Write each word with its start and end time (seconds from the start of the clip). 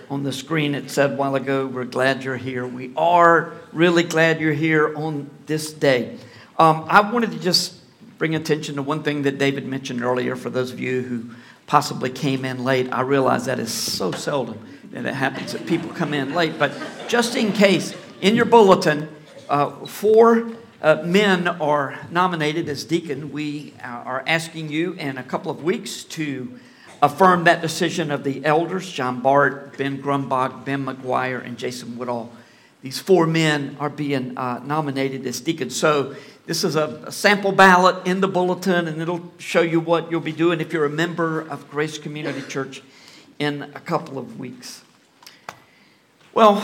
on 0.10 0.24
the 0.24 0.32
screen 0.32 0.74
it 0.74 0.90
said 0.90 1.12
a 1.12 1.16
while 1.16 1.36
ago, 1.36 1.68
we're 1.68 1.84
glad 1.84 2.24
you're 2.24 2.38
here. 2.38 2.66
We 2.66 2.94
are 2.96 3.52
really 3.74 4.04
glad 4.04 4.40
you're 4.40 4.54
here 4.54 4.96
on 4.96 5.30
this 5.46 5.74
day. 5.74 6.20
Um, 6.58 6.86
I 6.88 7.02
wanted 7.02 7.32
to 7.32 7.40
just 7.40 7.76
bring 8.18 8.34
attention 8.34 8.76
to 8.76 8.82
one 8.82 9.04
thing 9.04 9.24
that 9.24 9.38
David 9.38 9.68
mentioned 9.68 10.02
earlier. 10.02 10.38
For 10.38 10.50
those 10.50 10.72
of 10.72 10.80
you 10.80 11.02
who 11.02 11.30
possibly 11.68 12.10
came 12.10 12.46
in 12.46 12.64
late, 12.64 12.88
I 12.94 13.02
realize 13.02 13.46
that 13.46 13.60
is 13.60 13.74
so 13.74 14.14
seldom 14.14 14.66
that 14.92 15.06
it 15.06 15.14
happens 15.14 15.52
that 15.52 15.66
people 15.66 15.90
come 15.90 16.14
in 16.14 16.34
late. 16.34 16.58
But 16.58 16.72
just 17.10 17.36
in 17.36 17.52
case, 17.52 17.94
in 18.22 18.38
your 18.38 18.46
bulletin, 18.46 19.10
uh, 19.50 19.86
four 19.86 20.50
uh, 20.82 21.02
men 21.04 21.50
are 21.50 22.00
nominated 22.10 22.70
as 22.70 22.86
deacon. 22.86 23.34
We 23.34 23.74
uh, 23.84 23.88
are 23.88 24.24
asking 24.26 24.70
you 24.70 24.94
in 24.94 25.18
a 25.18 25.24
couple 25.24 25.52
of 25.52 25.62
weeks 25.62 26.06
to 26.06 26.58
affirm 27.02 27.44
that 27.44 27.62
decision 27.62 28.12
of 28.12 28.24
the 28.24 28.46
elders 28.46 28.90
John 28.90 29.20
Bart, 29.20 29.78
Ben 29.78 30.02
Grumbach, 30.02 30.64
Ben 30.64 30.86
McGuire, 30.86 31.46
and 31.46 31.58
Jason 31.58 31.98
Woodall. 31.98 32.32
These 32.82 33.00
four 33.00 33.26
men 33.26 33.76
are 33.80 33.90
being 33.90 34.38
uh, 34.38 34.62
nominated 34.64 35.26
as 35.26 35.42
deacons. 35.42 35.76
So, 35.76 36.16
this 36.46 36.64
is 36.64 36.76
a, 36.76 37.12
sample 37.12 37.52
ballot 37.52 38.06
in 38.06 38.22
the 38.22 38.28
bulletin, 38.28 38.88
and 38.88 39.02
it'll 39.02 39.32
show 39.38 39.62
you 39.62 39.80
what 39.80 40.12
you'll 40.12 40.22
be 40.22 40.32
doing 40.32 40.62
if 40.62 40.72
you're 40.72 40.86
a 40.86 40.90
member 40.90 41.42
of 41.42 41.70
Grace 41.70 41.98
Community 41.98 42.42
Church 42.42 42.84
in 43.40 43.64
a 43.64 43.80
couple 43.80 44.18
of 44.18 44.40
weeks. 44.40 44.84
Well, 46.34 46.62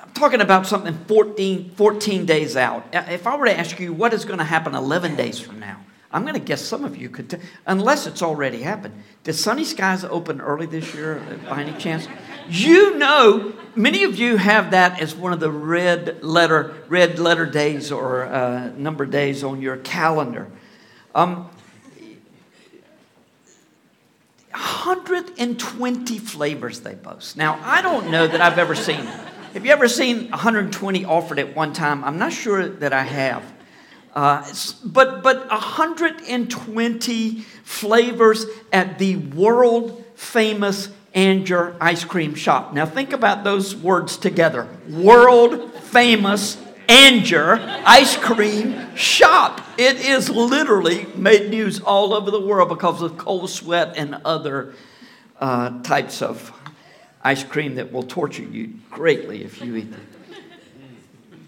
I'm 0.00 0.12
talking 0.12 0.40
about 0.40 0.66
something 0.66 0.94
14, 1.06 1.70
14 1.74 2.26
days 2.26 2.56
out. 2.56 2.86
If 2.92 3.26
I 3.26 3.36
were 3.36 3.46
to 3.46 3.58
ask 3.58 3.80
you 3.80 3.92
what 3.92 4.12
is 4.14 4.24
going 4.24 4.38
to 4.38 4.44
happen 4.44 4.74
11 4.74 5.16
days 5.16 5.40
from 5.40 5.58
now, 5.58 5.84
I'm 6.12 6.22
going 6.22 6.34
to 6.34 6.40
guess 6.40 6.62
some 6.62 6.84
of 6.84 6.96
you 6.96 7.08
could, 7.08 7.30
t- 7.30 7.38
unless 7.66 8.06
it's 8.06 8.22
already 8.22 8.62
happened. 8.62 9.02
Did 9.24 9.34
Sunni 9.34 9.64
Sky's 9.64 10.04
open 10.04 10.40
early 10.40 10.66
this 10.66 10.94
year 10.94 11.22
by 11.48 11.62
any 11.62 11.78
chance? 11.78 12.06
You 12.50 12.98
know, 12.98 13.52
many 13.76 14.02
of 14.02 14.18
you 14.18 14.36
have 14.36 14.72
that 14.72 15.00
as 15.00 15.14
one 15.14 15.32
of 15.32 15.38
the 15.38 15.52
red 15.52 16.24
letter, 16.24 16.74
red 16.88 17.20
letter 17.20 17.46
days 17.46 17.92
or 17.92 18.24
uh, 18.24 18.72
number 18.76 19.06
days 19.06 19.44
on 19.44 19.62
your 19.62 19.76
calendar. 19.76 20.50
Um, 21.14 21.48
120 24.50 26.18
flavors 26.18 26.80
they 26.80 26.94
boast. 26.94 27.36
Now, 27.36 27.60
I 27.62 27.82
don't 27.82 28.10
know 28.10 28.26
that 28.26 28.40
I've 28.40 28.58
ever 28.58 28.74
seen. 28.74 29.04
Have 29.54 29.64
you 29.64 29.70
ever 29.70 29.86
seen 29.86 30.28
120 30.30 31.04
offered 31.04 31.38
at 31.38 31.54
one 31.54 31.72
time? 31.72 32.02
I'm 32.02 32.18
not 32.18 32.32
sure 32.32 32.68
that 32.68 32.92
I 32.92 33.04
have. 33.04 33.44
Uh, 34.12 34.44
but 34.84 35.22
but 35.22 35.48
120 35.48 37.40
flavors 37.62 38.46
at 38.72 38.98
the 38.98 39.14
world 39.14 40.04
famous 40.16 40.88
Angier 41.14 41.76
ice 41.80 42.04
cream 42.04 42.34
shop. 42.34 42.72
Now 42.72 42.86
think 42.86 43.12
about 43.12 43.42
those 43.42 43.74
words 43.74 44.16
together. 44.16 44.68
World 44.88 45.72
famous 45.74 46.56
Angier 46.88 47.60
ice 47.84 48.16
cream 48.16 48.94
shop. 48.96 49.60
It 49.78 49.96
is 49.96 50.28
literally 50.28 51.06
made 51.14 51.50
news 51.50 51.80
all 51.80 52.12
over 52.14 52.30
the 52.30 52.40
world 52.40 52.68
because 52.68 53.02
of 53.02 53.16
cold 53.18 53.48
sweat 53.50 53.96
and 53.96 54.20
other 54.24 54.74
uh, 55.40 55.82
types 55.82 56.22
of 56.22 56.52
ice 57.22 57.44
cream 57.44 57.76
that 57.76 57.92
will 57.92 58.02
torture 58.02 58.42
you 58.42 58.74
greatly 58.90 59.44
if 59.44 59.60
you 59.62 59.76
eat 59.76 59.90
them. 59.90 60.06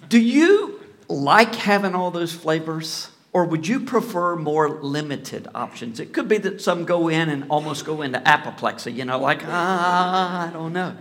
Do 0.09 0.21
you 0.21 0.81
like 1.09 1.55
having 1.55 1.95
all 1.95 2.11
those 2.11 2.33
flavors? 2.33 3.12
Or 3.33 3.47
would 3.47 3.67
you 3.67 3.81
prefer 3.81 4.37
more 4.37 4.69
limited 4.83 5.49
options? 5.55 6.01
It 6.01 6.13
could 6.13 6.29
be 6.29 6.39
that 6.39 6.61
some 6.61 6.85
go 6.85 7.09
in 7.09 7.31
and 7.31 7.45
almost 7.49 7.87
go 7.87 8.03
into 8.03 8.27
apoplexy, 8.29 8.93
you 8.93 9.07
know, 9.07 9.19
like, 9.19 9.43
ah, 9.47 10.49
I 10.49 10.53
don't 10.53 10.75
know. 10.75 10.95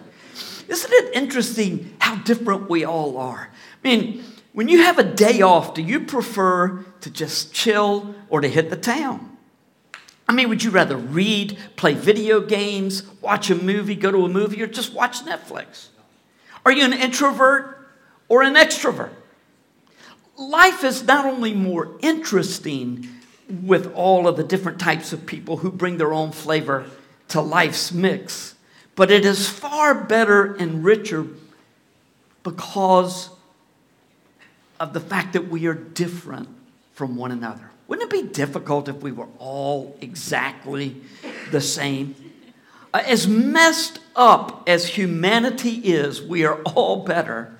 Isn't 0.70 0.94
it 0.94 1.14
interesting 1.14 1.94
how 2.00 2.16
different 2.16 2.70
we 2.70 2.86
all 2.86 3.18
are? 3.18 3.50
I 3.52 3.88
mean, 3.88 4.24
when 4.53 4.70
you 4.70 4.84
have 4.84 4.97
a 4.97 5.03
day 5.03 5.41
off, 5.41 5.74
do 5.74 5.81
you 5.81 6.02
prefer 6.02 6.86
to 7.02 7.09
just 7.09 7.53
chill 7.53 8.16
or 8.30 8.40
to 8.40 8.47
hit 8.47 8.70
the 8.70 8.78
town? 8.78 9.38
I 10.28 10.34
mean, 10.34 10.47
would 10.47 10.64
you 10.64 10.72
rather 10.72 10.96
read, 10.96 11.58
play 11.75 11.94
video 11.94 12.40
games, 12.40 13.03
watch 13.20 13.50
a 13.50 13.56
movie, 13.56 13.96
go 13.96 14.12
to 14.12 14.24
a 14.24 14.30
movie, 14.30 14.62
or 14.62 14.68
just 14.68 14.94
watch 14.94 15.25
Netflix? 15.25 15.88
Are 16.66 16.72
you 16.72 16.86
an 16.86 16.94
introvert 16.94 17.90
or 18.30 18.41
an 18.41 18.56
extrovert? 18.56 19.12
Life 20.41 20.84
is 20.84 21.03
not 21.03 21.25
only 21.25 21.53
more 21.53 21.96
interesting 22.02 23.07
with 23.47 23.94
all 23.94 24.28
of 24.28 24.38
the 24.38 24.44
different 24.44 24.79
types 24.79 25.13
of 25.13 25.25
people 25.25 25.57
who 25.57 25.72
bring 25.72 25.97
their 25.97 26.13
own 26.13 26.31
flavor 26.31 26.85
to 27.29 27.41
life's 27.41 27.91
mix, 27.91 28.56
but 28.96 29.12
it 29.12 29.25
is 29.25 29.47
far 29.47 29.94
better 29.94 30.53
and 30.56 30.84
richer 30.84 31.28
because 32.44 33.29
of 34.79 34.94
the 34.94 35.00
fact 35.00 35.34
that 35.34 35.47
we 35.47 35.68
are 35.68 35.74
different 35.74 36.50
from 36.94 37.16
one 37.16 37.31
another. 37.31 37.72
Wouldn't 37.88 38.12
it 38.12 38.23
be 38.23 38.28
difficult 38.28 38.88
if 38.88 38.97
we 38.97 39.12
were 39.12 39.28
all 39.38 39.97
exactly 40.02 41.02
the 41.52 41.62
same? 41.62 42.16
Uh, 42.94 43.03
as 43.06 43.28
messed 43.28 44.00
up 44.16 44.68
as 44.68 44.88
humanity 44.88 45.75
is, 45.75 46.22
we 46.22 46.46
are 46.46 46.62
all 46.63 47.03
better 47.03 47.58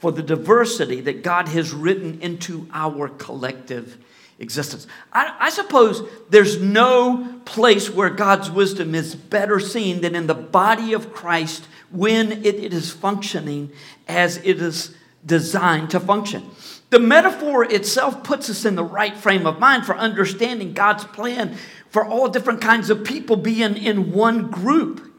for 0.00 0.10
the 0.10 0.22
diversity 0.22 1.00
that 1.02 1.22
God 1.22 1.48
has 1.48 1.72
written 1.72 2.20
into 2.20 2.66
our 2.72 3.08
collective 3.08 3.98
existence. 4.38 4.86
I, 5.12 5.36
I, 5.38 5.50
suppose 5.50 6.02
there's 6.30 6.60
no 6.60 7.40
place 7.44 7.90
where 7.90 8.08
God's 8.08 8.50
wisdom 8.50 8.94
is 8.94 9.14
better 9.14 9.60
seen 9.60 10.00
than 10.00 10.14
in 10.14 10.26
the 10.26 10.34
body 10.34 10.94
of 10.94 11.12
Christ 11.12 11.68
when 11.90 12.32
it, 12.32 12.54
it 12.54 12.72
is 12.72 12.90
functioning 12.90 13.70
as 14.08 14.38
it 14.38 14.62
is 14.62 14.96
designed 15.24 15.90
to 15.90 16.00
function. 16.00 16.50
The 16.88 16.98
metaphor 16.98 17.64
itself 17.64 18.24
puts 18.24 18.48
us 18.48 18.64
in 18.64 18.74
the 18.74 18.84
right 18.84 19.16
frame 19.16 19.46
of 19.46 19.60
mind 19.60 19.84
for 19.84 19.94
understanding 19.94 20.72
God's 20.72 21.04
plan 21.04 21.56
for 21.90 22.04
all 22.04 22.28
different 22.28 22.62
kinds 22.62 22.88
of 22.88 23.04
people 23.04 23.36
being 23.36 23.76
in 23.76 24.12
one 24.12 24.50
group. 24.50 25.09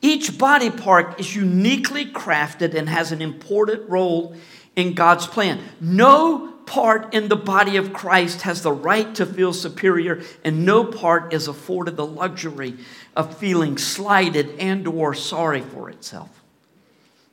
Each 0.00 0.36
body 0.38 0.70
part 0.70 1.18
is 1.18 1.34
uniquely 1.34 2.06
crafted 2.06 2.74
and 2.74 2.88
has 2.88 3.12
an 3.12 3.22
important 3.22 3.88
role 3.88 4.36
in 4.76 4.94
God's 4.94 5.26
plan. 5.26 5.60
No 5.80 6.52
part 6.66 7.14
in 7.14 7.28
the 7.28 7.36
body 7.36 7.76
of 7.76 7.92
Christ 7.92 8.42
has 8.42 8.62
the 8.62 8.72
right 8.72 9.14
to 9.14 9.26
feel 9.26 9.52
superior 9.52 10.22
and 10.44 10.64
no 10.64 10.84
part 10.84 11.32
is 11.32 11.48
afforded 11.48 11.96
the 11.96 12.06
luxury 12.06 12.76
of 13.14 13.36
feeling 13.36 13.76
slighted 13.78 14.58
and 14.58 14.86
or 14.86 15.14
sorry 15.14 15.60
for 15.60 15.90
itself. 15.90 16.42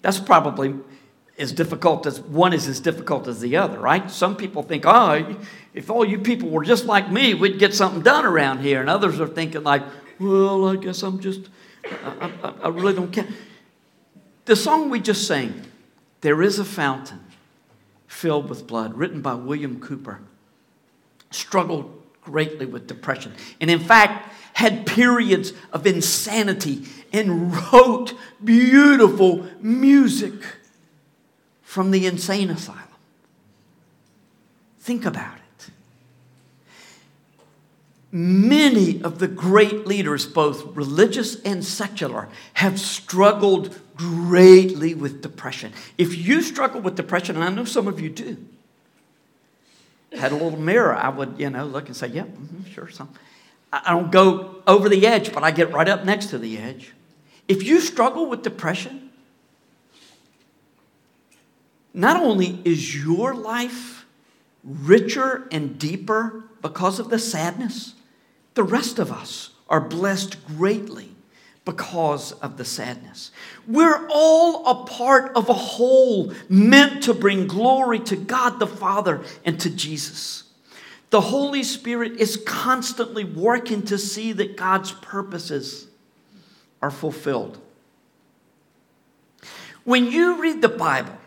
That's 0.01 0.19
probably 0.19 0.75
as 1.38 1.51
difficult 1.51 2.06
as 2.06 2.19
one 2.19 2.53
is 2.53 2.68
as 2.68 2.80
difficult 2.80 3.28
as 3.28 3.40
the 3.40 3.57
other, 3.57 3.80
right? 3.80 4.12
Some 4.12 4.35
people 4.35 4.63
think, 4.63 4.85
"Oh, 4.85 5.38
if 5.74 5.90
all 5.90 6.06
you 6.06 6.19
people 6.19 6.50
were 6.50 6.63
just 6.63 6.85
like 6.85 7.12
me, 7.12 7.34
we'd 7.34 7.57
get 7.57 7.74
something 7.74 8.01
done 8.01 8.25
around 8.25 8.59
here." 8.59 8.81
And 8.81 8.90
others 8.90 9.19
are 9.19 9.28
thinking 9.28 9.63
like, 9.63 9.84
"Well, 10.19 10.68
I 10.68 10.75
guess 10.75 11.03
I'm 11.03 11.19
just 11.19 11.50
I, 11.86 12.31
I, 12.44 12.53
I 12.64 12.68
really 12.69 12.94
don't 12.94 13.12
care. 13.12 13.28
The 14.46 14.56
song 14.56 14.90
we 14.90 15.00
just 15.00 15.28
sang, 15.28 15.64
There 16.22 16.42
is 16.42 16.59
a 16.59 16.66
Fountain 16.66 17.19
Filled 18.08 18.50
with 18.50 18.68
Blood, 18.68 18.96
written 18.96 19.22
by 19.22 19.34
William 19.34 19.80
Cowper, 19.80 20.19
struggled 21.31 22.01
greatly 22.22 22.66
with 22.66 22.88
depression. 22.88 23.33
And 23.60 23.69
in 23.69 23.80
fact, 23.80 24.33
had 24.54 24.86
periods 24.86 25.54
of 25.72 25.88
insanity 25.88 26.86
and 27.13 27.56
wrote 27.74 28.13
beautiful 28.44 29.48
music 29.60 30.34
from 31.62 31.92
the 31.92 32.06
insane 32.06 32.50
asylum. 32.50 32.84
Think 34.80 35.06
about 35.06 35.38
it 35.38 35.40
many 38.12 39.02
of 39.04 39.19
the 39.19 39.28
great 39.28 39.88
leaders, 39.88 40.25
both 40.25 40.75
religious 40.75 41.42
and 41.42 41.63
secular, 41.63 42.28
have 42.54 42.80
struggled 42.80 43.80
greatly 43.96 44.94
with 44.94 45.22
depression. 45.22 45.72
If 45.98 46.18
you 46.18 46.42
struggle 46.42 46.81
with 46.81 46.96
depression, 46.96 47.36
and 47.36 47.46
I 47.46 47.50
know 47.50 47.66
some 47.66 47.88
of 47.88 48.00
you 48.00 48.10
do, 48.10 48.38
had 50.12 50.31
a 50.31 50.36
little 50.36 50.60
mirror, 50.60 50.94
I 50.94 51.10
would, 51.10 51.36
you 51.40 51.50
know, 51.50 51.66
look 51.66 51.88
and 51.88 51.96
say, 51.96 52.08
yeah, 52.08 52.24
mm-hmm, 52.24 52.69
sure, 52.72 52.90
some. 52.90 53.10
I 53.72 53.92
don't 53.92 54.12
go 54.12 54.62
over 54.68 54.90
the 54.90 55.08
edge, 55.08 55.31
but 55.31 55.44
I 55.44 55.52
get 55.52 55.72
right 55.72 55.88
up 55.88 56.04
next 56.04 56.28
to 56.28 56.38
the 56.38 56.58
edge. 56.58 56.94
If 57.48 57.63
you 57.63 57.80
struggle 57.80 58.25
with 58.25 58.44
depression, 58.44 59.10
not 61.94 62.22
only 62.22 62.60
is 62.66 62.96
your 63.04 63.34
life 63.34 64.06
richer 64.63 65.48
and 65.52 65.80
deeper 65.80 66.44
because 66.62 67.00
of 67.00 67.10
the 67.10 67.19
sadness, 67.19 67.96
the 68.53 68.63
rest 68.63 69.00
of 69.00 69.12
us 69.12 69.51
are 69.69 69.81
blessed 69.81 70.45
greatly 70.45 71.15
because 71.63 72.31
of 72.33 72.57
the 72.57 72.65
sadness. 72.65 73.31
We're 73.68 74.07
all 74.09 74.68
a 74.68 74.86
part 74.86 75.36
of 75.36 75.48
a 75.50 75.53
whole 75.53 76.33
meant 76.50 77.03
to 77.03 77.13
bring 77.13 77.48
glory 77.48 78.00
to 78.00 78.15
God 78.15 78.59
the 78.59 78.68
Father 78.68 79.24
and 79.45 79.59
to 79.59 79.69
Jesus. 79.69 80.44
The 81.12 81.21
Holy 81.21 81.63
Spirit 81.63 82.13
is 82.13 82.42
constantly 82.45 83.24
working 83.24 83.83
to 83.83 83.98
see 83.98 84.31
that 84.33 84.57
God's 84.57 84.92
purposes 84.94 85.88
are 86.81 86.92
fulfilled. 86.92 87.59
When 89.83 90.12
you 90.12 90.42
read 90.42 90.62
the 90.62 90.69
Bible, 90.69 91.18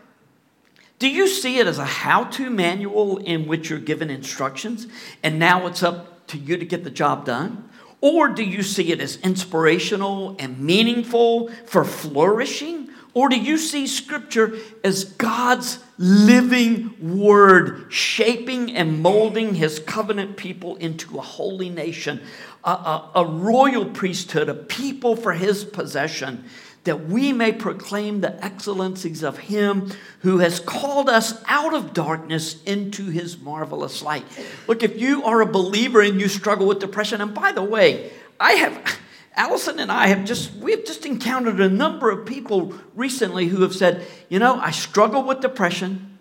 do 0.97 1.09
you 1.09 1.27
see 1.27 1.59
it 1.59 1.67
as 1.67 1.77
a 1.77 1.85
how 1.85 2.23
to 2.25 2.49
manual 2.49 3.17
in 3.17 3.47
which 3.47 3.69
you're 3.69 3.79
given 3.79 4.09
instructions 4.09 4.87
and 5.23 5.37
now 5.37 5.67
it's 5.67 5.83
up 5.83 6.14
to 6.27 6.37
you 6.37 6.57
to 6.57 6.65
get 6.65 6.83
the 6.83 6.89
job 6.89 7.25
done? 7.25 7.69
Or 8.01 8.27
do 8.27 8.43
you 8.43 8.61
see 8.61 8.91
it 8.91 9.01
as 9.01 9.15
inspirational 9.17 10.35
and 10.37 10.59
meaningful 10.59 11.49
for 11.65 11.83
flourishing? 11.83 12.89
Or 13.15 13.29
do 13.29 13.39
you 13.39 13.57
see 13.57 13.87
Scripture 13.87 14.57
as 14.83 15.05
God's 15.05 15.79
living 15.97 17.17
word, 17.17 17.91
shaping 17.91 18.75
and 18.75 19.01
molding 19.01 19.55
His 19.55 19.79
covenant 19.79 20.35
people 20.35 20.75
into 20.75 21.17
a 21.17 21.21
holy 21.21 21.69
nation, 21.69 22.21
a, 22.63 22.69
a, 22.69 23.11
a 23.15 23.25
royal 23.25 23.85
priesthood, 23.85 24.49
a 24.49 24.53
people 24.53 25.15
for 25.15 25.31
His 25.31 25.63
possession? 25.63 26.43
That 26.85 27.07
we 27.07 27.33
may 27.33 27.51
proclaim 27.51 28.21
the 28.21 28.43
excellencies 28.43 29.23
of 29.23 29.37
him 29.37 29.91
who 30.19 30.37
has 30.37 30.59
called 30.59 31.09
us 31.09 31.43
out 31.47 31.73
of 31.73 31.93
darkness 31.93 32.61
into 32.63 33.09
his 33.09 33.39
marvelous 33.39 34.01
light. 34.01 34.25
Look, 34.67 34.83
if 34.83 34.99
you 34.99 35.23
are 35.25 35.41
a 35.41 35.45
believer 35.45 36.01
and 36.01 36.21
you 36.21 36.27
struggle 36.27 36.67
with 36.67 36.79
depression, 36.79 37.21
and 37.21 37.33
by 37.33 37.51
the 37.51 37.63
way, 37.63 38.11
I 38.39 38.53
have. 38.53 38.99
Allison 39.37 39.79
and 39.79 39.91
I 39.91 40.07
have 40.07 40.23
just 40.23 40.53
we 40.53 40.71
have 40.71 40.85
just 40.85 41.05
encountered 41.05 41.59
a 41.59 41.67
number 41.67 42.09
of 42.09 42.25
people 42.25 42.73
recently 42.95 43.47
who 43.47 43.63
have 43.63 43.75
said, 43.75 44.07
you 44.29 44.39
know, 44.39 44.55
I 44.55 44.71
struggle 44.71 45.23
with 45.23 45.41
depression, 45.41 46.17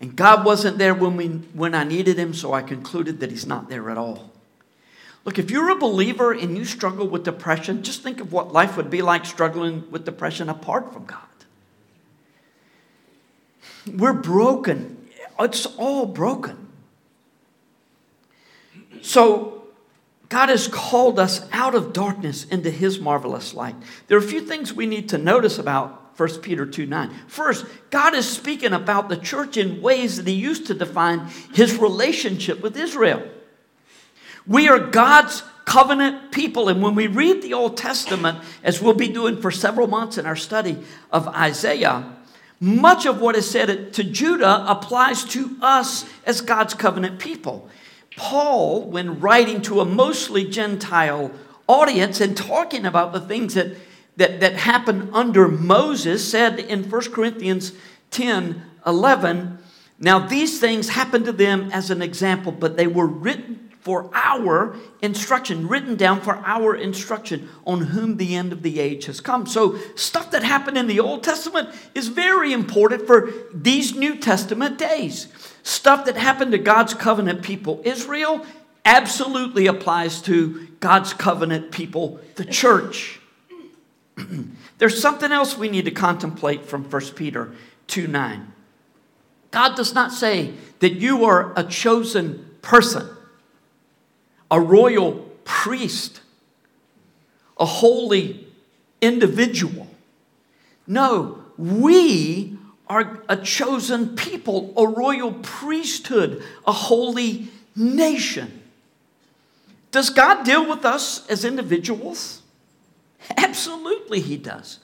and 0.00 0.14
God 0.14 0.44
wasn't 0.44 0.78
there 0.78 0.94
when 0.94 1.16
we 1.16 1.26
when 1.26 1.74
I 1.74 1.82
needed 1.82 2.18
him, 2.18 2.32
so 2.32 2.52
I 2.52 2.62
concluded 2.62 3.18
that 3.18 3.32
he's 3.32 3.44
not 3.44 3.68
there 3.68 3.90
at 3.90 3.98
all. 3.98 4.30
Look, 5.24 5.38
if 5.38 5.50
you're 5.50 5.70
a 5.70 5.76
believer 5.76 6.32
and 6.32 6.56
you 6.56 6.64
struggle 6.64 7.06
with 7.06 7.24
depression, 7.24 7.82
just 7.82 8.02
think 8.02 8.20
of 8.20 8.32
what 8.32 8.52
life 8.52 8.76
would 8.76 8.90
be 8.90 9.02
like 9.02 9.24
struggling 9.24 9.88
with 9.90 10.04
depression 10.04 10.48
apart 10.48 10.92
from 10.92 11.04
God. 11.04 11.20
We're 13.86 14.12
broken. 14.12 15.08
It's 15.38 15.66
all 15.66 16.06
broken. 16.06 16.68
So, 19.00 19.64
God 20.28 20.48
has 20.48 20.66
called 20.66 21.18
us 21.18 21.46
out 21.52 21.74
of 21.74 21.92
darkness 21.92 22.44
into 22.44 22.70
his 22.70 22.98
marvelous 22.98 23.54
light. 23.54 23.74
There 24.06 24.16
are 24.16 24.24
a 24.24 24.26
few 24.26 24.40
things 24.40 24.72
we 24.72 24.86
need 24.86 25.08
to 25.10 25.18
notice 25.18 25.58
about 25.58 26.18
1 26.18 26.40
Peter 26.40 26.64
2 26.64 26.86
9. 26.86 27.10
First, 27.26 27.66
God 27.90 28.14
is 28.14 28.28
speaking 28.28 28.72
about 28.72 29.08
the 29.08 29.16
church 29.16 29.56
in 29.56 29.82
ways 29.82 30.16
that 30.16 30.26
he 30.26 30.34
used 30.34 30.66
to 30.66 30.74
define 30.74 31.28
his 31.54 31.76
relationship 31.76 32.62
with 32.62 32.76
Israel. 32.76 33.28
We 34.46 34.68
are 34.68 34.78
God's 34.78 35.42
covenant 35.64 36.32
people. 36.32 36.68
And 36.68 36.82
when 36.82 36.94
we 36.94 37.06
read 37.06 37.42
the 37.42 37.54
Old 37.54 37.76
Testament, 37.76 38.38
as 38.62 38.82
we'll 38.82 38.94
be 38.94 39.08
doing 39.08 39.40
for 39.40 39.50
several 39.50 39.86
months 39.86 40.18
in 40.18 40.26
our 40.26 40.36
study 40.36 40.82
of 41.10 41.28
Isaiah, 41.28 42.16
much 42.60 43.06
of 43.06 43.20
what 43.20 43.36
is 43.36 43.50
said 43.50 43.92
to 43.92 44.04
Judah 44.04 44.64
applies 44.68 45.24
to 45.26 45.56
us 45.60 46.04
as 46.24 46.40
God's 46.40 46.74
covenant 46.74 47.18
people. 47.18 47.68
Paul, 48.16 48.82
when 48.82 49.20
writing 49.20 49.62
to 49.62 49.80
a 49.80 49.84
mostly 49.84 50.48
Gentile 50.48 51.30
audience 51.66 52.20
and 52.20 52.36
talking 52.36 52.84
about 52.84 53.12
the 53.12 53.20
things 53.20 53.54
that, 53.54 53.76
that, 54.16 54.40
that 54.40 54.54
happened 54.54 55.10
under 55.12 55.48
Moses, 55.48 56.28
said 56.28 56.58
in 56.58 56.88
1 56.88 57.00
Corinthians 57.12 57.72
10 58.10 58.62
11, 58.84 59.58
Now 59.98 60.18
these 60.18 60.60
things 60.60 60.90
happened 60.90 61.24
to 61.24 61.32
them 61.32 61.70
as 61.72 61.90
an 61.90 62.02
example, 62.02 62.52
but 62.52 62.76
they 62.76 62.86
were 62.86 63.06
written 63.06 63.71
for 63.82 64.08
our 64.14 64.76
instruction, 65.02 65.66
written 65.66 65.96
down 65.96 66.20
for 66.20 66.36
our 66.46 66.76
instruction 66.76 67.48
on 67.66 67.80
whom 67.80 68.16
the 68.16 68.36
end 68.36 68.52
of 68.52 68.62
the 68.62 68.78
age 68.78 69.06
has 69.06 69.20
come. 69.20 69.44
So, 69.44 69.76
stuff 69.96 70.30
that 70.30 70.44
happened 70.44 70.78
in 70.78 70.86
the 70.86 71.00
Old 71.00 71.24
Testament 71.24 71.68
is 71.92 72.06
very 72.06 72.52
important 72.52 73.08
for 73.08 73.32
these 73.52 73.96
New 73.96 74.16
Testament 74.16 74.78
days. 74.78 75.26
Stuff 75.64 76.04
that 76.04 76.16
happened 76.16 76.52
to 76.52 76.58
God's 76.58 76.94
covenant 76.94 77.42
people, 77.42 77.82
Israel, 77.84 78.46
absolutely 78.84 79.66
applies 79.66 80.22
to 80.22 80.68
God's 80.78 81.12
covenant 81.12 81.72
people, 81.72 82.20
the 82.36 82.44
church. 82.44 83.20
There's 84.78 85.02
something 85.02 85.32
else 85.32 85.58
we 85.58 85.68
need 85.68 85.86
to 85.86 85.90
contemplate 85.90 86.66
from 86.66 86.88
1 86.88 87.02
Peter 87.16 87.50
2 87.88 88.06
9. 88.06 88.52
God 89.50 89.74
does 89.74 89.92
not 89.92 90.12
say 90.12 90.54
that 90.78 90.92
you 90.92 91.24
are 91.24 91.52
a 91.56 91.64
chosen 91.64 92.48
person 92.62 93.08
a 94.52 94.60
royal 94.60 95.14
priest, 95.44 96.20
a 97.58 97.64
holy 97.64 98.46
individual. 99.00 99.88
No, 100.86 101.42
we 101.56 102.58
are 102.86 103.22
a 103.30 103.36
chosen 103.38 104.14
people, 104.14 104.74
a 104.76 104.86
royal 104.86 105.32
priesthood, 105.32 106.44
a 106.66 106.72
holy 106.72 107.48
nation. 107.74 108.60
Does 109.90 110.10
God 110.10 110.44
deal 110.44 110.68
with 110.68 110.84
us 110.84 111.26
as 111.28 111.46
individuals? 111.46 112.42
Absolutely, 113.38 114.20
He 114.20 114.36
does. 114.36 114.80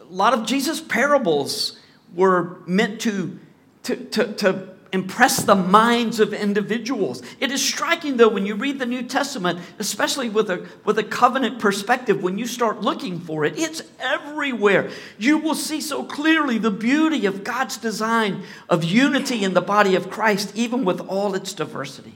A 0.00 0.04
lot 0.04 0.34
of 0.34 0.46
Jesus' 0.46 0.80
parables 0.80 1.80
were 2.14 2.58
meant 2.66 3.00
to, 3.00 3.40
to, 3.82 3.96
to, 3.96 4.32
to 4.34 4.71
impress 4.92 5.42
the 5.42 5.54
minds 5.54 6.20
of 6.20 6.34
individuals. 6.34 7.22
It 7.40 7.50
is 7.50 7.64
striking, 7.64 8.18
though, 8.18 8.28
when 8.28 8.44
you 8.44 8.54
read 8.54 8.78
the 8.78 8.86
New 8.86 9.02
Testament, 9.02 9.58
especially 9.78 10.28
with 10.28 10.50
a, 10.50 10.68
with 10.84 10.98
a 10.98 11.02
covenant 11.02 11.58
perspective, 11.58 12.22
when 12.22 12.38
you 12.38 12.46
start 12.46 12.82
looking 12.82 13.18
for 13.18 13.44
it, 13.44 13.58
it's 13.58 13.82
everywhere. 13.98 14.90
You 15.18 15.38
will 15.38 15.54
see 15.54 15.80
so 15.80 16.04
clearly 16.04 16.58
the 16.58 16.70
beauty 16.70 17.24
of 17.24 17.42
God's 17.42 17.78
design 17.78 18.42
of 18.68 18.84
unity 18.84 19.42
in 19.42 19.54
the 19.54 19.62
body 19.62 19.94
of 19.94 20.10
Christ, 20.10 20.52
even 20.54 20.84
with 20.84 21.00
all 21.00 21.34
its 21.34 21.54
diversity. 21.54 22.14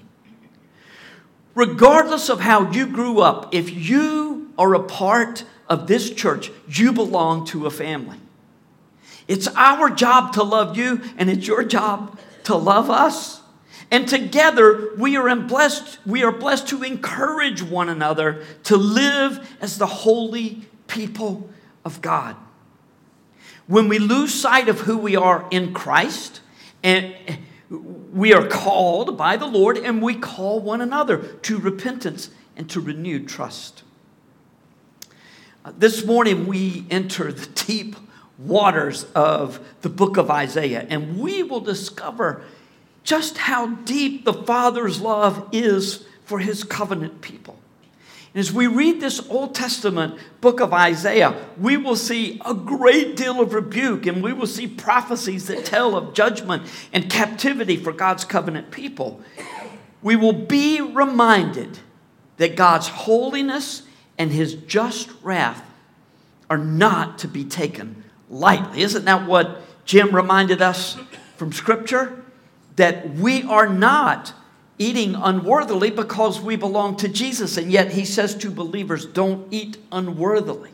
Regardless 1.55 2.29
of 2.29 2.41
how 2.41 2.71
you 2.71 2.87
grew 2.87 3.21
up, 3.21 3.55
if 3.55 3.71
you 3.71 4.53
are 4.59 4.75
a 4.75 4.83
part 4.83 5.45
of 5.67 5.87
this 5.87 6.11
church, 6.11 6.51
you 6.69 6.93
belong 6.93 7.47
to 7.47 7.65
a 7.65 7.71
family. 7.71 8.19
It's 9.27 9.49
our 9.57 9.89
job 9.89 10.35
to 10.35 10.43
love 10.43 10.77
you, 10.77 11.01
and 11.17 11.31
it's 11.31 11.47
your 11.47 11.65
job 11.65 12.19
to 12.47 12.55
love 12.55 12.91
us. 12.91 13.43
And 13.91 14.09
together 14.09 14.95
we 14.97 15.17
are 15.17 15.35
blessed, 15.37 15.99
we 16.07 16.23
are 16.23 16.33
blessed 16.33 16.69
to 16.69 16.83
encourage 16.83 17.63
one 17.63 17.89
another 17.89 18.45
to 18.65 18.77
live 18.77 19.57
as 19.61 19.79
the 19.79 19.87
holy 19.87 20.65
people 20.87 21.51
of 21.85 22.01
God. 22.01 22.37
When 23.67 23.89
we 23.89 23.99
lose 23.99 24.33
sight 24.33 24.69
of 24.69 24.81
who 24.81 24.97
we 24.97 25.17
are 25.17 25.47
in 25.51 25.75
Christ, 25.75 26.41
and 26.85 27.15
we 28.13 28.33
are 28.33 28.47
called 28.47 29.19
by 29.19 29.37
the 29.37 29.47
Lord, 29.47 29.77
and 29.77 30.01
we 30.01 30.15
call 30.15 30.61
one 30.61 30.81
another 30.81 31.19
to 31.19 31.59
repentance 31.59 32.31
and 32.57 32.71
to 32.71 32.81
renewed 32.81 33.29
trust. 33.29 33.83
Uh, 35.65 35.73
this 35.77 36.05
morning 36.05 36.47
we 36.47 36.87
enter 36.91 37.33
the 37.33 37.47
deep 37.47 37.97
waters 38.39 39.05
of 39.15 39.61
the 39.83 39.89
book 39.89 40.17
of 40.17 40.31
Isaiah, 40.31 40.87
and 40.89 41.19
we 41.19 41.43
will 41.43 41.61
discover 41.61 42.43
just 43.03 43.39
how 43.39 43.69
deep 43.69 44.25
the 44.25 44.35
Father's 44.35 45.01
love 45.01 45.49
is 45.53 46.05
for 46.25 46.41
his 46.41 46.65
covenant 46.65 47.21
people. 47.21 47.57
And 48.35 48.41
as 48.41 48.53
we 48.53 48.67
read 48.67 49.01
this 49.01 49.27
Old 49.31 49.55
Testament 49.55 50.19
book 50.43 50.61
of 50.61 50.75
Isaiah, 50.75 51.35
we 51.57 51.79
will 51.79 51.97
see 51.97 52.39
a 52.45 52.53
great 52.53 53.17
deal 53.17 53.41
of 53.41 53.55
rebuke 53.55 54.05
and 54.05 54.23
we 54.23 54.35
will 54.35 54.47
see 54.47 54.67
prophecies 54.67 55.47
that 55.47 55.65
tell 55.65 55.97
of 55.97 56.13
judgment 56.13 56.65
and 56.93 57.09
captivity 57.09 57.77
for 57.77 57.93
God's 57.93 58.27
covenant 58.27 58.71
people. 58.71 59.23
We 60.03 60.17
will 60.17 60.35
be 60.35 60.83
reminded 60.83 61.79
that 62.37 62.57
God's 62.57 62.89
holiness 62.89 63.85
and 64.19 64.31
his 64.31 64.55
just 64.55 65.09
wrath 65.23 65.63
are 66.51 66.59
not 66.59 67.19
to 67.21 67.29
be 67.29 67.45
taken 67.45 68.05
lightly. 68.31 68.83
Isn't 68.83 69.05
that 69.05 69.27
what 69.27 69.63
Jim 69.85 70.15
reminded 70.15 70.63
us 70.63 70.99
from 71.37 71.53
Scripture? 71.53 72.23
That 72.77 73.11
we 73.11 73.43
are 73.45 73.69
not 73.69 74.35
eating 74.79 75.15
unworthily 75.15 75.91
because 75.91 76.41
we 76.41 76.57
belong 76.57 76.97
to 76.97 77.09
Jesus. 77.09 77.57
And 77.57 77.71
yet 77.71 77.93
he 77.93 78.05
says 78.05 78.35
to 78.37 78.51
believers, 78.51 79.07
don't 79.07 79.47
eat 79.53 79.79
unworthily. 79.91 80.71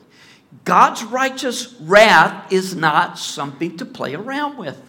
God's 0.65 1.05
righteous 1.05 1.75
wrath 1.81 2.53
is 2.53 2.75
not 2.75 3.19
something 3.19 3.77
to 3.79 3.85
play 3.85 4.15
around 4.15 4.59
with. 4.59 4.81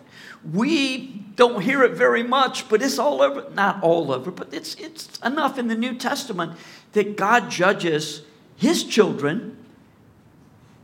We 0.51 1.24
don't 1.36 1.62
hear 1.62 1.84
it 1.84 1.93
very 1.93 2.24
much, 2.24 2.67
but 2.70 2.82
it's 2.82 3.00
all 3.00 3.22
over, 3.22 3.50
not 3.51 3.82
all 3.82 4.12
over, 4.12 4.29
but 4.29 4.53
it's, 4.53 4.75
it's 4.75 5.17
enough 5.20 5.58
in 5.58 5.67
the 5.67 5.75
New 5.75 5.96
Testament 5.96 6.53
that 6.91 7.15
God 7.15 7.50
judges 7.50 8.24
his 8.55 8.84
children 8.84 9.58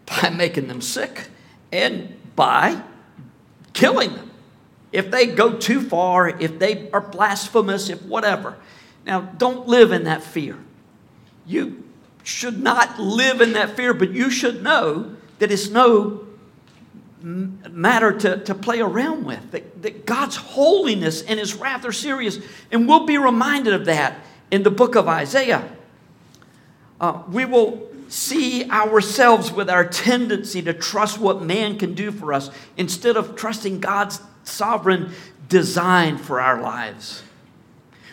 by 0.06 0.30
making 0.30 0.68
them 0.68 0.82
sick 0.82 1.28
and 1.72 2.16
by 2.36 2.82
killing 3.74 4.14
them. 4.14 4.32
If 4.92 5.12
they 5.12 5.28
go 5.28 5.58
too 5.58 5.82
far, 5.82 6.28
if 6.28 6.58
they 6.58 6.90
are 6.92 7.02
blasphemous, 7.02 7.90
if 7.90 8.02
whatever. 8.04 8.58
Now, 9.06 9.22
don't 9.22 9.68
live 9.68 9.92
in 9.92 10.06
that 10.06 10.24
fear. 10.24 10.58
You 11.46 11.84
should 12.24 12.62
not 12.62 13.00
live 13.00 13.42
in 13.42 13.54
that 13.54 13.76
fear, 13.76 13.94
but 13.94 14.12
you 14.12 14.30
should 14.30 14.64
know 14.64 15.16
that 15.40 15.52
it's 15.52 15.70
no 15.70 16.28
matter 17.22 18.14
to, 18.14 18.38
to 18.44 18.56
play 18.56 18.80
around 18.80 19.26
with. 19.26 19.52
That, 19.52 19.82
that 19.82 20.06
God's 20.06 20.38
holiness 20.38 21.22
and 21.22 21.40
his 21.40 21.54
wrath 21.56 21.86
are 21.86 21.92
serious. 21.92 22.40
And 22.72 22.88
we'll 22.88 23.06
be 23.06 23.18
reminded 23.18 23.74
of 23.74 23.86
that 23.86 24.20
in 24.52 24.64
the 24.64 24.72
book 24.72 24.96
of 24.96 25.08
Isaiah. 25.08 25.70
Uh, 27.00 27.22
we 27.30 27.46
will 27.46 27.89
see 28.10 28.70
ourselves 28.70 29.52
with 29.52 29.70
our 29.70 29.86
tendency 29.86 30.62
to 30.64 30.74
trust 30.74 31.20
what 31.20 31.42
man 31.42 31.78
can 31.78 31.94
do 31.94 32.12
for 32.12 32.34
us 32.34 32.50
instead 32.76 33.16
of 33.16 33.36
trusting 33.36 33.80
God's 33.80 34.20
sovereign 34.44 35.14
design 35.48 36.18
for 36.18 36.42
our 36.42 36.62
lives. 36.62 37.24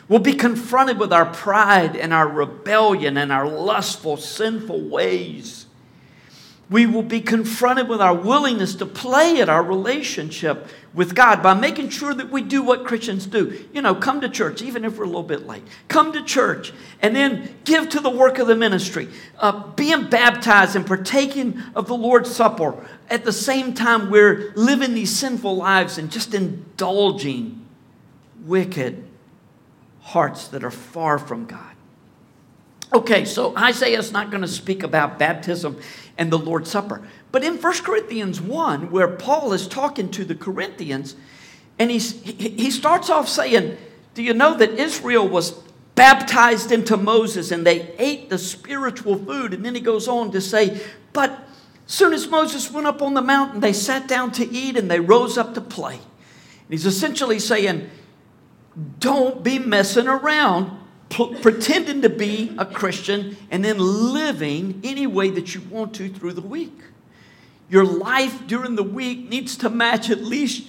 We'll 0.08 0.20
be 0.20 0.34
confronted 0.34 0.98
with 0.98 1.12
our 1.12 1.26
pride 1.26 1.96
and 1.96 2.14
our 2.14 2.28
rebellion 2.28 3.16
and 3.16 3.32
our 3.32 3.48
lustful, 3.48 4.16
sinful 4.16 4.88
ways 4.88 5.65
we 6.68 6.84
will 6.84 7.02
be 7.02 7.20
confronted 7.20 7.88
with 7.88 8.00
our 8.00 8.14
willingness 8.14 8.74
to 8.74 8.86
play 8.86 9.40
at 9.40 9.48
our 9.48 9.62
relationship 9.62 10.66
with 10.92 11.14
God 11.14 11.40
by 11.40 11.54
making 11.54 11.90
sure 11.90 12.12
that 12.12 12.30
we 12.30 12.42
do 12.42 12.60
what 12.60 12.84
Christians 12.84 13.24
do. 13.26 13.64
You 13.72 13.82
know, 13.82 13.94
come 13.94 14.20
to 14.22 14.28
church, 14.28 14.62
even 14.62 14.84
if 14.84 14.98
we're 14.98 15.04
a 15.04 15.08
little 15.08 15.22
bit 15.22 15.46
late. 15.46 15.62
Come 15.86 16.12
to 16.12 16.24
church 16.24 16.72
and 17.00 17.14
then 17.14 17.54
give 17.64 17.88
to 17.90 18.00
the 18.00 18.10
work 18.10 18.38
of 18.38 18.48
the 18.48 18.56
ministry. 18.56 19.08
Uh, 19.38 19.68
being 19.74 20.10
baptized 20.10 20.74
and 20.74 20.84
partaking 20.84 21.62
of 21.76 21.86
the 21.86 21.96
Lord's 21.96 22.34
Supper 22.34 22.74
at 23.08 23.24
the 23.24 23.32
same 23.32 23.72
time 23.72 24.10
we're 24.10 24.52
living 24.56 24.94
these 24.94 25.14
sinful 25.14 25.56
lives 25.56 25.98
and 25.98 26.10
just 26.10 26.34
indulging 26.34 27.64
wicked 28.44 29.04
hearts 30.00 30.48
that 30.48 30.64
are 30.64 30.70
far 30.72 31.18
from 31.18 31.46
God. 31.46 31.76
Okay, 32.92 33.24
so 33.24 33.56
Isaiah 33.56 33.98
is 33.98 34.12
not 34.12 34.30
going 34.30 34.42
to 34.42 34.48
speak 34.48 34.82
about 34.82 35.18
baptism 35.18 35.78
and 36.18 36.32
the 36.32 36.38
Lord's 36.38 36.70
Supper. 36.70 37.06
But 37.32 37.44
in 37.44 37.56
1 37.56 37.72
Corinthians 37.82 38.40
1, 38.40 38.90
where 38.90 39.08
Paul 39.08 39.52
is 39.52 39.68
talking 39.68 40.10
to 40.12 40.24
the 40.24 40.34
Corinthians, 40.34 41.16
and 41.78 41.90
he's, 41.90 42.22
he 42.22 42.70
starts 42.70 43.10
off 43.10 43.28
saying, 43.28 43.76
Do 44.14 44.22
you 44.22 44.32
know 44.32 44.56
that 44.56 44.78
Israel 44.78 45.28
was 45.28 45.52
baptized 45.94 46.72
into 46.72 46.96
Moses 46.96 47.50
and 47.50 47.66
they 47.66 47.94
ate 47.98 48.30
the 48.30 48.38
spiritual 48.38 49.18
food? 49.18 49.52
And 49.52 49.64
then 49.64 49.74
he 49.74 49.80
goes 49.80 50.08
on 50.08 50.32
to 50.32 50.40
say, 50.40 50.80
But 51.12 51.46
soon 51.86 52.14
as 52.14 52.28
Moses 52.28 52.70
went 52.70 52.86
up 52.86 53.02
on 53.02 53.14
the 53.14 53.22
mountain, 53.22 53.60
they 53.60 53.74
sat 53.74 54.08
down 54.08 54.32
to 54.32 54.48
eat 54.50 54.76
and 54.76 54.90
they 54.90 55.00
rose 55.00 55.36
up 55.36 55.54
to 55.54 55.60
play. 55.60 55.94
And 55.96 56.70
he's 56.70 56.86
essentially 56.86 57.38
saying, 57.38 57.90
Don't 58.98 59.44
be 59.44 59.58
messing 59.58 60.08
around 60.08 60.75
pretending 61.08 62.02
to 62.02 62.08
be 62.08 62.54
a 62.58 62.66
Christian 62.66 63.36
and 63.50 63.64
then 63.64 63.78
living 63.78 64.80
any 64.84 65.06
way 65.06 65.30
that 65.30 65.54
you 65.54 65.60
want 65.62 65.94
to 65.94 66.08
through 66.08 66.32
the 66.32 66.40
week. 66.40 66.78
Your 67.68 67.84
life 67.84 68.46
during 68.46 68.76
the 68.76 68.82
week 68.82 69.28
needs 69.28 69.56
to 69.58 69.70
match 69.70 70.10
at 70.10 70.22
least, 70.22 70.68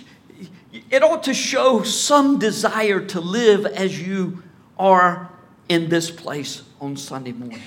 it 0.89 1.03
ought 1.03 1.24
to 1.24 1.34
show 1.34 1.84
some 1.84 2.39
desire 2.39 3.00
to 3.08 3.22
live 3.22 3.65
as 3.65 4.01
you 4.01 4.44
are 4.77 5.29
in 5.70 5.89
this 5.89 6.10
place 6.10 6.63
on 6.79 6.96
Sunday 6.96 7.32
morning. 7.32 7.62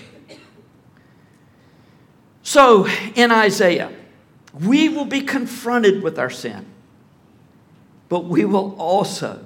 So, 2.42 2.88
in 3.14 3.30
Isaiah, 3.30 3.92
we 4.52 4.88
will 4.88 5.04
be 5.04 5.20
confronted 5.20 6.02
with 6.02 6.18
our 6.18 6.30
sin, 6.30 6.66
but 8.08 8.24
we 8.24 8.44
will 8.44 8.74
also 8.76 9.44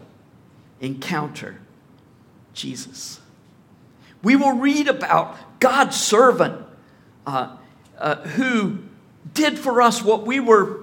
encounter 0.80 1.58
Jesus. 2.54 3.20
We 4.22 4.36
will 4.36 4.56
read 4.56 4.88
about 4.88 5.60
God's 5.60 6.00
servant 6.00 6.64
uh, 7.26 7.56
uh, 7.98 8.16
who 8.16 8.78
did 9.32 9.58
for 9.58 9.82
us 9.82 10.02
what 10.02 10.26
we 10.26 10.40
were 10.40 10.80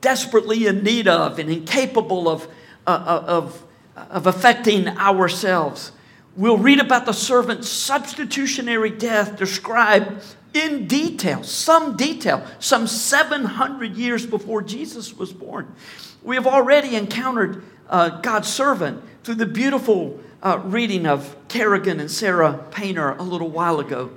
desperately 0.00 0.66
in 0.66 0.84
need 0.84 1.08
of 1.08 1.38
and 1.38 1.50
incapable 1.50 2.28
of, 2.28 2.46
uh, 2.86 2.90
uh 2.90 3.24
of, 3.26 3.64
of 3.96 4.26
affecting 4.26 4.88
ourselves. 4.88 5.92
We'll 6.36 6.58
read 6.58 6.80
about 6.80 7.06
the 7.06 7.12
servant's 7.12 7.68
substitutionary 7.68 8.90
death 8.90 9.36
described 9.36 10.24
in 10.52 10.86
detail, 10.86 11.42
some 11.42 11.96
detail, 11.96 12.46
some 12.58 12.86
700 12.86 13.96
years 13.96 14.24
before 14.24 14.62
Jesus 14.62 15.14
was 15.16 15.32
born. 15.32 15.74
We 16.22 16.36
have 16.36 16.46
already 16.46 16.96
encountered 16.96 17.64
uh, 17.88 18.20
God's 18.20 18.48
servant 18.48 19.02
through 19.24 19.36
the 19.36 19.46
beautiful 19.46 20.20
uh, 20.44 20.60
reading 20.64 21.06
of 21.06 21.34
Kerrigan 21.48 21.98
and 21.98 22.10
Sarah 22.10 22.64
Painter 22.70 23.12
a 23.12 23.22
little 23.22 23.48
while 23.48 23.80
ago 23.80 24.10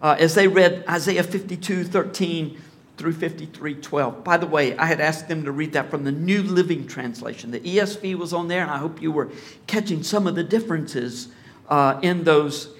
uh, 0.00 0.16
as 0.18 0.34
they 0.34 0.48
read 0.48 0.84
Isaiah 0.88 1.22
52 1.22 1.84
13 1.84 2.60
through 2.96 3.12
53 3.12 3.74
12. 3.74 4.24
By 4.24 4.38
the 4.38 4.46
way, 4.46 4.76
I 4.78 4.86
had 4.86 5.00
asked 5.00 5.28
them 5.28 5.44
to 5.44 5.52
read 5.52 5.74
that 5.74 5.90
from 5.90 6.04
the 6.04 6.12
New 6.12 6.42
Living 6.42 6.86
Translation. 6.86 7.50
The 7.50 7.60
ESV 7.60 8.16
was 8.16 8.32
on 8.32 8.48
there, 8.48 8.62
and 8.62 8.70
I 8.70 8.78
hope 8.78 9.02
you 9.02 9.12
were 9.12 9.30
catching 9.66 10.02
some 10.02 10.26
of 10.26 10.34
the 10.34 10.44
differences 10.44 11.28
uh, 11.68 12.00
in 12.00 12.24
those 12.24 12.70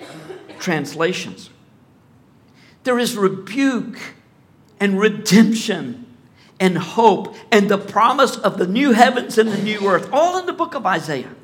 translations. 0.58 1.50
There 2.84 2.98
is 2.98 3.14
rebuke 3.14 3.98
and 4.80 4.98
redemption 4.98 6.06
and 6.58 6.78
hope 6.78 7.34
and 7.52 7.68
the 7.68 7.76
promise 7.76 8.38
of 8.38 8.56
the 8.56 8.66
new 8.66 8.92
heavens 8.92 9.36
and 9.36 9.50
the 9.50 9.62
new 9.62 9.86
earth, 9.86 10.08
all 10.12 10.38
in 10.38 10.46
the 10.46 10.54
book 10.54 10.74
of 10.74 10.86
Isaiah. 10.86 11.34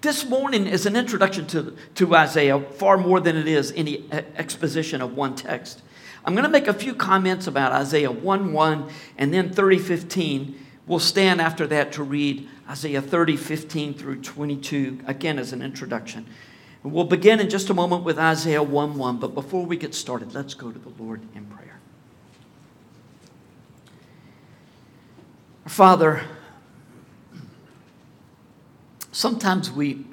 This 0.00 0.24
morning 0.24 0.66
is 0.66 0.86
an 0.86 0.96
introduction 0.96 1.46
to, 1.48 1.76
to 1.96 2.14
Isaiah 2.16 2.58
far 2.58 2.96
more 2.96 3.20
than 3.20 3.36
it 3.36 3.46
is 3.46 3.70
any 3.72 4.10
exposition 4.10 5.02
of 5.02 5.14
one 5.14 5.34
text. 5.34 5.82
I'm 6.24 6.34
going 6.34 6.44
to 6.44 6.50
make 6.50 6.68
a 6.68 6.74
few 6.74 6.94
comments 6.94 7.46
about 7.46 7.72
Isaiah 7.72 8.10
1 8.10 8.52
1 8.52 8.90
and 9.18 9.34
then 9.34 9.52
30 9.52 9.78
15. 9.78 10.66
We'll 10.86 11.00
stand 11.00 11.42
after 11.42 11.66
that 11.66 11.92
to 11.92 12.02
read 12.02 12.48
Isaiah 12.68 13.02
30 13.02 13.36
15 13.36 13.92
through 13.94 14.22
22, 14.22 15.00
again 15.06 15.38
as 15.38 15.52
an 15.52 15.60
introduction. 15.60 16.26
We'll 16.82 17.04
begin 17.04 17.38
in 17.38 17.50
just 17.50 17.68
a 17.68 17.74
moment 17.74 18.02
with 18.02 18.18
Isaiah 18.18 18.62
1 18.62 18.96
1, 18.96 19.18
but 19.18 19.34
before 19.34 19.66
we 19.66 19.76
get 19.76 19.94
started, 19.94 20.34
let's 20.34 20.54
go 20.54 20.72
to 20.72 20.78
the 20.78 21.02
Lord 21.02 21.20
in 21.34 21.44
prayer. 21.44 21.78
Father, 25.66 26.22
sometimes 29.20 29.70
we, 29.70 30.06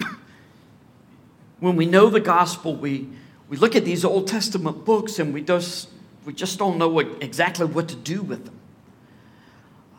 when 1.60 1.76
we 1.76 1.86
know 1.86 2.10
the 2.10 2.20
gospel, 2.20 2.76
we, 2.76 3.08
we 3.48 3.56
look 3.56 3.76
at 3.76 3.86
these 3.86 4.04
Old 4.04 4.28
Testament 4.28 4.84
books 4.84 5.18
and 5.18 5.34
we 5.34 5.42
just, 5.42 5.90
we 6.26 6.34
just 6.34 6.60
don't 6.60 6.78
know 6.78 6.90
what, 6.90 7.24
exactly 7.24 7.66
what 7.66 7.88
to 7.88 7.96
do 7.96 8.22
with 8.22 8.46
them. 8.46 8.60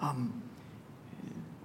Um, 0.02 0.42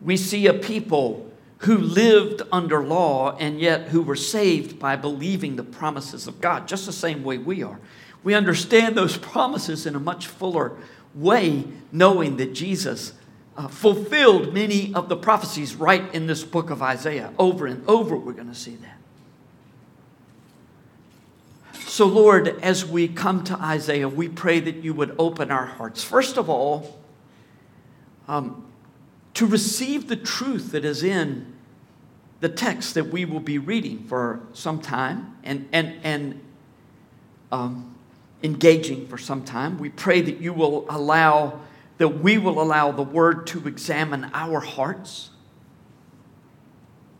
we 0.01 0.15
see 0.15 0.47
a 0.47 0.53
people 0.53 1.29
who 1.59 1.77
lived 1.77 2.41
under 2.51 2.83
law 2.83 3.35
and 3.38 3.59
yet 3.59 3.89
who 3.89 4.01
were 4.01 4.15
saved 4.15 4.79
by 4.79 4.95
believing 4.95 5.55
the 5.57 5.63
promises 5.63 6.27
of 6.27 6.39
God, 6.41 6.67
just 6.67 6.85
the 6.85 6.93
same 6.93 7.23
way 7.23 7.38
we 7.38 7.62
are. 7.62 7.79
We 8.23 8.33
understand 8.33 8.95
those 8.95 9.17
promises 9.33 9.85
in 9.85 9.95
a 9.95 10.00
much 10.00 10.27
fuller 10.27 10.77
way, 11.13 11.65
knowing 11.91 12.38
that 12.38 12.53
Jesus 12.53 13.13
uh, 13.55 13.67
fulfilled 13.67 14.53
many 14.53 14.93
of 14.93 15.10
the 15.10 15.15
prophecies 15.15 15.75
right 15.75 16.13
in 16.13 16.27
this 16.27 16.43
book 16.43 16.69
of 16.69 16.81
Isaiah. 16.81 17.31
Over 17.38 17.67
and 17.67 17.88
over, 17.88 18.17
we're 18.17 18.33
going 18.33 18.50
to 18.50 18.55
see 18.55 18.75
that. 18.77 18.98
So, 21.88 22.07
Lord, 22.07 22.48
as 22.63 22.86
we 22.86 23.07
come 23.07 23.43
to 23.43 23.55
Isaiah, 23.55 24.10
we 24.10 24.27
pray 24.27 24.60
that 24.60 24.77
you 24.77 24.95
would 24.95 25.15
open 25.19 25.51
our 25.51 25.67
hearts. 25.67 26.03
First 26.03 26.38
of 26.38 26.50
all, 26.50 27.00
um, 28.27 28.65
to 29.36 29.45
receive 29.45 30.07
the 30.07 30.15
truth 30.15 30.72
that 30.72 30.86
is 30.86 31.03
in 31.03 31.53
the 32.39 32.50
text 32.50 32.95
that 32.95 33.05
we 33.05 33.25
will 33.25 33.39
be 33.39 33.57
reading 33.57 34.05
for 34.05 34.41
some 34.53 34.81
time 34.81 35.38
and, 35.43 35.67
and, 35.72 35.93
and 36.03 36.41
um, 37.51 37.95
engaging 38.41 39.07
for 39.07 39.17
some 39.17 39.43
time. 39.43 39.77
We 39.77 39.89
pray 39.89 40.22
that 40.22 40.41
you 40.41 40.51
will 40.51 40.86
allow 40.89 41.60
that 42.03 42.19
we 42.19 42.38
will 42.38 42.62
allow 42.62 42.91
the 42.91 43.01
Word 43.01 43.48
to 43.48 43.65
examine 43.65 44.29
our 44.33 44.60
hearts. 44.60 45.29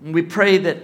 And 0.04 0.14
we 0.14 0.22
pray 0.22 0.58
that 0.58 0.78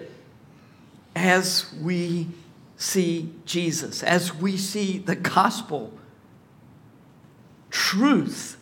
as 1.18 1.74
we 1.82 2.30
see 2.78 3.30
Jesus, 3.44 4.02
as 4.02 4.34
we 4.34 4.56
see 4.56 5.00
the 5.00 5.18
gospel 5.18 5.92
truth 7.70 8.56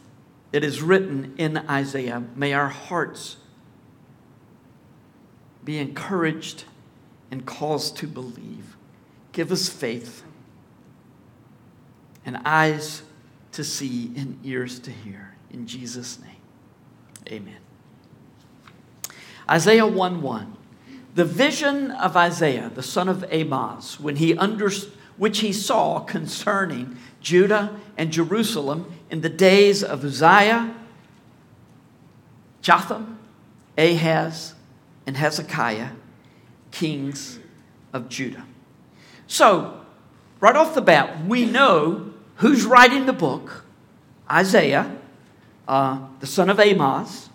that 0.54 0.64
is 0.64 0.82
written 0.82 1.36
in 1.38 1.58
Isaiah, 1.70 2.24
may 2.36 2.54
our 2.54 2.70
hearts 2.70 3.38
be 5.64 5.78
encouraged 5.78 6.64
and 7.30 7.46
caused 7.46 7.96
to 7.98 8.08
believe. 8.08 8.76
Give 9.34 9.52
us 9.52 9.70
faith 9.70 10.24
and 12.26 12.40
eyes 12.44 13.04
to 13.52 13.64
see 13.64 14.12
and 14.18 14.40
ears 14.44 14.80
to 14.80 14.90
hear. 14.90 15.27
In 15.52 15.66
Jesus' 15.66 16.20
name, 16.20 16.42
amen. 17.30 17.58
Isaiah 19.50 19.88
1 19.88 20.22
1. 20.22 20.58
The 21.16 21.26
vision 21.26 21.92
of 21.92 22.16
Isaiah, 22.16 22.72
the 22.74 22.84
son 22.84 23.10
of 23.10 23.24
Amoz, 23.32 24.00
when 24.00 24.18
he 24.18 24.38
under, 24.38 24.70
which 25.18 25.40
he 25.40 25.52
saw 25.52 26.00
concerning 26.00 26.98
Judah 27.22 27.80
and 27.98 28.12
Jerusalem 28.12 28.94
in 29.10 29.22
the 29.22 29.30
days 29.30 29.84
of 29.84 30.04
Uzziah, 30.04 30.76
Jotham, 32.62 33.18
Ahaz, 33.78 34.54
and 35.08 35.18
Hezekiah, 35.18 35.92
kings 36.72 37.40
of 37.94 38.10
Judah. 38.10 38.46
So, 39.26 39.82
right 40.40 40.56
off 40.56 40.76
the 40.76 40.82
bat, 40.82 41.26
we 41.26 41.46
know 41.46 42.14
who's 42.36 42.66
writing 42.66 43.06
the 43.06 43.14
book 43.14 43.64
Isaiah, 44.30 44.98
uh, 45.68 46.00
the 46.20 46.28
son 46.28 46.50
of 46.50 46.60
Amoz. 46.60 47.30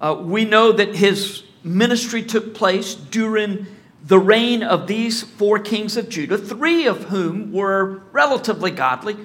Uh, 0.00 0.16
we 0.20 0.44
know 0.44 0.72
that 0.72 0.94
his 0.94 1.42
ministry 1.64 2.22
took 2.22 2.54
place 2.54 2.94
during 2.94 3.66
the 4.04 4.18
reign 4.18 4.62
of 4.62 4.86
these 4.86 5.22
four 5.22 5.58
kings 5.58 5.96
of 5.96 6.08
Judah, 6.08 6.38
three 6.38 6.86
of 6.86 7.04
whom 7.04 7.52
were 7.52 8.02
relatively 8.12 8.70
godly, 8.70 9.16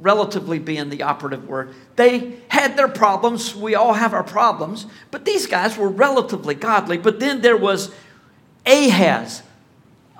relatively 0.00 0.58
being 0.58 0.88
the 0.88 1.02
operative 1.02 1.46
word. 1.46 1.74
They 1.96 2.38
had 2.48 2.76
their 2.76 2.88
problems. 2.88 3.54
We 3.54 3.74
all 3.74 3.92
have 3.92 4.14
our 4.14 4.24
problems, 4.24 4.86
but 5.10 5.24
these 5.24 5.46
guys 5.46 5.76
were 5.76 5.88
relatively 5.88 6.54
godly. 6.54 6.98
But 6.98 7.20
then 7.20 7.42
there 7.42 7.56
was 7.56 7.94
Ahaz, 8.66 9.42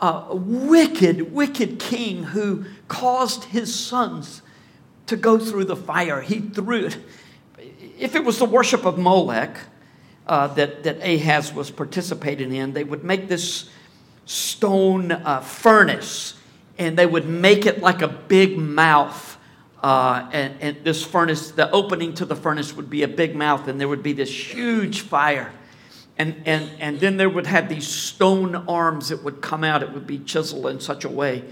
a 0.00 0.36
wicked, 0.36 1.32
wicked 1.32 1.80
king 1.80 2.24
who 2.24 2.64
caused 2.86 3.44
his 3.44 3.74
sons 3.74 4.42
to 5.06 5.16
go 5.16 5.38
through 5.38 5.64
the 5.64 5.76
fire. 5.76 6.20
He 6.20 6.38
threw 6.40 6.86
it. 6.86 6.98
If 8.02 8.14
it 8.16 8.24
was 8.24 8.38
the 8.38 8.44
worship 8.44 8.84
of 8.84 8.98
Molech 8.98 9.58
uh, 10.26 10.48
that, 10.48 10.82
that 10.82 10.98
Ahaz 11.02 11.52
was 11.52 11.70
participating 11.70 12.52
in, 12.52 12.72
they 12.72 12.84
would 12.84 13.04
make 13.04 13.28
this 13.28 13.70
stone 14.26 15.12
uh, 15.12 15.40
furnace 15.40 16.34
and 16.78 16.98
they 16.98 17.06
would 17.06 17.28
make 17.28 17.66
it 17.66 17.80
like 17.80 18.02
a 18.02 18.08
big 18.08 18.58
mouth. 18.58 19.38
Uh, 19.82 20.28
and, 20.32 20.54
and 20.60 20.84
this 20.84 21.02
furnace, 21.04 21.50
the 21.52 21.70
opening 21.70 22.14
to 22.14 22.24
the 22.24 22.36
furnace 22.36 22.74
would 22.74 22.88
be 22.88 23.02
a 23.02 23.08
big 23.08 23.34
mouth, 23.34 23.68
and 23.68 23.80
there 23.80 23.88
would 23.88 24.02
be 24.02 24.12
this 24.12 24.30
huge 24.30 25.00
fire 25.00 25.52
and, 26.18 26.42
and, 26.46 26.70
and 26.78 27.00
then 27.00 27.16
there 27.16 27.28
would 27.28 27.46
have 27.46 27.68
these 27.68 27.88
stone 27.88 28.54
arms 28.54 29.08
that 29.08 29.24
would 29.24 29.40
come 29.40 29.64
out. 29.64 29.82
It 29.82 29.92
would 29.92 30.06
be 30.06 30.18
chiseled 30.18 30.66
in 30.66 30.80
such 30.80 31.04
a 31.04 31.08
way. 31.08 31.42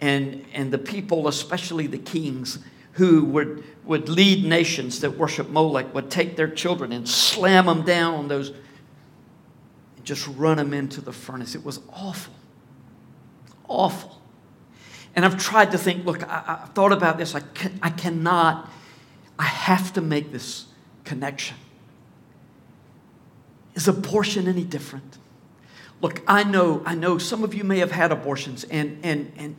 And, 0.00 0.44
and 0.52 0.72
the 0.72 0.78
people, 0.78 1.28
especially 1.28 1.86
the 1.86 1.98
kings, 1.98 2.58
who 2.94 3.24
would, 3.24 3.64
would 3.84 4.08
lead 4.08 4.44
nations 4.44 5.00
that 5.00 5.18
worship 5.18 5.48
Molech, 5.48 5.92
would 5.94 6.10
take 6.10 6.36
their 6.36 6.48
children 6.48 6.92
and 6.92 7.08
slam 7.08 7.66
them 7.66 7.82
down 7.82 8.14
on 8.14 8.28
those 8.28 8.50
and 9.96 10.04
just 10.04 10.26
run 10.28 10.56
them 10.56 10.72
into 10.72 11.00
the 11.00 11.12
furnace. 11.12 11.54
It 11.54 11.64
was 11.64 11.80
awful. 11.92 12.34
Awful. 13.68 14.20
And 15.16 15.24
I've 15.24 15.36
tried 15.36 15.72
to 15.72 15.78
think 15.78 16.04
look, 16.04 16.22
I, 16.28 16.42
have 16.46 16.70
thought 16.74 16.92
about 16.92 17.18
this. 17.18 17.34
I, 17.34 17.40
can, 17.40 17.78
I 17.82 17.90
cannot, 17.90 18.70
I 19.38 19.44
have 19.44 19.92
to 19.94 20.00
make 20.00 20.32
this 20.32 20.66
connection. 21.04 21.56
Is 23.74 23.88
abortion 23.88 24.46
any 24.48 24.64
different? 24.64 25.18
Look, 26.00 26.22
I 26.26 26.44
know, 26.44 26.82
I 26.84 26.94
know 26.94 27.18
some 27.18 27.42
of 27.44 27.54
you 27.54 27.64
may 27.64 27.78
have 27.78 27.90
had 27.90 28.12
abortions, 28.12 28.64
and 28.64 28.98
and 29.02 29.32
and 29.36 29.56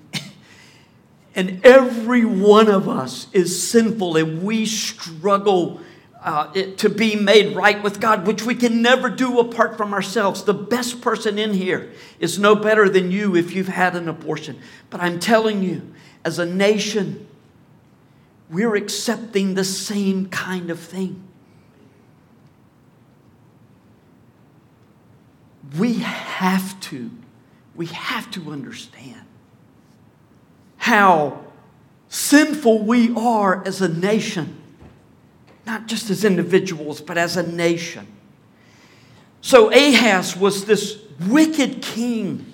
and 1.35 1.63
every 1.65 2.25
one 2.25 2.69
of 2.69 2.87
us 2.87 3.27
is 3.33 3.67
sinful, 3.67 4.17
and 4.17 4.43
we 4.43 4.65
struggle 4.65 5.81
uh, 6.21 6.51
it, 6.55 6.77
to 6.79 6.89
be 6.89 7.15
made 7.15 7.55
right 7.55 7.83
with 7.83 7.99
God, 7.99 8.25
which 8.25 8.43
we 8.43 8.55
can 8.55 8.81
never 8.81 9.09
do 9.09 9.39
apart 9.39 9.77
from 9.77 9.93
ourselves. 9.93 10.43
The 10.43 10.53
best 10.53 11.01
person 11.01 11.37
in 11.37 11.53
here 11.53 11.91
is 12.19 12.39
no 12.39 12.55
better 12.55 12.89
than 12.89 13.11
you 13.11 13.35
if 13.35 13.53
you've 13.53 13.67
had 13.67 13.95
an 13.95 14.09
abortion. 14.09 14.59
But 14.89 15.01
I'm 15.01 15.19
telling 15.19 15.61
you, 15.61 15.93
as 16.23 16.39
a 16.39 16.45
nation, 16.45 17.27
we're 18.49 18.75
accepting 18.75 19.53
the 19.53 19.63
same 19.63 20.29
kind 20.29 20.71
of 20.71 20.79
thing. 20.79 21.25
we 25.77 25.95
have 25.95 26.79
to, 26.79 27.11
we 27.75 27.87
have 27.87 28.29
to 28.31 28.51
understand 28.51 29.21
how 30.85 31.43
sinful 32.09 32.83
we 32.83 33.11
are 33.15 33.65
as 33.65 33.81
a 33.81 33.87
nation, 33.87 34.61
not 35.65 35.87
just 35.87 36.11
as 36.11 36.23
individuals, 36.23 37.01
but 37.01 37.17
as 37.17 37.37
a 37.37 37.41
nation. 37.41 38.05
So 39.41 39.71
Ahaz 39.71 40.37
was 40.37 40.65
this 40.65 41.01
wicked 41.27 41.81
king. 41.81 42.53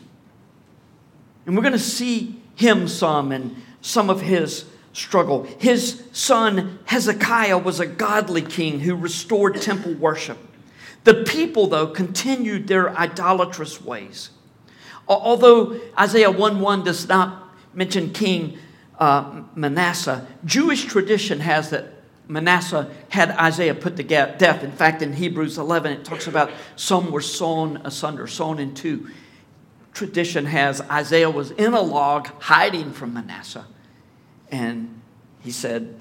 And 1.45 1.57
we're 1.57 1.61
going 1.61 1.73
to 1.73 1.77
see 1.77 2.41
him 2.55 2.87
some 2.87 3.33
and 3.33 3.53
some 3.81 4.09
of 4.09 4.21
his 4.21 4.63
struggle. 4.93 5.43
His 5.59 6.01
son 6.13 6.79
Hezekiah 6.85 7.57
was 7.57 7.81
a 7.81 7.85
godly 7.85 8.43
king 8.43 8.79
who 8.79 8.95
restored 8.95 9.61
temple 9.61 9.95
worship. 9.95 10.37
The 11.03 11.25
people, 11.25 11.67
though, 11.67 11.87
continued 11.87 12.69
their 12.69 12.97
idolatrous 12.97 13.81
ways. 13.81 14.29
Although 15.05 15.81
Isaiah 15.99 16.31
1 16.31 16.61
1 16.61 16.85
does 16.85 17.09
not 17.09 17.50
mention 17.73 18.11
King 18.11 18.57
uh, 18.99 19.43
Manasseh, 19.55 20.27
Jewish 20.45 20.85
tradition 20.85 21.39
has 21.39 21.71
that 21.71 21.85
Manasseh 22.27 22.89
had 23.09 23.31
Isaiah 23.31 23.73
put 23.75 23.97
to 23.97 24.03
death. 24.03 24.63
In 24.63 24.71
fact, 24.71 25.01
in 25.01 25.13
Hebrews 25.13 25.57
11, 25.57 25.91
it 25.91 26.05
talks 26.05 26.27
about 26.27 26.51
some 26.75 27.11
were 27.11 27.21
sawn 27.21 27.81
asunder, 27.83 28.27
sawn 28.27 28.59
in 28.59 28.73
two. 28.73 29.09
Tradition 29.93 30.45
has 30.45 30.81
Isaiah 30.81 31.29
was 31.29 31.51
in 31.51 31.73
a 31.73 31.81
log 31.81 32.27
hiding 32.41 32.93
from 32.93 33.13
Manasseh. 33.13 33.65
And 34.49 35.01
he 35.41 35.51
said, 35.51 35.99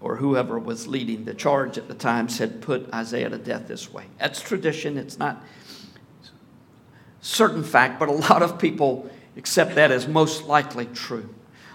or 0.00 0.16
whoever 0.16 0.58
was 0.58 0.86
leading 0.86 1.24
the 1.24 1.34
charge 1.34 1.76
at 1.76 1.88
the 1.88 1.94
time 1.94 2.28
said, 2.28 2.62
Put 2.62 2.92
Isaiah 2.94 3.28
to 3.28 3.38
death 3.38 3.68
this 3.68 3.92
way. 3.92 4.04
That's 4.18 4.40
tradition. 4.40 4.96
It's 4.96 5.18
not 5.18 5.44
certain 7.20 7.62
fact, 7.62 7.98
but 7.98 8.08
a 8.08 8.12
lot 8.12 8.42
of 8.42 8.58
people 8.58 9.10
accept 9.36 9.74
that 9.74 9.90
as 9.90 10.06
most 10.06 10.44
likely 10.44 10.86
true. 10.86 11.28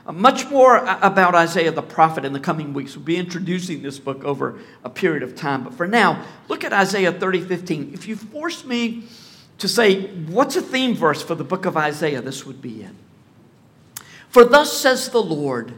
Uh, 0.06 0.12
much 0.12 0.50
more 0.50 0.78
about 1.02 1.34
Isaiah 1.34 1.72
the 1.72 1.82
prophet 1.82 2.26
in 2.26 2.34
the 2.34 2.40
coming 2.40 2.74
weeks. 2.74 2.96
We'll 2.96 3.06
be 3.06 3.18
introducing 3.18 3.82
this 3.82 3.98
book 3.98 4.24
over 4.24 4.60
a 4.84 4.90
period 4.90 5.24
of 5.24 5.36
time. 5.36 5.64
But 5.64 5.74
for 5.74 5.88
now, 5.88 6.24
look 6.48 6.64
at 6.64 6.74
Isaiah 6.74 7.12
30 7.12 7.42
15. 7.42 7.92
If 7.94 8.08
you 8.08 8.16
force 8.16 8.66
me 8.66 9.04
to 9.58 9.68
say, 9.68 10.08
what's 10.26 10.56
a 10.56 10.62
theme 10.62 10.96
verse 10.96 11.22
for 11.22 11.34
the 11.34 11.44
book 11.44 11.66
of 11.66 11.76
Isaiah, 11.76 12.22
this 12.22 12.46
would 12.46 12.62
be 12.62 12.84
it. 12.84 12.94
For 14.30 14.44
thus 14.44 14.78
says 14.78 15.10
the 15.10 15.24
Lord, 15.24 15.74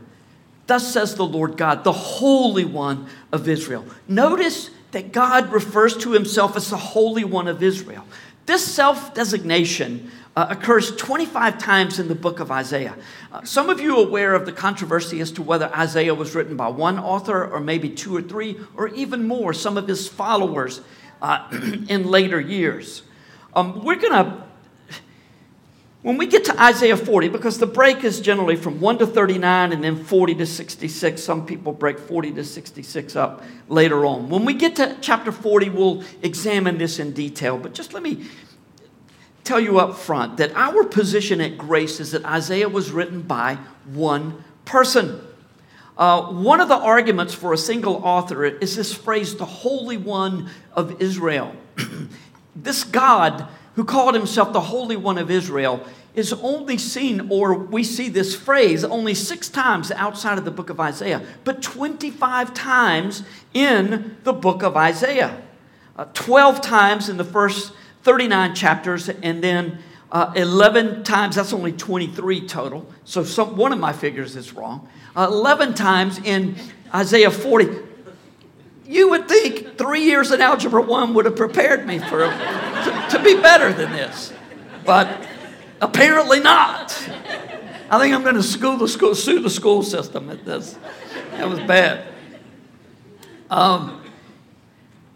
Thus 0.67 0.91
says 0.91 1.15
the 1.15 1.25
Lord 1.25 1.55
God, 1.57 1.83
the 1.85 1.93
Holy 1.93 2.65
One 2.65 3.07
of 3.31 3.47
Israel. 3.47 3.85
Notice 4.07 4.69
that 4.91 5.13
God 5.13 5.51
refers 5.51 5.97
to 5.97 6.11
himself 6.11 6.55
as 6.57 6.69
the 6.69 6.77
Holy 6.77 7.23
One 7.23 7.47
of 7.47 7.63
Israel. 7.63 8.05
This 8.45 8.65
self 8.65 9.13
designation 9.13 10.11
uh, 10.37 10.45
occurs 10.51 10.95
25 10.95 11.57
times 11.57 11.97
in 11.97 12.07
the 12.07 12.13
book 12.13 12.39
of 12.39 12.51
Isaiah. 12.51 12.95
Uh, 13.31 13.43
some 13.43 13.71
of 13.71 13.81
you 13.81 13.97
are 13.97 14.05
aware 14.05 14.35
of 14.35 14.45
the 14.45 14.51
controversy 14.51 15.19
as 15.19 15.31
to 15.31 15.41
whether 15.41 15.65
Isaiah 15.75 16.13
was 16.13 16.35
written 16.35 16.55
by 16.55 16.67
one 16.67 16.99
author 16.99 17.43
or 17.43 17.59
maybe 17.59 17.89
two 17.89 18.15
or 18.15 18.21
three 18.21 18.55
or 18.75 18.89
even 18.89 19.27
more, 19.27 19.51
some 19.51 19.77
of 19.79 19.87
his 19.87 20.07
followers 20.07 20.81
uh, 21.23 21.49
in 21.89 22.05
later 22.05 22.39
years. 22.39 23.01
Um, 23.55 23.83
we're 23.83 23.95
going 23.95 24.13
to 24.13 24.43
when 26.03 26.17
we 26.17 26.27
get 26.27 26.45
to 26.45 26.61
Isaiah 26.61 26.95
40, 26.95 27.29
because 27.29 27.57
the 27.57 27.65
break 27.65 28.03
is 28.03 28.21
generally 28.21 28.55
from 28.55 28.79
1 28.79 28.99
to 28.99 29.07
39 29.07 29.73
and 29.73 29.83
then 29.83 30.05
40 30.05 30.35
to 30.35 30.45
66, 30.45 31.21
some 31.21 31.45
people 31.45 31.73
break 31.73 31.99
40 31.99 32.33
to 32.33 32.45
66 32.45 33.15
up 33.15 33.43
later 33.67 34.05
on. 34.05 34.29
When 34.29 34.45
we 34.45 34.53
get 34.53 34.75
to 34.77 34.95
chapter 35.01 35.33
40, 35.33 35.71
we'll 35.71 36.03
examine 36.21 36.77
this 36.77 36.99
in 36.99 37.11
detail. 37.11 37.57
But 37.57 37.73
just 37.73 37.93
let 37.93 38.03
me 38.03 38.27
tell 39.47 39.59
you 39.59 39.79
up 39.79 39.95
front 39.95 40.37
that 40.37 40.51
our 40.55 40.83
position 40.83 41.41
at 41.41 41.57
Grace 41.57 41.99
is 41.99 42.11
that 42.11 42.25
Isaiah 42.25 42.69
was 42.69 42.91
written 42.91 43.21
by 43.21 43.55
one 43.85 44.43
person. 44.65 45.21
Uh, 45.97 46.23
one 46.33 46.59
of 46.59 46.67
the 46.67 46.77
arguments 46.77 47.33
for 47.33 47.53
a 47.53 47.57
single 47.57 47.95
author 47.95 48.45
is 48.45 48.75
this 48.75 48.93
phrase, 48.93 49.35
the 49.35 49.45
Holy 49.45 49.97
One 49.97 50.49
of 50.73 51.01
Israel. 51.01 51.55
this 52.55 52.83
God 52.83 53.47
who 53.77 53.85
called 53.85 54.15
himself 54.15 54.51
the 54.53 54.59
Holy 54.59 54.95
One 54.95 55.19
of 55.19 55.29
Israel, 55.29 55.85
is 56.15 56.33
only 56.33 56.79
seen, 56.79 57.27
or 57.29 57.53
we 57.53 57.83
see 57.83 58.09
this 58.09 58.35
phrase 58.35 58.83
only 58.83 59.13
six 59.13 59.49
times 59.49 59.91
outside 59.91 60.39
of 60.39 60.45
the 60.45 60.51
book 60.51 60.71
of 60.71 60.79
Isaiah, 60.79 61.23
but 61.43 61.61
25 61.61 62.55
times 62.55 63.21
in 63.53 64.17
the 64.23 64.33
book 64.33 64.63
of 64.63 64.75
Isaiah. 64.75 65.43
Uh, 65.95 66.05
12 66.15 66.59
times 66.59 67.07
in 67.07 67.17
the 67.17 67.23
first 67.23 67.71
39 68.03 68.55
chapters, 68.55 69.09
and 69.09 69.43
then 69.43 69.79
uh, 70.11 70.31
11 70.35 71.03
times, 71.03 71.35
that's 71.35 71.51
only 71.51 71.73
23 71.73 72.47
total. 72.47 72.89
So 73.03 73.23
some, 73.23 73.57
one 73.57 73.73
of 73.73 73.79
my 73.79 73.91
figures 73.91 74.35
is 74.35 74.53
wrong. 74.53 74.87
Uh, 75.15 75.27
11 75.29 75.73
times 75.73 76.19
in 76.19 76.55
Isaiah 76.93 77.31
40. 77.31 77.67
You 78.85 79.09
would 79.09 79.27
think 79.27 79.77
three 79.77 80.03
years 80.03 80.31
in 80.31 80.39
Algebra 80.39 80.81
1 80.81 81.13
would 81.13 81.25
have 81.25 81.35
prepared 81.35 81.85
me 81.85 81.99
for, 81.99 82.19
to, 82.19 83.07
to 83.11 83.21
be 83.21 83.35
better 83.41 83.73
than 83.73 83.91
this. 83.91 84.31
But 84.85 85.27
apparently 85.81 86.39
not. 86.39 86.93
I 87.89 87.99
think 87.99 88.13
I'm 88.13 88.23
going 88.23 88.35
to 88.35 88.43
school 88.43 88.77
the 88.77 88.87
school, 88.87 89.13
sue 89.13 89.41
the 89.41 89.49
school 89.49 89.83
system 89.83 90.29
at 90.29 90.45
this. 90.45 90.77
That 91.31 91.49
was 91.49 91.59
bad. 91.59 92.05
Um, 93.49 94.03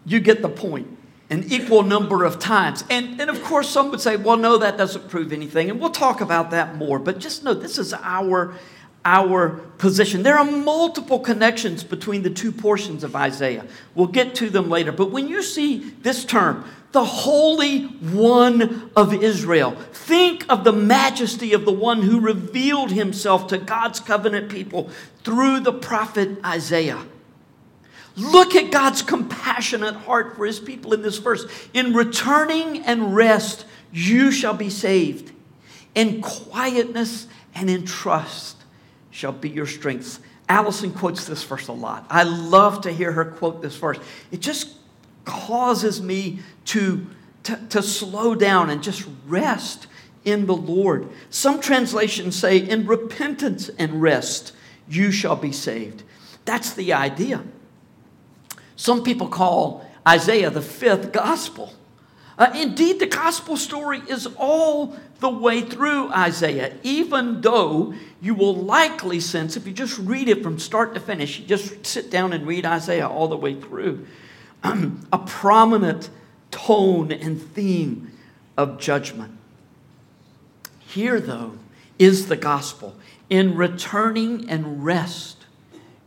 you 0.04 0.20
get 0.20 0.42
the 0.42 0.48
point 0.48 0.91
an 1.32 1.50
equal 1.50 1.82
number 1.82 2.24
of 2.24 2.38
times. 2.38 2.84
And, 2.90 3.18
and 3.18 3.30
of 3.30 3.42
course, 3.42 3.70
some 3.70 3.90
would 3.90 4.02
say, 4.02 4.16
well, 4.16 4.36
no, 4.36 4.58
that 4.58 4.76
doesn't 4.76 5.08
prove 5.08 5.32
anything. 5.32 5.70
And 5.70 5.80
we'll 5.80 5.88
talk 5.88 6.20
about 6.20 6.50
that 6.50 6.76
more. 6.76 6.98
But 6.98 7.18
just 7.18 7.42
know 7.42 7.54
this 7.54 7.78
is 7.78 7.94
our, 7.94 8.54
our 9.02 9.48
position. 9.78 10.22
There 10.24 10.38
are 10.38 10.44
multiple 10.44 11.18
connections 11.18 11.84
between 11.84 12.22
the 12.22 12.28
two 12.28 12.52
portions 12.52 13.02
of 13.02 13.16
Isaiah. 13.16 13.64
We'll 13.94 14.08
get 14.08 14.34
to 14.36 14.50
them 14.50 14.68
later. 14.68 14.92
But 14.92 15.10
when 15.10 15.26
you 15.26 15.42
see 15.42 15.78
this 16.02 16.26
term, 16.26 16.66
the 16.92 17.02
Holy 17.02 17.84
One 17.84 18.90
of 18.94 19.14
Israel, 19.14 19.70
think 19.94 20.44
of 20.50 20.64
the 20.64 20.72
majesty 20.74 21.54
of 21.54 21.64
the 21.64 21.72
one 21.72 22.02
who 22.02 22.20
revealed 22.20 22.90
himself 22.90 23.46
to 23.46 23.56
God's 23.56 24.00
covenant 24.00 24.50
people 24.50 24.90
through 25.24 25.60
the 25.60 25.72
prophet 25.72 26.44
Isaiah. 26.44 27.06
Look 28.16 28.54
at 28.54 28.70
God's 28.70 29.02
compassionate 29.02 29.94
heart 29.94 30.36
for 30.36 30.44
his 30.44 30.60
people 30.60 30.92
in 30.92 31.02
this 31.02 31.18
verse. 31.18 31.46
In 31.72 31.94
returning 31.94 32.78
and 32.80 33.14
rest, 33.14 33.64
you 33.92 34.30
shall 34.30 34.54
be 34.54 34.70
saved. 34.70 35.32
In 35.94 36.20
quietness 36.20 37.26
and 37.54 37.70
in 37.70 37.84
trust 37.84 38.56
shall 39.10 39.32
be 39.32 39.48
your 39.48 39.66
strength. 39.66 40.20
Allison 40.48 40.92
quotes 40.92 41.26
this 41.26 41.42
verse 41.44 41.68
a 41.68 41.72
lot. 41.72 42.06
I 42.10 42.24
love 42.24 42.82
to 42.82 42.92
hear 42.92 43.12
her 43.12 43.24
quote 43.24 43.62
this 43.62 43.76
verse. 43.76 43.98
It 44.30 44.40
just 44.40 44.74
causes 45.24 46.02
me 46.02 46.40
to, 46.66 47.06
to, 47.44 47.56
to 47.70 47.82
slow 47.82 48.34
down 48.34 48.70
and 48.70 48.82
just 48.82 49.06
rest 49.26 49.86
in 50.24 50.46
the 50.46 50.56
Lord. 50.56 51.08
Some 51.30 51.60
translations 51.60 52.36
say, 52.36 52.58
In 52.58 52.86
repentance 52.86 53.68
and 53.78 54.02
rest, 54.02 54.52
you 54.88 55.10
shall 55.10 55.36
be 55.36 55.52
saved. 55.52 56.02
That's 56.44 56.72
the 56.72 56.92
idea. 56.92 57.42
Some 58.76 59.02
people 59.02 59.28
call 59.28 59.86
Isaiah 60.06 60.50
the 60.50 60.62
fifth 60.62 61.12
gospel. 61.12 61.74
Uh, 62.38 62.50
indeed, 62.54 62.98
the 62.98 63.06
gospel 63.06 63.56
story 63.56 64.02
is 64.08 64.26
all 64.36 64.96
the 65.20 65.30
way 65.30 65.60
through 65.60 66.10
Isaiah, 66.10 66.74
even 66.82 67.40
though 67.40 67.94
you 68.20 68.34
will 68.34 68.54
likely 68.54 69.20
sense, 69.20 69.56
if 69.56 69.66
you 69.66 69.72
just 69.72 69.98
read 69.98 70.28
it 70.28 70.42
from 70.42 70.58
start 70.58 70.94
to 70.94 71.00
finish, 71.00 71.38
you 71.38 71.46
just 71.46 71.86
sit 71.86 72.10
down 72.10 72.32
and 72.32 72.46
read 72.46 72.66
Isaiah 72.66 73.08
all 73.08 73.28
the 73.28 73.36
way 73.36 73.54
through, 73.54 74.06
a 74.64 75.18
prominent 75.18 76.10
tone 76.50 77.12
and 77.12 77.40
theme 77.40 78.12
of 78.56 78.78
judgment. 78.80 79.36
Here, 80.80 81.20
though, 81.20 81.58
is 81.98 82.26
the 82.26 82.36
gospel. 82.36 82.96
In 83.30 83.56
returning 83.56 84.50
and 84.50 84.84
rest, 84.84 85.46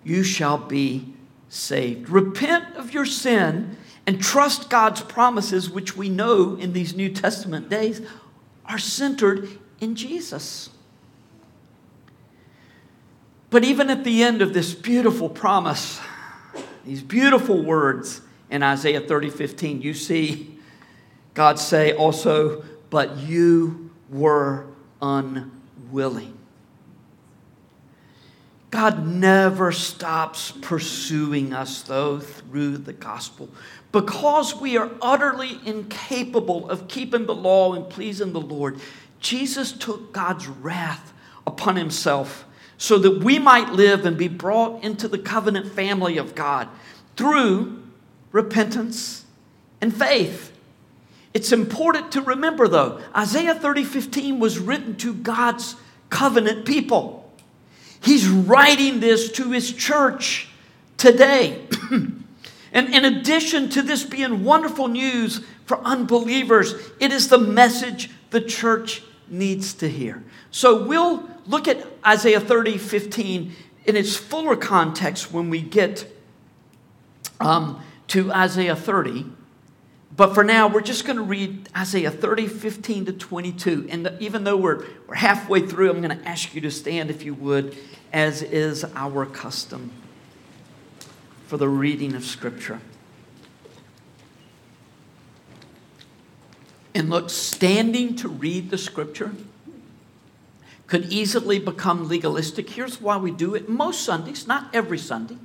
you 0.04 0.23
shall 0.23 0.58
be 0.58 1.14
saved. 1.49 2.10
Repent 2.10 2.75
of 2.75 2.93
your 2.93 3.05
sin 3.05 3.77
and 4.08 4.21
trust 4.21 4.69
God's 4.69 5.01
promises, 5.01 5.69
which 5.69 5.97
we 5.97 6.10
know 6.10 6.55
in 6.55 6.73
these 6.73 6.95
New 6.95 7.10
Testament 7.10 7.69
days 7.69 8.01
are 8.65 8.77
centered 8.77 9.49
in 9.79 9.95
Jesus. 9.95 10.69
But 13.49 13.63
even 13.63 13.89
at 13.89 14.03
the 14.03 14.23
end 14.23 14.41
of 14.41 14.53
this 14.53 14.73
beautiful 14.73 15.29
promise, 15.29 15.99
these 16.86 17.01
beautiful 17.01 17.63
words 17.63 18.21
in 18.49 18.63
Isaiah 18.63 19.01
30 19.01 19.29
15, 19.29 19.81
you 19.81 19.93
see 19.93 20.60
God 21.34 21.60
say 21.60 21.93
also, 21.93 22.63
but 22.89 23.17
you 23.17 23.91
were 24.10 24.67
unwilling. 25.01 26.38
God 28.75 29.07
never 29.07 29.71
stops 29.71 30.51
pursuing 30.51 31.53
us, 31.53 31.83
though, 31.83 32.19
through 32.19 32.79
the 32.79 32.91
gospel. 32.91 33.47
Because 33.93 34.53
we 34.53 34.75
are 34.75 34.91
utterly 35.01 35.61
incapable 35.65 36.69
of 36.69 36.89
keeping 36.89 37.25
the 37.25 37.33
law 37.33 37.73
and 37.73 37.89
pleasing 37.89 38.33
the 38.33 38.41
Lord, 38.41 38.81
Jesus 39.21 39.71
took 39.71 40.11
God's 40.11 40.47
wrath 40.47 41.13
upon 41.47 41.77
himself 41.77 42.43
so 42.77 42.97
that 42.97 43.23
we 43.23 43.39
might 43.39 43.71
live 43.71 44.05
and 44.05 44.17
be 44.17 44.27
brought 44.27 44.83
into 44.83 45.07
the 45.07 45.19
covenant 45.19 45.71
family 45.71 46.17
of 46.17 46.35
God 46.35 46.67
through 47.15 47.81
repentance 48.33 49.23
and 49.79 49.95
faith. 49.95 50.51
It's 51.33 51.53
important 51.53 52.11
to 52.11 52.21
remember, 52.21 52.67
though, 52.67 52.99
Isaiah 53.15 53.55
30 53.55 53.85
15 53.85 54.38
was 54.38 54.59
written 54.59 54.97
to 54.97 55.13
God's 55.13 55.77
covenant 56.09 56.65
people. 56.65 57.14
He's 58.01 58.27
writing 58.27 58.99
this 58.99 59.31
to 59.34 59.51
his 59.51 59.71
church 59.71 60.49
today. 60.97 61.65
and 62.71 62.93
in 62.93 63.05
addition 63.05 63.69
to 63.69 63.81
this 63.81 64.03
being 64.03 64.43
wonderful 64.43 64.88
news 64.88 65.41
for 65.65 65.79
unbelievers, 65.79 66.73
it 66.99 67.12
is 67.12 67.29
the 67.29 67.38
message 67.38 68.10
the 68.29 68.41
church 68.41 69.01
needs 69.27 69.73
to 69.75 69.89
hear. 69.89 70.23
So 70.51 70.84
we'll 70.84 71.29
look 71.47 71.67
at 71.67 71.86
Isaiah 72.05 72.39
30, 72.39 72.77
15 72.77 73.53
in 73.86 73.95
its 73.95 74.15
fuller 74.15 74.55
context 74.55 75.31
when 75.31 75.49
we 75.49 75.62
get 75.62 76.12
um, 77.39 77.81
to 78.08 78.31
Isaiah 78.31 78.75
30. 78.75 79.25
But 80.15 80.34
for 80.34 80.43
now, 80.43 80.67
we're 80.67 80.82
just 80.82 81.06
going 81.06 81.17
to 81.17 81.23
read 81.23 81.67
Isaiah 81.75 82.12
30, 82.12 82.47
15 82.47 83.06
to 83.06 83.13
22. 83.13 83.88
And 83.89 84.15
even 84.19 84.45
though 84.45 84.56
we're, 84.56 84.86
we're 85.08 85.15
halfway 85.15 85.67
through, 85.67 85.89
I'm 85.89 86.01
going 86.01 86.17
to 86.17 86.28
ask 86.28 86.56
you 86.56 86.62
to 86.62 86.71
stand, 86.71 87.10
if 87.10 87.23
you 87.23 87.34
would, 87.34 87.78
as 88.13 88.41
is 88.41 88.86
our 88.95 89.25
custom 89.25 89.91
for 91.47 91.58
the 91.58 91.67
reading 91.67 92.15
of 92.15 92.23
Scripture. 92.23 92.80
And 96.93 97.10
look, 97.10 97.30
standing 97.30 98.15
to 98.17 98.30
read 98.30 98.69
the 98.69 98.78
Scripture 98.78 99.34
could 100.88 101.12
easily 101.12 101.60
become 101.60 102.08
legalistic. 102.08 102.69
Here's 102.69 103.01
why 103.01 103.17
we 103.17 103.32
do 103.32 103.54
it 103.54 103.67
most 103.67 104.04
Sundays, 104.04 104.47
not 104.47 104.73
every 104.73 104.97
Sunday. 104.97 105.38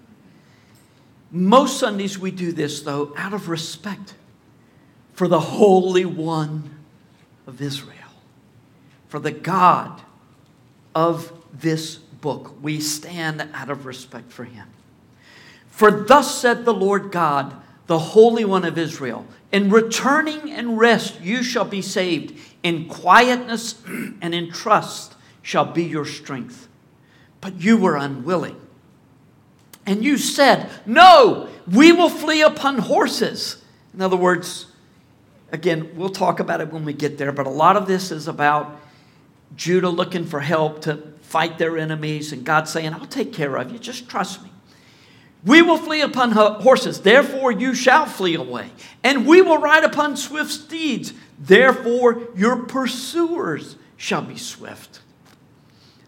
Most 1.32 1.80
Sundays 1.80 2.18
we 2.18 2.30
do 2.30 2.52
this, 2.52 2.82
though, 2.82 3.12
out 3.16 3.32
of 3.32 3.48
respect 3.48 4.14
for 5.20 5.28
the 5.28 5.38
Holy 5.38 6.06
One 6.06 6.78
of 7.46 7.60
Israel, 7.60 7.94
for 9.08 9.18
the 9.18 9.30
God 9.30 10.00
of 10.94 11.30
this 11.52 11.96
book. 11.96 12.54
We 12.62 12.80
stand 12.80 13.46
out 13.52 13.68
of 13.68 13.84
respect 13.84 14.32
for 14.32 14.44
him. 14.44 14.66
For 15.68 15.90
thus 15.90 16.40
said 16.40 16.64
the 16.64 16.72
Lord 16.72 17.12
God, 17.12 17.54
the 17.86 17.98
Holy 17.98 18.46
One 18.46 18.64
of 18.64 18.78
Israel 18.78 19.26
In 19.52 19.68
returning 19.68 20.50
and 20.52 20.78
rest 20.78 21.20
you 21.20 21.42
shall 21.42 21.66
be 21.66 21.82
saved, 21.82 22.40
in 22.62 22.88
quietness 22.88 23.74
and 24.22 24.34
in 24.34 24.50
trust 24.50 25.16
shall 25.42 25.66
be 25.66 25.84
your 25.84 26.06
strength. 26.06 26.66
But 27.42 27.60
you 27.60 27.76
were 27.76 27.98
unwilling. 27.98 28.58
And 29.84 30.02
you 30.02 30.16
said, 30.16 30.70
No, 30.86 31.50
we 31.70 31.92
will 31.92 32.08
flee 32.08 32.40
upon 32.40 32.78
horses. 32.78 33.62
In 33.92 34.00
other 34.00 34.16
words, 34.16 34.69
Again, 35.52 35.90
we'll 35.96 36.10
talk 36.10 36.40
about 36.40 36.60
it 36.60 36.72
when 36.72 36.84
we 36.84 36.92
get 36.92 37.18
there, 37.18 37.32
but 37.32 37.46
a 37.46 37.50
lot 37.50 37.76
of 37.76 37.86
this 37.86 38.10
is 38.10 38.28
about 38.28 38.80
Judah 39.56 39.88
looking 39.88 40.24
for 40.24 40.40
help 40.40 40.82
to 40.82 41.02
fight 41.22 41.58
their 41.58 41.76
enemies 41.76 42.32
and 42.32 42.44
God 42.44 42.68
saying, 42.68 42.94
I'll 42.94 43.06
take 43.06 43.32
care 43.32 43.56
of 43.56 43.72
you, 43.72 43.78
just 43.78 44.08
trust 44.08 44.42
me. 44.42 44.50
We 45.44 45.62
will 45.62 45.78
flee 45.78 46.02
upon 46.02 46.32
horses, 46.32 47.00
therefore 47.00 47.50
you 47.50 47.74
shall 47.74 48.06
flee 48.06 48.34
away. 48.34 48.70
And 49.02 49.26
we 49.26 49.40
will 49.40 49.58
ride 49.58 49.84
upon 49.84 50.16
swift 50.16 50.50
steeds, 50.50 51.12
therefore 51.38 52.28
your 52.36 52.64
pursuers 52.64 53.76
shall 53.96 54.22
be 54.22 54.36
swift. 54.36 55.00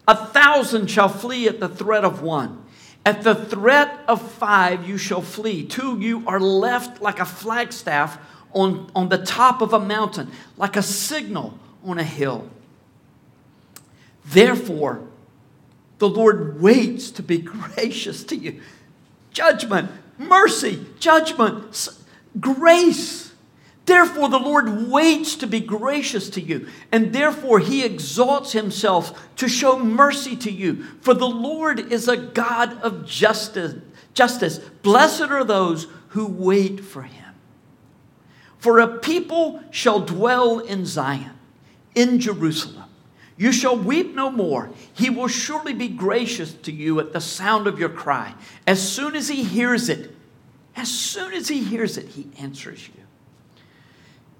A 0.07 0.15
thousand 0.15 0.89
shall 0.89 1.09
flee 1.09 1.47
at 1.47 1.59
the 1.59 1.69
threat 1.69 2.03
of 2.03 2.21
one. 2.21 2.63
At 3.05 3.23
the 3.23 3.35
threat 3.35 4.03
of 4.07 4.21
five 4.33 4.87
you 4.87 4.97
shall 4.97 5.21
flee. 5.21 5.65
Two 5.65 5.99
you 5.99 6.23
are 6.27 6.39
left 6.39 7.01
like 7.01 7.19
a 7.19 7.25
flagstaff 7.25 8.17
on, 8.53 8.89
on 8.95 9.09
the 9.09 9.17
top 9.17 9.61
of 9.61 9.73
a 9.73 9.79
mountain, 9.79 10.31
like 10.57 10.75
a 10.75 10.81
signal 10.81 11.57
on 11.83 11.99
a 11.99 12.03
hill. 12.03 12.49
Therefore, 14.25 15.07
the 15.99 16.09
Lord 16.09 16.61
waits 16.61 17.11
to 17.11 17.23
be 17.23 17.37
gracious 17.39 18.23
to 18.25 18.35
you. 18.35 18.61
Judgment, 19.31 19.91
mercy, 20.17 20.85
judgment, 20.99 21.97
grace. 22.39 23.33
Therefore, 23.85 24.29
the 24.29 24.39
Lord 24.39 24.89
waits 24.89 25.35
to 25.35 25.47
be 25.47 25.59
gracious 25.59 26.29
to 26.31 26.41
you, 26.41 26.67
and 26.91 27.11
therefore 27.11 27.59
he 27.59 27.83
exalts 27.83 28.53
himself 28.53 29.27
to 29.37 29.49
show 29.49 29.77
mercy 29.77 30.37
to 30.37 30.51
you. 30.51 30.83
For 31.01 31.13
the 31.13 31.27
Lord 31.27 31.91
is 31.91 32.07
a 32.07 32.15
God 32.15 32.81
of 32.81 33.05
justice. 33.05 33.75
Justice. 34.13 34.59
Blessed 34.83 35.23
are 35.23 35.43
those 35.43 35.87
who 36.09 36.27
wait 36.27 36.79
for 36.79 37.01
him. 37.01 37.22
For 38.63 38.79
a 38.79 38.87
people 38.87 39.61
shall 39.71 39.99
dwell 39.99 40.59
in 40.59 40.85
Zion, 40.85 41.33
in 41.95 42.17
Jerusalem. 42.21 42.85
You 43.35 43.51
shall 43.51 43.75
weep 43.75 44.15
no 44.15 44.31
more. 44.31 44.69
He 44.93 45.09
will 45.09 45.27
surely 45.27 45.73
be 45.73 45.89
gracious 45.89 46.53
to 46.53 46.71
you 46.71 47.01
at 47.01 47.11
the 47.11 47.19
sound 47.19 47.67
of 47.67 47.77
your 47.77 47.89
cry. 47.89 48.35
As 48.65 48.81
soon 48.81 49.17
as 49.17 49.27
he 49.27 49.43
hears 49.43 49.89
it, 49.89 50.15
as 50.77 50.89
soon 50.89 51.33
as 51.33 51.49
he 51.49 51.61
hears 51.61 51.97
it, 51.97 52.07
he 52.07 52.29
answers 52.39 52.87
you. 52.87 53.03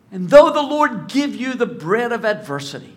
And 0.09 0.29
though 0.29 0.51
the 0.51 0.61
Lord 0.61 1.09
give 1.09 1.35
you 1.35 1.53
the 1.53 1.65
bread 1.65 2.13
of 2.13 2.23
adversity 2.23 2.95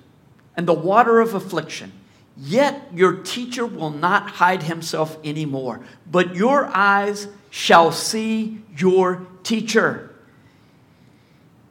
and 0.56 0.68
the 0.68 0.74
water 0.74 1.18
of 1.18 1.34
affliction, 1.34 1.90
yet 2.36 2.82
your 2.94 3.14
teacher 3.14 3.66
will 3.66 3.90
not 3.90 4.30
hide 4.30 4.62
himself 4.62 5.18
anymore, 5.24 5.80
but 6.08 6.36
your 6.36 6.66
eyes 6.66 7.26
shall 7.50 7.90
see 7.90 8.62
your 8.76 9.26
teacher. 9.42 10.12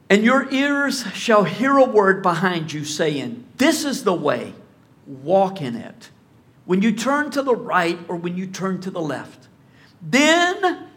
And 0.08 0.22
your 0.24 0.48
ears 0.52 1.04
shall 1.14 1.44
hear 1.44 1.76
a 1.76 1.84
word 1.84 2.22
behind 2.22 2.72
you 2.72 2.84
saying, 2.84 3.44
This 3.56 3.84
is 3.84 4.04
the 4.04 4.14
way, 4.14 4.54
walk 5.06 5.60
in 5.60 5.74
it. 5.74 6.10
When 6.64 6.82
you 6.82 6.92
turn 6.92 7.30
to 7.32 7.42
the 7.42 7.56
right 7.56 7.98
or 8.08 8.16
when 8.16 8.36
you 8.36 8.46
turn 8.46 8.80
to 8.82 8.90
the 8.90 9.00
left. 9.00 9.48
Then, 10.00 10.88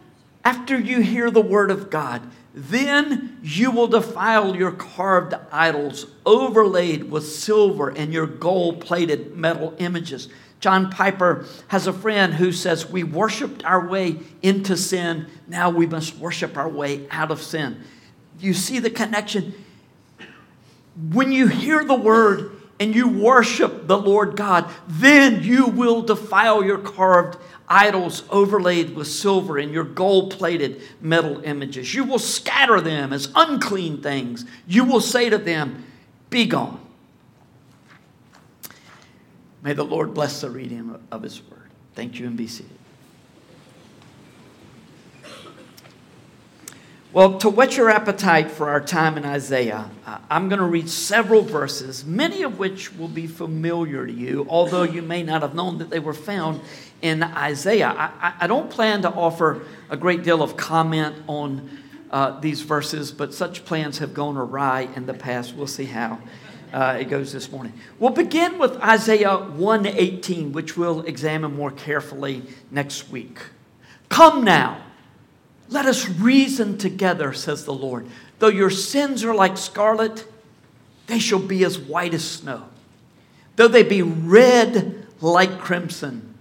after 0.44 0.78
you 0.78 1.00
hear 1.00 1.30
the 1.30 1.40
word 1.40 1.70
of 1.70 1.90
God, 1.90 2.22
then 2.54 3.38
you 3.42 3.70
will 3.70 3.86
defile 3.86 4.56
your 4.56 4.72
carved 4.72 5.34
idols 5.52 6.06
overlaid 6.26 7.10
with 7.10 7.26
silver 7.26 7.88
and 7.90 8.12
your 8.12 8.26
gold 8.26 8.80
plated 8.80 9.36
metal 9.36 9.74
images. 9.78 10.28
John 10.58 10.90
Piper 10.90 11.46
has 11.68 11.86
a 11.86 11.92
friend 11.92 12.34
who 12.34 12.52
says, 12.52 12.90
We 12.90 13.02
worshiped 13.02 13.64
our 13.64 13.86
way 13.86 14.18
into 14.42 14.76
sin, 14.76 15.26
now 15.46 15.70
we 15.70 15.86
must 15.86 16.16
worship 16.18 16.56
our 16.56 16.68
way 16.68 17.08
out 17.10 17.30
of 17.30 17.40
sin. 17.40 17.82
You 18.40 18.54
see 18.54 18.78
the 18.78 18.90
connection? 18.90 19.54
When 21.12 21.30
you 21.30 21.46
hear 21.46 21.84
the 21.84 21.94
word 21.94 22.56
and 22.80 22.94
you 22.94 23.08
worship 23.08 23.86
the 23.86 23.98
Lord 23.98 24.36
God, 24.36 24.70
then 24.88 25.42
you 25.42 25.66
will 25.66 26.02
defile 26.02 26.64
your 26.64 26.78
carved 26.78 27.38
idols 27.68 28.24
overlaid 28.30 28.96
with 28.96 29.06
silver 29.06 29.58
and 29.58 29.72
your 29.72 29.84
gold 29.84 30.32
plated 30.32 30.82
metal 31.00 31.40
images. 31.44 31.94
You 31.94 32.04
will 32.04 32.18
scatter 32.18 32.80
them 32.80 33.12
as 33.12 33.30
unclean 33.34 34.02
things. 34.02 34.44
You 34.66 34.84
will 34.84 35.00
say 35.00 35.30
to 35.30 35.38
them, 35.38 35.84
Be 36.30 36.46
gone. 36.46 36.80
May 39.62 39.74
the 39.74 39.84
Lord 39.84 40.14
bless 40.14 40.40
the 40.40 40.50
reading 40.50 40.98
of 41.12 41.22
his 41.22 41.42
word. 41.50 41.70
Thank 41.94 42.18
you 42.18 42.26
and 42.26 42.36
be 42.36 42.46
seated. 42.46 42.79
Well, 47.12 47.38
to 47.38 47.50
whet 47.50 47.76
your 47.76 47.90
appetite 47.90 48.52
for 48.52 48.68
our 48.68 48.80
time 48.80 49.18
in 49.18 49.24
Isaiah, 49.24 49.90
uh, 50.06 50.18
I'm 50.30 50.48
going 50.48 50.60
to 50.60 50.64
read 50.64 50.88
several 50.88 51.42
verses, 51.42 52.04
many 52.04 52.44
of 52.44 52.60
which 52.60 52.94
will 52.94 53.08
be 53.08 53.26
familiar 53.26 54.06
to 54.06 54.12
you, 54.12 54.46
although 54.48 54.84
you 54.84 55.02
may 55.02 55.24
not 55.24 55.42
have 55.42 55.52
known 55.52 55.78
that 55.78 55.90
they 55.90 55.98
were 55.98 56.14
found 56.14 56.60
in 57.02 57.24
Isaiah. 57.24 57.88
I, 57.88 58.34
I 58.42 58.46
don't 58.46 58.70
plan 58.70 59.02
to 59.02 59.10
offer 59.10 59.62
a 59.88 59.96
great 59.96 60.22
deal 60.22 60.40
of 60.40 60.56
comment 60.56 61.16
on 61.26 61.80
uh, 62.12 62.38
these 62.38 62.60
verses, 62.60 63.10
but 63.10 63.34
such 63.34 63.64
plans 63.64 63.98
have 63.98 64.14
gone 64.14 64.36
awry 64.36 64.82
in 64.94 65.06
the 65.06 65.14
past. 65.14 65.56
We'll 65.56 65.66
see 65.66 65.86
how 65.86 66.20
uh, 66.72 66.98
it 67.00 67.06
goes 67.06 67.32
this 67.32 67.50
morning. 67.50 67.72
We'll 67.98 68.12
begin 68.12 68.56
with 68.56 68.76
Isaiah 68.76 69.36
118, 69.36 70.52
which 70.52 70.76
we'll 70.76 71.00
examine 71.00 71.56
more 71.56 71.72
carefully 71.72 72.44
next 72.70 73.10
week. 73.10 73.40
Come 74.10 74.44
now 74.44 74.84
let 75.70 75.86
us 75.86 76.08
reason 76.08 76.76
together, 76.78 77.32
says 77.32 77.64
the 77.64 77.72
Lord. 77.72 78.06
Though 78.40 78.48
your 78.48 78.70
sins 78.70 79.24
are 79.24 79.34
like 79.34 79.56
scarlet, 79.56 80.26
they 81.06 81.18
shall 81.18 81.38
be 81.38 81.64
as 81.64 81.78
white 81.78 82.12
as 82.12 82.24
snow. 82.24 82.66
Though 83.56 83.68
they 83.68 83.82
be 83.82 84.02
red 84.02 85.06
like 85.20 85.58
crimson, 85.58 86.34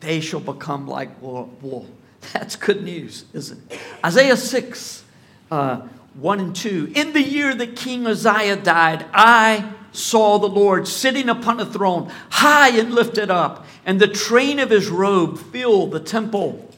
they 0.00 0.20
shall 0.20 0.40
become 0.40 0.86
like 0.86 1.20
wool. 1.20 1.86
That's 2.32 2.56
good 2.56 2.82
news, 2.82 3.24
isn't 3.32 3.60
it? 3.70 3.78
Isaiah 4.04 4.36
6, 4.36 5.04
uh, 5.50 5.80
1 6.14 6.40
and 6.40 6.56
2. 6.56 6.92
In 6.94 7.12
the 7.12 7.22
year 7.22 7.54
that 7.54 7.76
King 7.76 8.06
Uzziah 8.06 8.56
died, 8.56 9.06
I 9.12 9.72
saw 9.92 10.38
the 10.38 10.48
Lord 10.48 10.88
sitting 10.88 11.28
upon 11.28 11.60
a 11.60 11.66
throne, 11.66 12.10
high 12.30 12.76
and 12.78 12.94
lifted 12.94 13.30
up, 13.30 13.66
and 13.84 14.00
the 14.00 14.08
train 14.08 14.58
of 14.58 14.70
his 14.70 14.88
robe 14.88 15.38
filled 15.38 15.92
the 15.92 16.00
temple. 16.00 16.70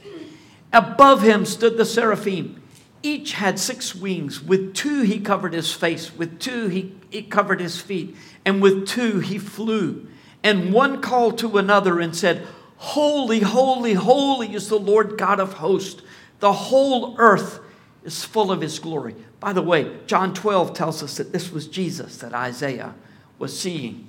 Above 0.73 1.23
him 1.23 1.45
stood 1.45 1.77
the 1.77 1.85
seraphim. 1.85 2.63
Each 3.03 3.33
had 3.33 3.59
six 3.59 3.95
wings. 3.95 4.43
With 4.43 4.75
two 4.75 5.03
he 5.03 5.21
covered 5.21 5.53
his 5.53 5.73
face, 5.73 6.15
with 6.15 6.41
two 6.41 6.69
he, 6.69 6.95
he 7.11 7.23
covered 7.23 7.61
his 7.61 7.81
feet, 7.81 8.17
and 8.45 8.61
with 8.61 8.87
two 8.87 9.21
he 9.21 9.39
flew. 9.39 10.09
And 10.43 10.73
one 10.73 11.01
called 11.01 11.39
to 11.39 11.59
another 11.59 12.01
and 12.01 12.15
said, 12.15 12.47
Holy, 12.79 13.41
holy, 13.41 13.95
holy 13.95 14.55
is 14.55 14.69
the 14.69 14.79
Lord 14.79 15.17
God 15.17 15.41
of 15.41 15.55
hosts. 15.55 16.03
The 16.41 16.53
whole 16.53 17.17
earth 17.19 17.61
is 18.05 18.25
full 18.25 18.53
of 18.53 18.61
his 18.61 18.79
glory. 18.79 19.15
By 19.41 19.53
the 19.53 19.63
way, 19.63 19.97
John 20.07 20.35
12 20.35 20.75
tells 20.75 21.03
us 21.03 21.17
that 21.17 21.33
this 21.33 21.51
was 21.51 21.67
Jesus 21.67 22.19
that 22.19 22.35
Isaiah 22.35 22.95
was 23.39 23.59
seeing. 23.59 24.09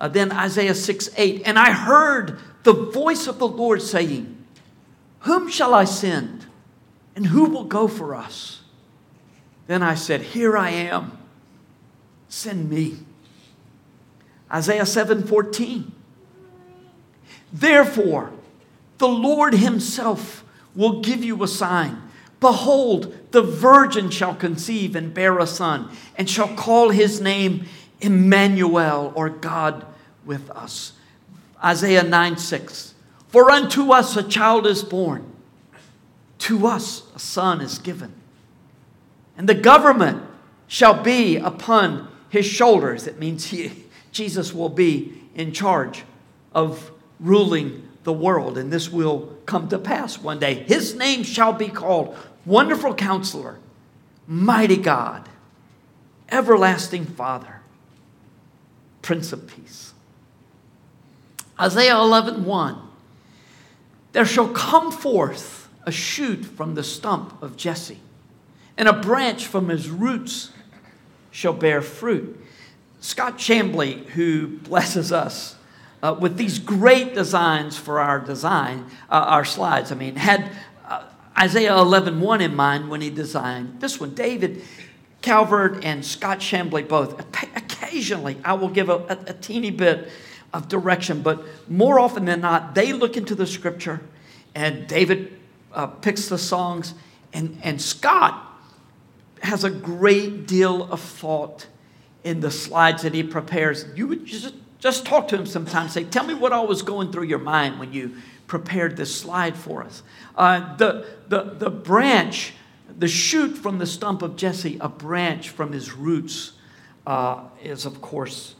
Uh, 0.00 0.08
then 0.08 0.32
Isaiah 0.32 0.74
6 0.74 1.10
8, 1.16 1.42
and 1.44 1.58
I 1.58 1.72
heard 1.72 2.38
the 2.62 2.72
voice 2.72 3.26
of 3.26 3.38
the 3.38 3.48
Lord 3.48 3.82
saying, 3.82 4.37
whom 5.20 5.50
shall 5.50 5.74
I 5.74 5.84
send? 5.84 6.46
And 7.16 7.26
who 7.26 7.46
will 7.46 7.64
go 7.64 7.88
for 7.88 8.14
us? 8.14 8.62
Then 9.66 9.82
I 9.82 9.94
said, 9.94 10.22
Here 10.22 10.56
I 10.56 10.70
am. 10.70 11.18
Send 12.28 12.70
me. 12.70 12.98
Isaiah 14.52 14.86
7 14.86 15.24
14. 15.24 15.92
Therefore, 17.52 18.30
the 18.98 19.08
Lord 19.08 19.54
Himself 19.54 20.44
will 20.74 21.00
give 21.00 21.24
you 21.24 21.42
a 21.42 21.48
sign. 21.48 22.02
Behold, 22.40 23.32
the 23.32 23.42
virgin 23.42 24.10
shall 24.10 24.34
conceive 24.34 24.94
and 24.94 25.12
bear 25.12 25.38
a 25.38 25.46
son, 25.46 25.90
and 26.16 26.30
shall 26.30 26.54
call 26.54 26.90
his 26.90 27.20
name 27.20 27.66
Emmanuel, 28.00 29.12
or 29.16 29.28
God 29.28 29.84
with 30.24 30.48
us. 30.50 30.92
Isaiah 31.62 32.04
9 32.04 32.38
6. 32.38 32.94
For 33.28 33.50
unto 33.50 33.92
us 33.92 34.16
a 34.16 34.22
child 34.22 34.66
is 34.66 34.82
born, 34.82 35.30
to 36.38 36.66
us 36.66 37.02
a 37.14 37.18
son 37.18 37.60
is 37.60 37.78
given, 37.78 38.14
and 39.36 39.48
the 39.48 39.54
government 39.54 40.22
shall 40.66 41.02
be 41.02 41.36
upon 41.36 42.08
his 42.30 42.46
shoulders. 42.46 43.06
It 43.06 43.18
means 43.18 43.46
he, 43.46 43.84
Jesus 44.12 44.52
will 44.52 44.68
be 44.68 45.22
in 45.34 45.52
charge 45.52 46.04
of 46.54 46.90
ruling 47.20 47.88
the 48.04 48.12
world, 48.12 48.56
and 48.56 48.72
this 48.72 48.90
will 48.90 49.36
come 49.44 49.68
to 49.68 49.78
pass 49.78 50.18
one 50.18 50.38
day. 50.38 50.54
His 50.54 50.94
name 50.94 51.22
shall 51.22 51.52
be 51.52 51.68
called 51.68 52.16
Wonderful 52.46 52.94
Counselor, 52.94 53.58
Mighty 54.26 54.76
God, 54.78 55.28
Everlasting 56.30 57.04
Father, 57.04 57.60
Prince 59.02 59.32
of 59.32 59.46
Peace. 59.46 59.92
Isaiah 61.60 61.96
11 61.96 62.44
1. 62.44 62.87
There 64.12 64.24
shall 64.24 64.48
come 64.48 64.90
forth 64.90 65.68
a 65.84 65.92
shoot 65.92 66.44
from 66.44 66.74
the 66.74 66.84
stump 66.84 67.42
of 67.42 67.56
Jesse, 67.56 68.00
and 68.76 68.88
a 68.88 68.92
branch 68.92 69.46
from 69.46 69.68
his 69.68 69.90
roots 69.90 70.50
shall 71.30 71.52
bear 71.52 71.82
fruit. 71.82 72.38
Scott 73.00 73.38
Chambly, 73.38 74.04
who 74.08 74.48
blesses 74.58 75.12
us 75.12 75.56
uh, 76.02 76.16
with 76.18 76.36
these 76.36 76.58
great 76.58 77.14
designs 77.14 77.76
for 77.76 78.00
our 78.00 78.18
design, 78.18 78.86
uh, 79.10 79.24
our 79.28 79.44
slides, 79.44 79.92
I 79.92 79.94
mean, 79.94 80.16
had 80.16 80.50
uh, 80.84 81.04
Isaiah 81.38 81.76
11 81.76 82.20
1 82.20 82.40
in 82.40 82.56
mind 82.56 82.88
when 82.88 83.00
he 83.00 83.10
designed 83.10 83.80
this 83.80 84.00
one. 84.00 84.14
David 84.14 84.62
Calvert 85.22 85.84
and 85.84 86.04
Scott 86.04 86.38
Chambly 86.38 86.86
both. 86.86 87.20
Occasionally, 87.56 88.38
I 88.44 88.54
will 88.54 88.68
give 88.68 88.88
a, 88.88 88.96
a, 88.96 89.30
a 89.30 89.34
teeny 89.34 89.70
bit 89.70 90.10
of 90.52 90.68
direction. 90.68 91.22
But 91.22 91.44
more 91.68 91.98
often 91.98 92.24
than 92.24 92.40
not, 92.40 92.74
they 92.74 92.92
look 92.92 93.16
into 93.16 93.34
the 93.34 93.46
scripture 93.46 94.00
and 94.54 94.86
David 94.86 95.38
uh, 95.72 95.86
picks 95.86 96.28
the 96.28 96.38
songs, 96.38 96.94
and, 97.32 97.58
and 97.62 97.80
Scott 97.80 98.44
has 99.42 99.62
a 99.62 99.70
great 99.70 100.46
deal 100.46 100.84
of 100.84 101.00
thought 101.00 101.66
in 102.24 102.40
the 102.40 102.50
slides 102.50 103.02
that 103.02 103.14
he 103.14 103.22
prepares. 103.22 103.84
You 103.94 104.08
would 104.08 104.24
just, 104.24 104.54
just 104.78 105.06
talk 105.06 105.28
to 105.28 105.36
him 105.36 105.46
sometimes, 105.46 105.92
say, 105.92 106.04
Tell 106.04 106.24
me 106.24 106.34
what 106.34 106.52
all 106.52 106.66
was 106.66 106.82
going 106.82 107.12
through 107.12 107.24
your 107.24 107.38
mind 107.38 107.78
when 107.78 107.92
you 107.92 108.16
prepared 108.46 108.96
this 108.96 109.14
slide 109.14 109.56
for 109.56 109.82
us. 109.82 110.02
Uh, 110.34 110.74
the, 110.76 111.06
the, 111.28 111.42
the 111.58 111.70
branch 111.70 112.54
the 112.98 113.08
shoot 113.08 113.56
from 113.56 113.78
the 113.78 113.86
stump 113.86 114.22
of 114.22 114.36
Jesse, 114.36 114.76
a 114.80 114.88
branch 114.88 115.50
from 115.50 115.72
his 115.72 115.92
roots, 115.92 116.52
uh, 117.06 117.44
is 117.62 117.86
of 117.86 118.00
course 118.00 118.56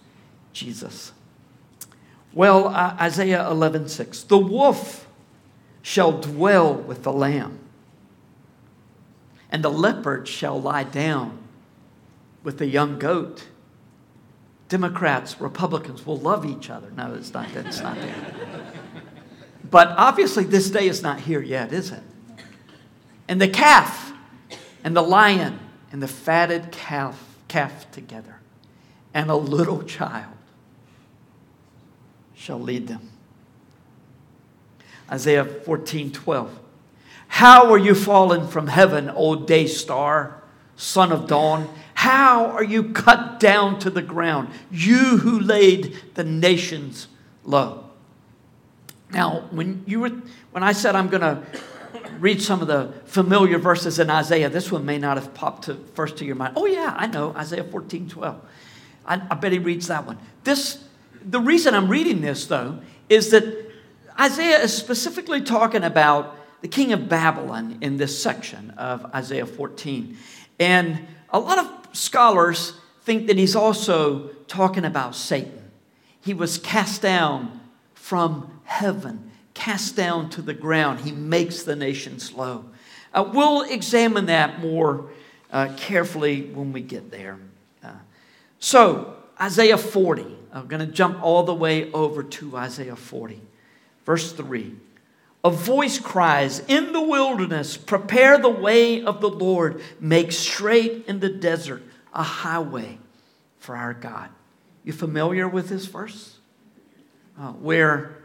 Jesus. 0.52 1.12
Well, 2.32 2.68
uh, 2.68 2.96
Isaiah 3.00 3.48
11 3.48 3.88
6. 3.88 4.22
The 4.24 4.38
wolf 4.38 5.08
shall 5.82 6.12
dwell 6.12 6.74
with 6.74 7.02
the 7.02 7.12
lamb, 7.12 7.58
and 9.50 9.64
the 9.64 9.70
leopard 9.70 10.28
shall 10.28 10.60
lie 10.60 10.84
down 10.84 11.38
with 12.42 12.58
the 12.58 12.66
young 12.66 12.98
goat. 12.98 13.46
Democrats, 14.68 15.40
Republicans 15.40 16.04
will 16.04 16.18
love 16.18 16.44
each 16.44 16.68
other. 16.68 16.90
No, 16.90 17.14
it's 17.14 17.32
not, 17.32 17.48
that's 17.54 17.80
not 17.80 17.96
there. 17.96 18.72
But 19.70 19.88
obviously, 19.96 20.44
this 20.44 20.70
day 20.70 20.88
is 20.88 21.02
not 21.02 21.20
here 21.20 21.40
yet, 21.40 21.72
is 21.72 21.90
it? 21.90 22.02
And 23.28 23.40
the 23.40 23.48
calf 23.48 24.12
and 24.84 24.94
the 24.96 25.02
lion 25.02 25.58
and 25.90 26.02
the 26.02 26.08
fatted 26.08 26.70
calf, 26.70 27.22
calf 27.48 27.90
together, 27.90 28.36
and 29.12 29.30
a 29.30 29.36
little 29.36 29.82
child 29.82 30.37
shall 32.38 32.60
lead 32.60 32.86
them. 32.86 33.10
Isaiah 35.10 35.44
14 35.44 36.12
12. 36.12 36.58
How 37.28 37.70
are 37.70 37.78
you 37.78 37.94
fallen 37.94 38.48
from 38.48 38.68
heaven, 38.68 39.10
O 39.14 39.34
day 39.34 39.66
star, 39.66 40.42
son 40.76 41.12
of 41.12 41.26
dawn? 41.26 41.68
How 41.94 42.46
are 42.46 42.64
you 42.64 42.92
cut 42.92 43.40
down 43.40 43.80
to 43.80 43.90
the 43.90 44.02
ground, 44.02 44.48
you 44.70 45.18
who 45.18 45.40
laid 45.40 45.98
the 46.14 46.24
nations 46.24 47.08
low? 47.44 47.84
Now, 49.10 49.48
when 49.50 49.82
you 49.86 50.00
were, 50.00 50.12
when 50.52 50.62
I 50.62 50.72
said 50.72 50.94
I'm 50.94 51.08
going 51.08 51.22
to 51.22 51.42
read 52.20 52.40
some 52.40 52.60
of 52.62 52.68
the 52.68 52.92
familiar 53.06 53.58
verses 53.58 53.98
in 53.98 54.10
Isaiah, 54.10 54.48
this 54.48 54.70
one 54.70 54.84
may 54.84 54.98
not 54.98 55.16
have 55.16 55.34
popped 55.34 55.64
to, 55.64 55.74
first 55.94 56.18
to 56.18 56.24
your 56.24 56.36
mind. 56.36 56.54
Oh 56.56 56.66
yeah, 56.66 56.94
I 56.96 57.06
know 57.06 57.34
Isaiah 57.34 57.64
14, 57.64 58.08
12. 58.08 58.40
I, 59.06 59.22
I 59.30 59.34
bet 59.34 59.52
he 59.52 59.58
reads 59.58 59.88
that 59.88 60.06
one. 60.06 60.18
This, 60.44 60.84
the 61.24 61.40
reason 61.40 61.74
I'm 61.74 61.88
reading 61.88 62.20
this 62.20 62.46
though 62.46 62.78
is 63.08 63.30
that 63.30 63.68
Isaiah 64.20 64.60
is 64.60 64.76
specifically 64.76 65.40
talking 65.40 65.84
about 65.84 66.36
the 66.60 66.68
king 66.68 66.92
of 66.92 67.08
Babylon 67.08 67.78
in 67.80 67.96
this 67.96 68.20
section 68.20 68.70
of 68.70 69.04
Isaiah 69.14 69.46
14. 69.46 70.16
And 70.58 71.06
a 71.30 71.38
lot 71.38 71.58
of 71.58 71.96
scholars 71.96 72.74
think 73.02 73.28
that 73.28 73.36
he's 73.36 73.54
also 73.54 74.28
talking 74.48 74.84
about 74.84 75.14
Satan. 75.14 75.70
He 76.20 76.34
was 76.34 76.58
cast 76.58 77.00
down 77.00 77.60
from 77.94 78.60
heaven, 78.64 79.30
cast 79.54 79.94
down 79.94 80.30
to 80.30 80.42
the 80.42 80.54
ground. 80.54 81.00
He 81.00 81.12
makes 81.12 81.62
the 81.62 81.76
nations 81.76 82.32
low. 82.32 82.64
Uh, 83.14 83.30
we'll 83.32 83.62
examine 83.62 84.26
that 84.26 84.60
more 84.60 85.10
uh, 85.52 85.72
carefully 85.76 86.42
when 86.42 86.72
we 86.72 86.80
get 86.80 87.10
there. 87.10 87.38
Uh, 87.82 87.92
so, 88.58 89.16
Isaiah 89.40 89.78
40. 89.78 90.37
I'm 90.58 90.66
going 90.66 90.84
to 90.84 90.92
jump 90.92 91.22
all 91.22 91.44
the 91.44 91.54
way 91.54 91.90
over 91.92 92.22
to 92.22 92.56
Isaiah 92.56 92.96
40. 92.96 93.40
Verse 94.04 94.32
3 94.32 94.74
A 95.44 95.50
voice 95.50 95.98
cries, 95.98 96.60
In 96.60 96.92
the 96.92 97.00
wilderness, 97.00 97.76
prepare 97.76 98.38
the 98.38 98.48
way 98.48 99.02
of 99.02 99.20
the 99.20 99.28
Lord, 99.28 99.80
make 100.00 100.32
straight 100.32 101.04
in 101.06 101.20
the 101.20 101.28
desert 101.28 101.82
a 102.12 102.22
highway 102.22 102.98
for 103.58 103.76
our 103.76 103.94
God. 103.94 104.30
You 104.84 104.92
familiar 104.92 105.48
with 105.48 105.68
this 105.68 105.86
verse? 105.86 106.38
Uh, 107.38 107.52
where 107.52 108.16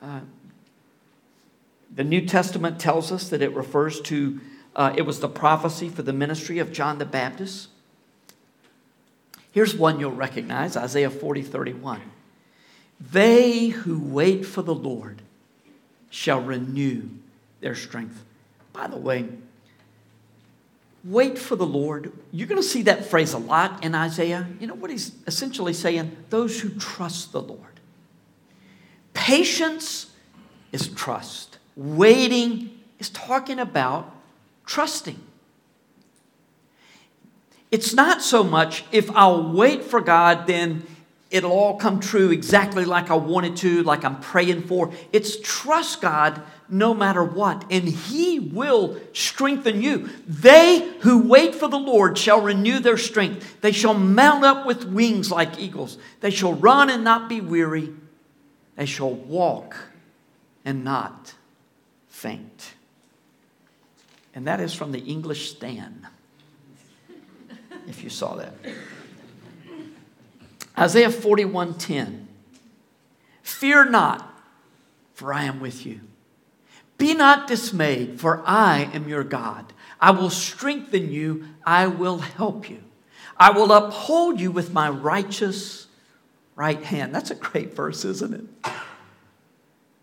uh, 0.00 0.20
the 1.92 2.04
New 2.04 2.26
Testament 2.26 2.78
tells 2.78 3.10
us 3.10 3.28
that 3.30 3.42
it 3.42 3.54
refers 3.54 4.00
to, 4.02 4.40
uh, 4.76 4.92
it 4.96 5.02
was 5.02 5.18
the 5.18 5.28
prophecy 5.28 5.88
for 5.88 6.02
the 6.02 6.12
ministry 6.12 6.58
of 6.60 6.72
John 6.72 6.98
the 6.98 7.04
Baptist. 7.04 7.68
Here's 9.52 9.74
one 9.74 10.00
you'll 10.00 10.12
recognize 10.12 10.76
Isaiah 10.76 11.10
40 11.10 11.42
31. 11.42 12.00
They 13.10 13.68
who 13.68 14.00
wait 14.00 14.46
for 14.46 14.62
the 14.62 14.74
Lord 14.74 15.22
shall 16.10 16.40
renew 16.40 17.08
their 17.60 17.74
strength. 17.74 18.24
By 18.72 18.86
the 18.86 18.96
way, 18.96 19.28
wait 21.04 21.38
for 21.38 21.56
the 21.56 21.66
Lord. 21.66 22.12
You're 22.30 22.48
going 22.48 22.60
to 22.60 22.66
see 22.66 22.82
that 22.82 23.06
phrase 23.06 23.32
a 23.32 23.38
lot 23.38 23.84
in 23.84 23.94
Isaiah. 23.94 24.46
You 24.60 24.66
know 24.66 24.74
what 24.74 24.90
he's 24.90 25.12
essentially 25.26 25.72
saying? 25.72 26.16
Those 26.30 26.60
who 26.60 26.70
trust 26.70 27.32
the 27.32 27.42
Lord. 27.42 27.60
Patience 29.14 30.10
is 30.70 30.88
trust, 30.88 31.58
waiting 31.76 32.70
is 32.98 33.10
talking 33.10 33.58
about 33.58 34.14
trusting. 34.64 35.20
It's 37.72 37.94
not 37.94 38.22
so 38.22 38.44
much 38.44 38.84
if 38.92 39.10
I'll 39.10 39.50
wait 39.52 39.82
for 39.82 40.00
God, 40.00 40.46
then 40.46 40.86
it'll 41.30 41.50
all 41.50 41.78
come 41.78 41.98
true 41.98 42.30
exactly 42.30 42.84
like 42.84 43.10
I 43.10 43.14
wanted 43.14 43.56
to, 43.56 43.82
like 43.82 44.04
I'm 44.04 44.20
praying 44.20 44.64
for. 44.64 44.92
It's 45.12 45.38
trust 45.42 46.02
God 46.02 46.42
no 46.68 46.92
matter 46.94 47.24
what, 47.24 47.64
and 47.70 47.88
He 47.88 48.38
will 48.38 49.00
strengthen 49.14 49.82
you. 49.82 50.10
They 50.28 50.92
who 51.00 51.26
wait 51.26 51.54
for 51.54 51.68
the 51.68 51.78
Lord 51.78 52.16
shall 52.18 52.40
renew 52.40 52.78
their 52.78 52.98
strength. 52.98 53.60
They 53.62 53.72
shall 53.72 53.94
mount 53.94 54.44
up 54.44 54.66
with 54.66 54.84
wings 54.84 55.30
like 55.30 55.58
eagles. 55.58 55.98
They 56.20 56.30
shall 56.30 56.54
run 56.54 56.90
and 56.90 57.02
not 57.02 57.28
be 57.28 57.40
weary. 57.40 57.92
They 58.76 58.86
shall 58.86 59.12
walk 59.12 59.76
and 60.64 60.84
not 60.84 61.34
faint. 62.08 62.74
And 64.34 64.46
that 64.46 64.60
is 64.60 64.72
from 64.74 64.92
the 64.92 65.00
English 65.00 65.50
Stand, 65.50 66.06
if 67.86 68.02
you 68.02 68.10
saw 68.10 68.36
that. 68.36 68.54
Isaiah 70.78 71.10
41:10. 71.10 72.26
Fear 73.42 73.90
not, 73.90 74.32
for 75.14 75.32
I 75.32 75.44
am 75.44 75.60
with 75.60 75.84
you. 75.84 76.00
Be 76.98 77.14
not 77.14 77.48
dismayed, 77.48 78.20
for 78.20 78.42
I 78.46 78.90
am 78.92 79.08
your 79.08 79.24
God. 79.24 79.72
I 80.00 80.10
will 80.12 80.30
strengthen 80.30 81.10
you, 81.10 81.46
I 81.64 81.86
will 81.86 82.18
help 82.18 82.70
you. 82.70 82.82
I 83.36 83.50
will 83.50 83.72
uphold 83.72 84.40
you 84.40 84.50
with 84.50 84.72
my 84.72 84.88
righteous 84.88 85.86
right 86.54 86.82
hand. 86.82 87.14
That's 87.14 87.30
a 87.30 87.34
great 87.34 87.74
verse, 87.74 88.04
isn't 88.04 88.34
it? 88.34 88.72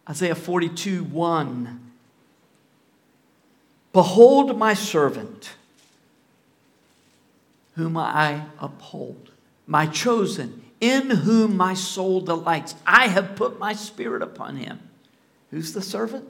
Isaiah 0.10 0.36
42 0.36 1.04
1. 1.04 1.92
Behold 3.94 4.58
my 4.58 4.74
servant, 4.74 5.52
whom 7.80 7.96
I 7.96 8.44
uphold 8.60 9.32
my 9.66 9.86
chosen, 9.86 10.62
in 10.82 11.10
whom 11.10 11.56
my 11.56 11.74
soul 11.74 12.20
delights. 12.20 12.76
I 12.86 13.08
have 13.08 13.38
put 13.38 13.58
my 13.58 13.72
spirit 13.72 14.22
upon 14.22 14.58
him. 14.58 14.80
Who's 15.50 15.72
the 15.72 15.82
servant? 15.82 16.28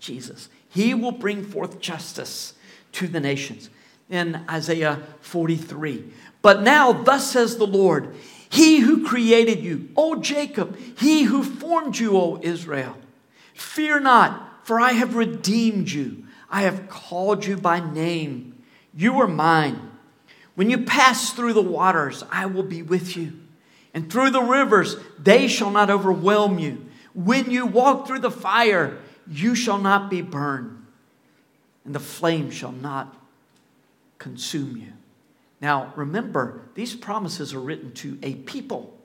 Jesus. 0.00 0.48
He 0.68 0.92
will 0.92 1.12
bring 1.12 1.44
forth 1.44 1.80
justice 1.80 2.54
to 2.92 3.06
the 3.06 3.20
nations. 3.20 3.70
In 4.10 4.44
Isaiah 4.50 5.02
43. 5.20 6.04
But 6.42 6.62
now, 6.62 6.92
thus 6.92 7.30
says 7.30 7.56
the 7.56 7.66
Lord, 7.66 8.14
He 8.48 8.80
who 8.80 9.06
created 9.06 9.60
you, 9.60 9.88
O 9.96 10.16
Jacob, 10.16 10.76
He 10.98 11.22
who 11.22 11.44
formed 11.44 11.98
you, 11.98 12.16
O 12.16 12.40
Israel. 12.42 12.96
Fear 13.54 14.00
not, 14.00 14.66
for 14.66 14.80
I 14.80 14.92
have 14.92 15.14
redeemed 15.14 15.90
you. 15.90 16.24
I 16.50 16.62
have 16.62 16.88
called 16.88 17.46
you 17.46 17.56
by 17.56 17.78
name. 17.78 18.64
You 18.92 19.20
are 19.20 19.28
mine. 19.28 19.91
When 20.54 20.70
you 20.70 20.78
pass 20.78 21.32
through 21.32 21.54
the 21.54 21.62
waters, 21.62 22.24
I 22.30 22.46
will 22.46 22.62
be 22.62 22.82
with 22.82 23.16
you. 23.16 23.32
And 23.94 24.10
through 24.10 24.30
the 24.30 24.42
rivers, 24.42 24.96
they 25.18 25.48
shall 25.48 25.70
not 25.70 25.90
overwhelm 25.90 26.58
you. 26.58 26.86
When 27.14 27.50
you 27.50 27.66
walk 27.66 28.06
through 28.06 28.20
the 28.20 28.30
fire, 28.30 28.98
you 29.30 29.54
shall 29.54 29.78
not 29.78 30.10
be 30.10 30.22
burned, 30.22 30.84
and 31.84 31.94
the 31.94 32.00
flame 32.00 32.50
shall 32.50 32.72
not 32.72 33.14
consume 34.18 34.76
you. 34.76 34.92
Now, 35.60 35.92
remember, 35.94 36.62
these 36.74 36.94
promises 36.94 37.54
are 37.54 37.60
written 37.60 37.92
to 37.94 38.18
a 38.22 38.34
people, 38.34 38.96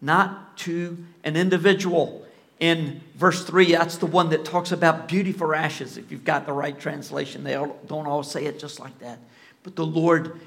not 0.00 0.56
to 0.58 1.04
an 1.24 1.36
individual. 1.36 2.24
In 2.60 3.00
verse 3.16 3.44
3, 3.44 3.72
that's 3.72 3.96
the 3.96 4.06
one 4.06 4.30
that 4.30 4.44
talks 4.44 4.72
about 4.72 5.08
beauty 5.08 5.32
for 5.32 5.54
ashes. 5.54 5.96
If 5.96 6.12
you've 6.12 6.24
got 6.24 6.46
the 6.46 6.52
right 6.52 6.78
translation, 6.78 7.44
they 7.44 7.52
don't 7.52 8.06
all 8.06 8.22
say 8.22 8.46
it 8.46 8.58
just 8.58 8.78
like 8.78 8.98
that. 9.00 9.18
But 9.64 9.76
the 9.76 9.86
Lord 9.86 10.40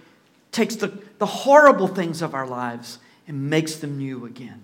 takes 0.55 0.77
the, 0.77 0.87
the 1.19 1.25
horrible 1.25 1.87
things 1.87 2.21
of 2.21 2.33
our 2.33 2.47
lives 2.47 2.99
and 3.27 3.49
makes 3.49 3.75
them 3.75 3.97
new 3.97 4.25
again. 4.25 4.63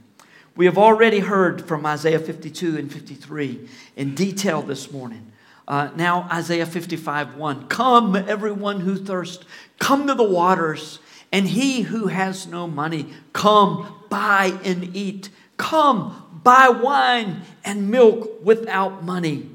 We 0.55 0.65
have 0.65 0.77
already 0.77 1.19
heard 1.19 1.67
from 1.67 1.85
Isaiah 1.85 2.19
52 2.19 2.77
and 2.77 2.91
53 2.91 3.67
in 3.95 4.15
detail 4.15 4.61
this 4.61 4.91
morning. 4.91 5.31
Uh, 5.67 5.89
now, 5.95 6.27
Isaiah 6.31 6.65
55 6.65 7.35
1. 7.35 7.67
Come, 7.67 8.15
everyone 8.15 8.81
who 8.81 8.95
thirsts, 8.95 9.45
come 9.79 10.07
to 10.07 10.13
the 10.13 10.23
waters, 10.23 10.99
and 11.31 11.47
he 11.47 11.81
who 11.81 12.07
has 12.07 12.47
no 12.47 12.67
money, 12.67 13.13
come, 13.33 14.03
buy 14.09 14.57
and 14.63 14.95
eat. 14.95 15.29
Come, 15.57 16.41
buy 16.43 16.69
wine 16.69 17.41
and 17.63 17.89
milk 17.89 18.43
without 18.43 19.03
money 19.03 19.49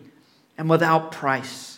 and 0.56 0.70
without 0.70 1.12
price. 1.12 1.75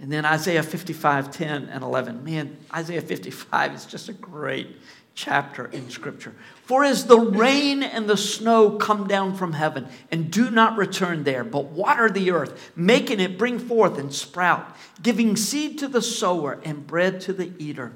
And 0.00 0.10
then 0.10 0.24
Isaiah 0.24 0.62
55, 0.62 1.30
10 1.30 1.68
and 1.68 1.84
11. 1.84 2.24
Man, 2.24 2.56
Isaiah 2.74 3.02
55 3.02 3.74
is 3.74 3.84
just 3.84 4.08
a 4.08 4.14
great 4.14 4.78
chapter 5.14 5.66
in 5.66 5.90
Scripture. 5.90 6.34
For 6.64 6.84
as 6.84 7.04
the 7.04 7.20
rain 7.20 7.82
and 7.82 8.08
the 8.08 8.16
snow 8.16 8.70
come 8.78 9.06
down 9.06 9.34
from 9.34 9.52
heaven 9.52 9.88
and 10.10 10.30
do 10.30 10.50
not 10.50 10.78
return 10.78 11.24
there, 11.24 11.44
but 11.44 11.66
water 11.66 12.08
the 12.08 12.30
earth, 12.30 12.72
making 12.74 13.20
it 13.20 13.36
bring 13.36 13.58
forth 13.58 13.98
and 13.98 14.14
sprout, 14.14 14.74
giving 15.02 15.36
seed 15.36 15.78
to 15.80 15.88
the 15.88 16.00
sower 16.00 16.58
and 16.64 16.86
bread 16.86 17.20
to 17.22 17.34
the 17.34 17.52
eater, 17.58 17.92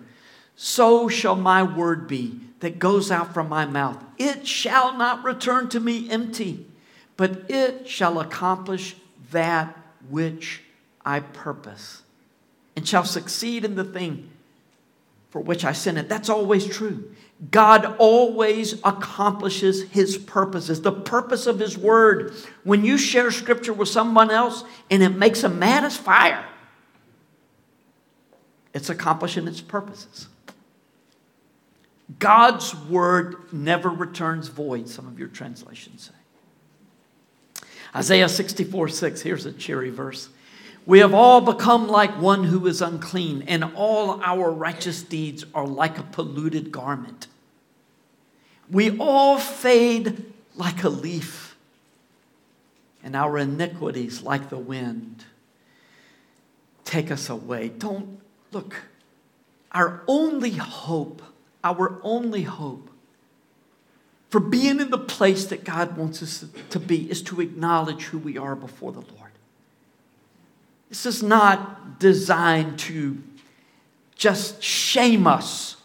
so 0.57 1.09
shall 1.09 1.37
my 1.37 1.63
word 1.63 2.07
be 2.07 2.41
that 2.61 2.79
goes 2.79 3.11
out 3.11 3.33
from 3.33 3.49
my 3.49 3.65
mouth. 3.65 4.03
It 4.19 4.47
shall 4.47 4.97
not 4.97 5.25
return 5.25 5.69
to 5.71 5.81
me 5.81 6.11
empty, 6.11 6.67
but 7.17 7.51
it 7.51 7.89
shall 7.89 8.21
accomplish 8.21 8.97
that 9.31 9.77
which 10.09 10.64
I 11.05 11.21
purpose, 11.21 12.03
and 12.77 12.87
shall 12.87 13.05
succeed 13.05 13.65
in 13.65 13.75
the 13.75 13.85
thing 13.85 14.31
for 15.35 15.41
which 15.41 15.65
I 15.65 15.73
sent 15.73 15.99
it. 15.99 16.09
That's 16.09 16.29
always 16.29 16.65
true. 16.65 17.13
God 17.51 17.97
always 17.99 18.75
accomplishes 18.85 19.83
his 19.91 20.17
purposes, 20.17 20.81
the 20.81 20.93
purpose 20.93 21.47
of 21.47 21.59
his 21.59 21.77
word. 21.77 22.33
When 22.63 22.85
you 22.85 22.97
share 22.97 23.33
scripture 23.33 23.73
with 23.73 23.89
someone 23.89 24.31
else 24.31 24.63
and 24.91 25.03
it 25.03 25.09
makes 25.09 25.43
them 25.43 25.59
mad 25.59 25.83
as 25.83 25.97
fire, 25.97 26.45
it's 28.73 28.89
accomplishing 28.91 29.49
its 29.49 29.61
purposes. 29.61 30.29
God's 32.19 32.75
word 32.75 33.53
never 33.53 33.89
returns 33.89 34.49
void, 34.49 34.89
some 34.89 35.09
of 35.09 35.19
your 35.19 35.29
translations 35.29 36.13
say. 36.13 37.67
Isaiah 37.97 38.29
64 38.29 38.89
6, 38.89 39.21
here's 39.23 39.47
a 39.47 39.53
cheery 39.53 39.91
verse. 39.91 40.29
We 40.87 40.99
have 40.99 41.15
all 41.15 41.41
become 41.41 41.89
like 41.89 42.21
one 42.21 42.45
who 42.45 42.67
is 42.67 42.83
unclean, 42.83 43.45
and 43.49 43.65
all 43.75 44.21
our 44.23 44.51
righteous 44.51 45.03
deeds 45.03 45.45
are 45.55 45.67
like 45.67 45.99
a 45.99 46.03
polluted 46.03 46.71
garment. 46.71 47.27
We 48.71 48.99
all 48.99 49.39
fade 49.39 50.33
like 50.57 50.85
a 50.85 50.89
leaf, 50.89 51.57
and 53.03 53.17
our 53.17 53.39
iniquities, 53.39 54.23
like 54.23 54.51
the 54.51 54.59
wind, 54.59 55.25
take 56.85 57.11
us 57.11 57.31
away. 57.31 57.69
Don't 57.71 58.21
look, 58.53 58.83
our 59.73 60.03
only 60.07 60.53
hope, 60.53 61.23
our 61.63 61.99
only 62.03 62.43
hope 62.43 62.91
for 64.35 64.41
being 64.41 64.81
in 64.81 64.91
the 64.91 64.99
place 64.99 65.47
that 65.47 65.63
God 65.63 65.97
wants 65.97 66.21
us 66.21 66.45
to 66.71 66.81
be 66.81 67.09
is 67.09 67.23
to 67.23 67.41
acknowledge 67.41 68.07
who 68.07 68.19
we 68.19 68.37
are 68.37 68.57
before 68.57 68.91
the 68.91 68.99
Lord. 68.99 69.24
This 70.95 71.07
is 71.07 71.25
not 71.25 71.99
designed 71.99 72.79
to 72.79 73.21
just 74.15 74.63
shame 74.63 75.27
us 75.27 75.77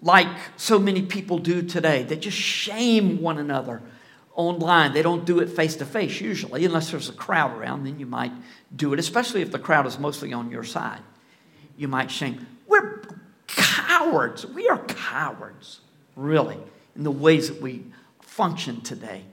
like 0.00 0.28
so 0.56 0.78
many 0.78 1.02
people 1.02 1.38
do 1.38 1.62
today. 1.62 2.04
They 2.04 2.16
just 2.16 2.36
shame 2.36 3.20
one 3.20 3.38
another 3.38 3.82
online. 4.36 4.92
They 4.92 5.02
don't 5.02 5.24
do 5.24 5.40
it 5.40 5.48
face 5.48 5.74
to 5.76 5.84
face 5.84 6.20
usually, 6.20 6.64
unless 6.64 6.92
there's 6.92 7.08
a 7.08 7.12
crowd 7.12 7.58
around, 7.58 7.82
then 7.82 7.98
you 7.98 8.06
might 8.06 8.30
do 8.76 8.92
it, 8.92 9.00
especially 9.00 9.42
if 9.42 9.50
the 9.50 9.58
crowd 9.58 9.84
is 9.84 9.98
mostly 9.98 10.32
on 10.32 10.48
your 10.48 10.62
side. 10.62 11.00
You 11.76 11.88
might 11.88 12.08
shame. 12.08 12.46
We're 12.68 13.02
cowards. 13.48 14.46
We 14.46 14.68
are 14.68 14.78
cowards, 14.78 15.80
really, 16.14 16.58
in 16.94 17.02
the 17.02 17.10
ways 17.10 17.48
that 17.48 17.60
we 17.60 17.82
function 18.20 18.80
today. 18.82 19.24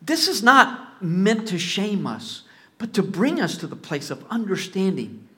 This 0.00 0.28
is 0.28 0.42
not 0.42 1.02
meant 1.02 1.46
to 1.48 1.58
shame 1.58 2.06
us 2.06 2.44
but 2.82 2.94
to 2.94 3.02
bring 3.04 3.40
us 3.40 3.58
to 3.58 3.68
the 3.68 3.76
place 3.76 4.10
of 4.10 4.24
understanding 4.28 5.28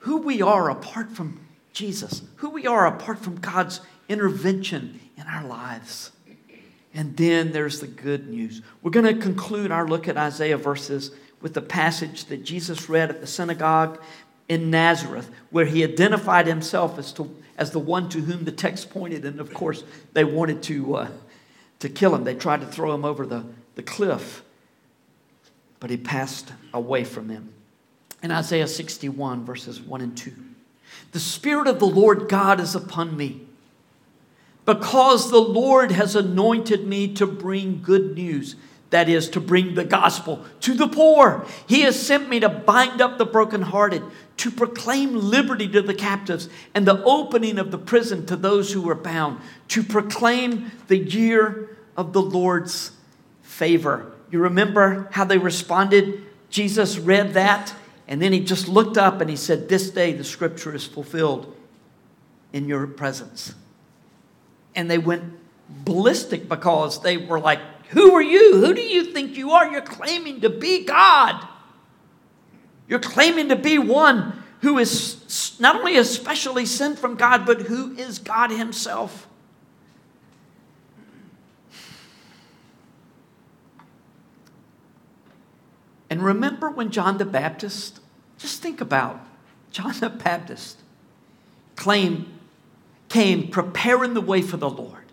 who 0.00 0.16
we 0.16 0.42
are 0.42 0.68
apart 0.68 1.12
from 1.12 1.38
Jesus, 1.72 2.22
who 2.38 2.50
we 2.50 2.66
are 2.66 2.88
apart 2.88 3.20
from 3.20 3.36
God's 3.36 3.80
intervention 4.08 4.98
in 5.16 5.22
our 5.28 5.44
lives. 5.44 6.10
And 6.92 7.16
then 7.16 7.52
there's 7.52 7.78
the 7.78 7.86
good 7.86 8.28
news. 8.28 8.62
We're 8.82 8.90
going 8.90 9.06
to 9.06 9.22
conclude 9.22 9.70
our 9.70 9.86
look 9.86 10.08
at 10.08 10.16
Isaiah 10.16 10.56
verses 10.56 11.12
with 11.40 11.54
the 11.54 11.62
passage 11.62 12.24
that 12.24 12.42
Jesus 12.42 12.88
read 12.88 13.10
at 13.10 13.20
the 13.20 13.28
synagogue 13.28 14.02
in 14.48 14.68
Nazareth, 14.68 15.30
where 15.50 15.66
he 15.66 15.84
identified 15.84 16.48
himself 16.48 16.98
as, 16.98 17.12
to, 17.12 17.32
as 17.56 17.70
the 17.70 17.78
one 17.78 18.08
to 18.08 18.22
whom 18.22 18.44
the 18.44 18.50
text 18.50 18.90
pointed. 18.90 19.24
And 19.24 19.38
of 19.38 19.54
course, 19.54 19.84
they 20.14 20.24
wanted 20.24 20.64
to, 20.64 20.96
uh, 20.96 21.08
to 21.78 21.88
kill 21.88 22.12
him, 22.12 22.24
they 22.24 22.34
tried 22.34 22.62
to 22.62 22.66
throw 22.66 22.92
him 22.92 23.04
over 23.04 23.24
the, 23.24 23.44
the 23.76 23.84
cliff 23.84 24.42
but 25.80 25.90
he 25.90 25.96
passed 25.96 26.52
away 26.72 27.04
from 27.04 27.28
them. 27.28 27.52
In 28.22 28.30
Isaiah 28.30 28.66
61, 28.66 29.44
verses 29.44 29.80
1 29.80 30.00
and 30.00 30.16
2, 30.16 30.32
the 31.12 31.20
Spirit 31.20 31.68
of 31.68 31.78
the 31.78 31.86
Lord 31.86 32.28
God 32.28 32.60
is 32.60 32.74
upon 32.74 33.16
me, 33.16 33.42
because 34.64 35.30
the 35.30 35.38
Lord 35.38 35.92
has 35.92 36.16
anointed 36.16 36.86
me 36.86 37.14
to 37.14 37.26
bring 37.26 37.82
good 37.82 38.14
news. 38.14 38.56
That 38.90 39.08
is, 39.08 39.28
to 39.30 39.40
bring 39.40 39.74
the 39.74 39.84
gospel 39.84 40.44
to 40.60 40.74
the 40.74 40.86
poor. 40.86 41.44
He 41.68 41.82
has 41.82 42.00
sent 42.00 42.28
me 42.28 42.38
to 42.40 42.48
bind 42.48 43.00
up 43.00 43.18
the 43.18 43.26
brokenhearted, 43.26 44.02
to 44.38 44.50
proclaim 44.50 45.14
liberty 45.14 45.68
to 45.68 45.82
the 45.82 45.94
captives, 45.94 46.48
and 46.72 46.86
the 46.86 47.02
opening 47.02 47.58
of 47.58 47.72
the 47.72 47.78
prison 47.78 48.26
to 48.26 48.36
those 48.36 48.72
who 48.72 48.88
are 48.88 48.94
bound, 48.94 49.40
to 49.68 49.82
proclaim 49.82 50.70
the 50.86 50.98
year 50.98 51.76
of 51.96 52.12
the 52.12 52.22
Lord's 52.22 52.92
favor. 53.42 54.12
You 54.30 54.40
remember 54.40 55.08
how 55.12 55.24
they 55.24 55.38
responded? 55.38 56.22
Jesus 56.50 56.98
read 56.98 57.34
that, 57.34 57.74
and 58.08 58.20
then 58.20 58.32
he 58.32 58.40
just 58.40 58.68
looked 58.68 58.96
up 58.96 59.20
and 59.20 59.28
he 59.28 59.36
said, 59.36 59.68
This 59.68 59.90
day 59.90 60.12
the 60.12 60.24
scripture 60.24 60.74
is 60.74 60.86
fulfilled 60.86 61.54
in 62.52 62.68
your 62.68 62.86
presence. 62.86 63.54
And 64.74 64.90
they 64.90 64.98
went 64.98 65.24
ballistic 65.68 66.48
because 66.48 67.02
they 67.02 67.16
were 67.16 67.40
like, 67.40 67.60
Who 67.90 68.14
are 68.14 68.22
you? 68.22 68.64
Who 68.64 68.74
do 68.74 68.82
you 68.82 69.04
think 69.04 69.36
you 69.36 69.52
are? 69.52 69.70
You're 69.70 69.80
claiming 69.80 70.40
to 70.42 70.50
be 70.50 70.84
God. 70.84 71.46
You're 72.88 73.00
claiming 73.00 73.48
to 73.48 73.56
be 73.56 73.78
one 73.78 74.44
who 74.60 74.78
is 74.78 75.56
not 75.60 75.76
only 75.76 75.96
especially 75.96 76.66
sent 76.66 76.98
from 76.98 77.16
God, 77.16 77.46
but 77.46 77.62
who 77.62 77.92
is 77.96 78.18
God 78.18 78.50
Himself. 78.50 79.25
And 86.08 86.22
remember 86.22 86.70
when 86.70 86.90
John 86.90 87.18
the 87.18 87.24
Baptist, 87.24 88.00
just 88.38 88.62
think 88.62 88.80
about 88.80 89.20
John 89.70 89.94
the 89.98 90.08
Baptist 90.08 90.78
claimed, 91.74 92.26
came 93.08 93.48
preparing 93.48 94.14
the 94.14 94.20
way 94.20 94.42
for 94.42 94.56
the 94.56 94.70
Lord. 94.70 95.04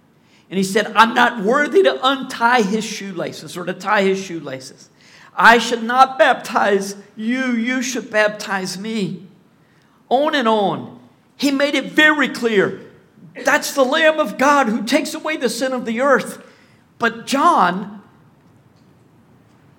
And 0.50 0.58
he 0.58 0.64
said, 0.64 0.88
I'm 0.96 1.14
not 1.14 1.44
worthy 1.44 1.84
to 1.84 2.00
untie 2.02 2.62
his 2.62 2.84
shoelaces 2.84 3.58
or 3.58 3.66
to 3.66 3.74
tie 3.74 4.04
his 4.04 4.24
shoelaces. 4.24 4.90
I 5.36 5.58
should 5.58 5.84
not 5.84 6.20
baptize 6.20 6.96
you, 7.16 7.54
you 7.54 7.82
should 7.82 8.12
baptize 8.12 8.78
me. 8.78 9.26
On 10.10 10.36
and 10.36 10.48
on. 10.48 11.00
He 11.36 11.50
made 11.50 11.74
it 11.74 11.86
very 11.86 12.30
clear 12.30 12.82
that's 13.44 13.74
the 13.74 13.84
Lamb 13.84 14.20
of 14.20 14.38
God 14.38 14.68
who 14.68 14.84
takes 14.84 15.14
away 15.14 15.38
the 15.38 15.50
sin 15.50 15.74
of 15.74 15.86
the 15.86 16.02
earth. 16.02 16.46
But 17.00 17.26
John 17.26 17.93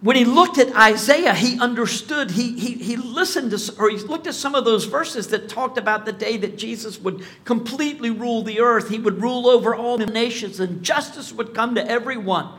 when 0.04 0.16
he 0.16 0.26
looked 0.26 0.58
at 0.58 0.70
Isaiah, 0.76 1.32
he 1.32 1.58
understood, 1.58 2.32
he, 2.32 2.58
he, 2.58 2.74
he 2.74 2.96
listened 2.96 3.52
to, 3.52 3.74
or 3.78 3.88
he 3.88 3.96
looked 3.96 4.26
at 4.26 4.34
some 4.34 4.54
of 4.54 4.66
those 4.66 4.84
verses 4.84 5.28
that 5.28 5.48
talked 5.48 5.78
about 5.78 6.04
the 6.04 6.12
day 6.12 6.36
that 6.36 6.58
Jesus 6.58 7.00
would 7.00 7.24
completely 7.46 8.10
rule 8.10 8.42
the 8.42 8.60
earth. 8.60 8.90
He 8.90 8.98
would 8.98 9.22
rule 9.22 9.48
over 9.48 9.74
all 9.74 9.96
the 9.96 10.04
nations, 10.04 10.60
and 10.60 10.82
justice 10.82 11.32
would 11.32 11.54
come 11.54 11.74
to 11.76 11.90
everyone. 11.90 12.50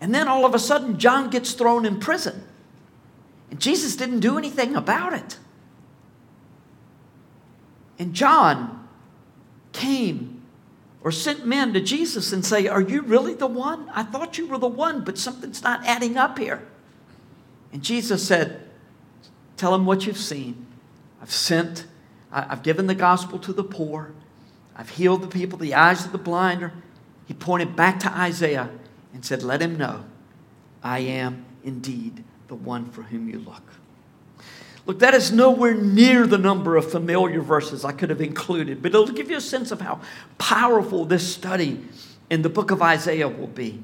And 0.00 0.12
then 0.12 0.26
all 0.26 0.44
of 0.44 0.52
a 0.52 0.58
sudden, 0.58 0.98
John 0.98 1.30
gets 1.30 1.52
thrown 1.52 1.86
in 1.86 2.00
prison. 2.00 2.42
And 3.52 3.60
Jesus 3.60 3.94
didn't 3.94 4.18
do 4.18 4.36
anything 4.36 4.74
about 4.74 5.12
it. 5.12 5.38
And 8.00 8.14
John 8.14 8.88
came 9.72 10.41
or 11.04 11.10
sent 11.10 11.46
men 11.46 11.72
to 11.72 11.80
Jesus 11.80 12.32
and 12.32 12.44
say, 12.44 12.66
Are 12.66 12.80
you 12.80 13.02
really 13.02 13.34
the 13.34 13.46
one? 13.46 13.90
I 13.92 14.02
thought 14.02 14.38
you 14.38 14.46
were 14.46 14.58
the 14.58 14.68
one, 14.68 15.04
but 15.04 15.18
something's 15.18 15.62
not 15.62 15.84
adding 15.84 16.16
up 16.16 16.38
here. 16.38 16.62
And 17.72 17.82
Jesus 17.82 18.26
said, 18.26 18.68
Tell 19.56 19.72
them 19.72 19.86
what 19.86 20.06
you've 20.06 20.16
seen. 20.16 20.66
I've 21.20 21.32
sent, 21.32 21.86
I've 22.30 22.62
given 22.62 22.86
the 22.86 22.94
gospel 22.94 23.38
to 23.40 23.52
the 23.52 23.64
poor, 23.64 24.12
I've 24.74 24.90
healed 24.90 25.22
the 25.22 25.28
people, 25.28 25.58
the 25.58 25.74
eyes 25.74 26.04
of 26.04 26.12
the 26.12 26.18
blind. 26.18 26.70
He 27.26 27.34
pointed 27.34 27.76
back 27.76 28.00
to 28.00 28.12
Isaiah 28.12 28.70
and 29.12 29.24
said, 29.24 29.42
Let 29.42 29.60
him 29.60 29.76
know, 29.76 30.04
I 30.82 31.00
am 31.00 31.44
indeed 31.64 32.24
the 32.48 32.54
one 32.54 32.90
for 32.90 33.02
whom 33.02 33.28
you 33.28 33.38
look. 33.38 33.62
Look, 34.84 34.98
that 34.98 35.14
is 35.14 35.30
nowhere 35.30 35.74
near 35.74 36.26
the 36.26 36.38
number 36.38 36.76
of 36.76 36.90
familiar 36.90 37.40
verses 37.40 37.84
I 37.84 37.92
could 37.92 38.10
have 38.10 38.20
included, 38.20 38.82
but 38.82 38.88
it'll 38.88 39.06
give 39.06 39.30
you 39.30 39.36
a 39.36 39.40
sense 39.40 39.70
of 39.70 39.80
how 39.80 40.00
powerful 40.38 41.04
this 41.04 41.34
study 41.34 41.80
in 42.30 42.42
the 42.42 42.48
book 42.48 42.70
of 42.70 42.82
Isaiah 42.82 43.28
will 43.28 43.46
be. 43.46 43.82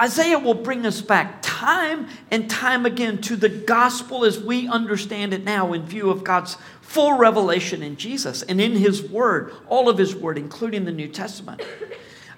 Isaiah 0.00 0.38
will 0.38 0.54
bring 0.54 0.86
us 0.86 1.00
back 1.00 1.38
time 1.42 2.08
and 2.30 2.48
time 2.48 2.86
again 2.86 3.20
to 3.22 3.36
the 3.36 3.48
gospel 3.48 4.24
as 4.24 4.38
we 4.38 4.68
understand 4.68 5.34
it 5.34 5.44
now 5.44 5.72
in 5.72 5.84
view 5.84 6.10
of 6.10 6.22
God's 6.22 6.56
full 6.80 7.16
revelation 7.18 7.82
in 7.82 7.96
Jesus 7.96 8.42
and 8.42 8.60
in 8.60 8.72
His 8.72 9.02
Word, 9.02 9.52
all 9.68 9.88
of 9.88 9.98
His 9.98 10.14
Word, 10.14 10.38
including 10.38 10.84
the 10.84 10.92
New 10.92 11.08
Testament. 11.08 11.60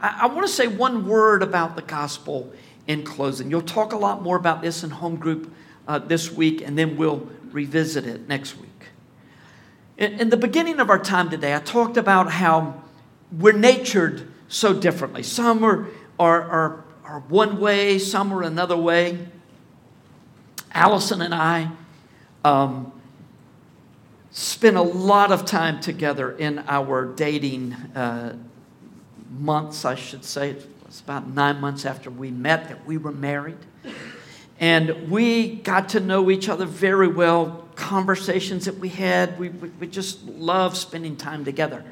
I, 0.01 0.21
I 0.23 0.27
want 0.27 0.47
to 0.47 0.53
say 0.53 0.67
one 0.67 1.07
word 1.07 1.43
about 1.43 1.77
the 1.77 1.83
gospel 1.83 2.53
in 2.87 3.03
closing. 3.05 3.51
You'll 3.51 3.63
talk 3.63 3.93
a 3.93 3.99
lot 3.99 4.23
more 4.23 4.37
about 4.37 4.63
this 4.63 4.83
in 4.83 4.91
home 4.91 5.17
group 5.17 5.53
uh, 5.87 5.99
this 5.99 6.33
week, 6.33 6.63
and 6.63 6.77
then 6.77 6.97
we'll 6.97 7.29
revisit 7.57 8.07
it 8.07 8.29
next 8.29 8.59
week. 8.59 8.69
In, 9.97 10.21
in 10.21 10.29
the 10.29 10.37
beginning 10.37 10.79
of 10.79 10.91
our 10.91 10.99
time 10.99 11.31
today, 11.31 11.57
I 11.57 11.59
talked 11.59 11.97
about 11.97 12.31
how 12.31 12.83
we're 13.33 13.57
natured 13.57 14.31
so 14.47 14.79
differently. 14.79 15.23
Some 15.23 15.65
are, 15.65 15.87
are, 16.19 16.43
are, 16.43 16.85
are 17.05 17.21
one 17.21 17.59
way, 17.59 17.99
some 17.99 18.31
are 18.31 18.43
another 18.43 18.77
way. 18.77 19.19
Allison 20.73 21.23
and 21.23 21.35
I 21.35 21.71
um, 22.45 22.93
spent 24.31 24.77
a 24.77 24.83
lot 24.83 25.33
of 25.33 25.47
time 25.47 25.81
together 25.81 26.37
in 26.37 26.63
our 26.69 27.07
dating 27.07 27.73
uh, 27.73 28.37
months, 29.31 29.87
I 29.87 29.95
should 29.95 30.27
say. 30.27 30.51
It 30.51 30.69
was 30.85 31.01
about 31.01 31.27
nine 31.27 31.59
months 31.59 31.87
after 31.87 32.11
we 32.11 32.31
met 32.31 32.69
that 32.69 32.87
we 32.87 32.99
were 32.99 33.13
married. 33.13 33.57
And 34.59 35.11
we 35.11 35.57
got 35.57 35.91
to 35.91 36.01
know 36.01 36.31
each 36.31 36.49
other 36.49 36.65
very 36.65 37.09
well. 37.09 37.69
Conversations 37.77 38.65
that 38.65 38.79
we 38.79 38.89
had, 38.89 39.39
we, 39.39 39.51
we, 39.51 39.69
we 39.69 39.87
just 39.87 40.25
loved 40.25 40.77
spending 40.77 41.17
time 41.17 41.45
together. 41.45 41.85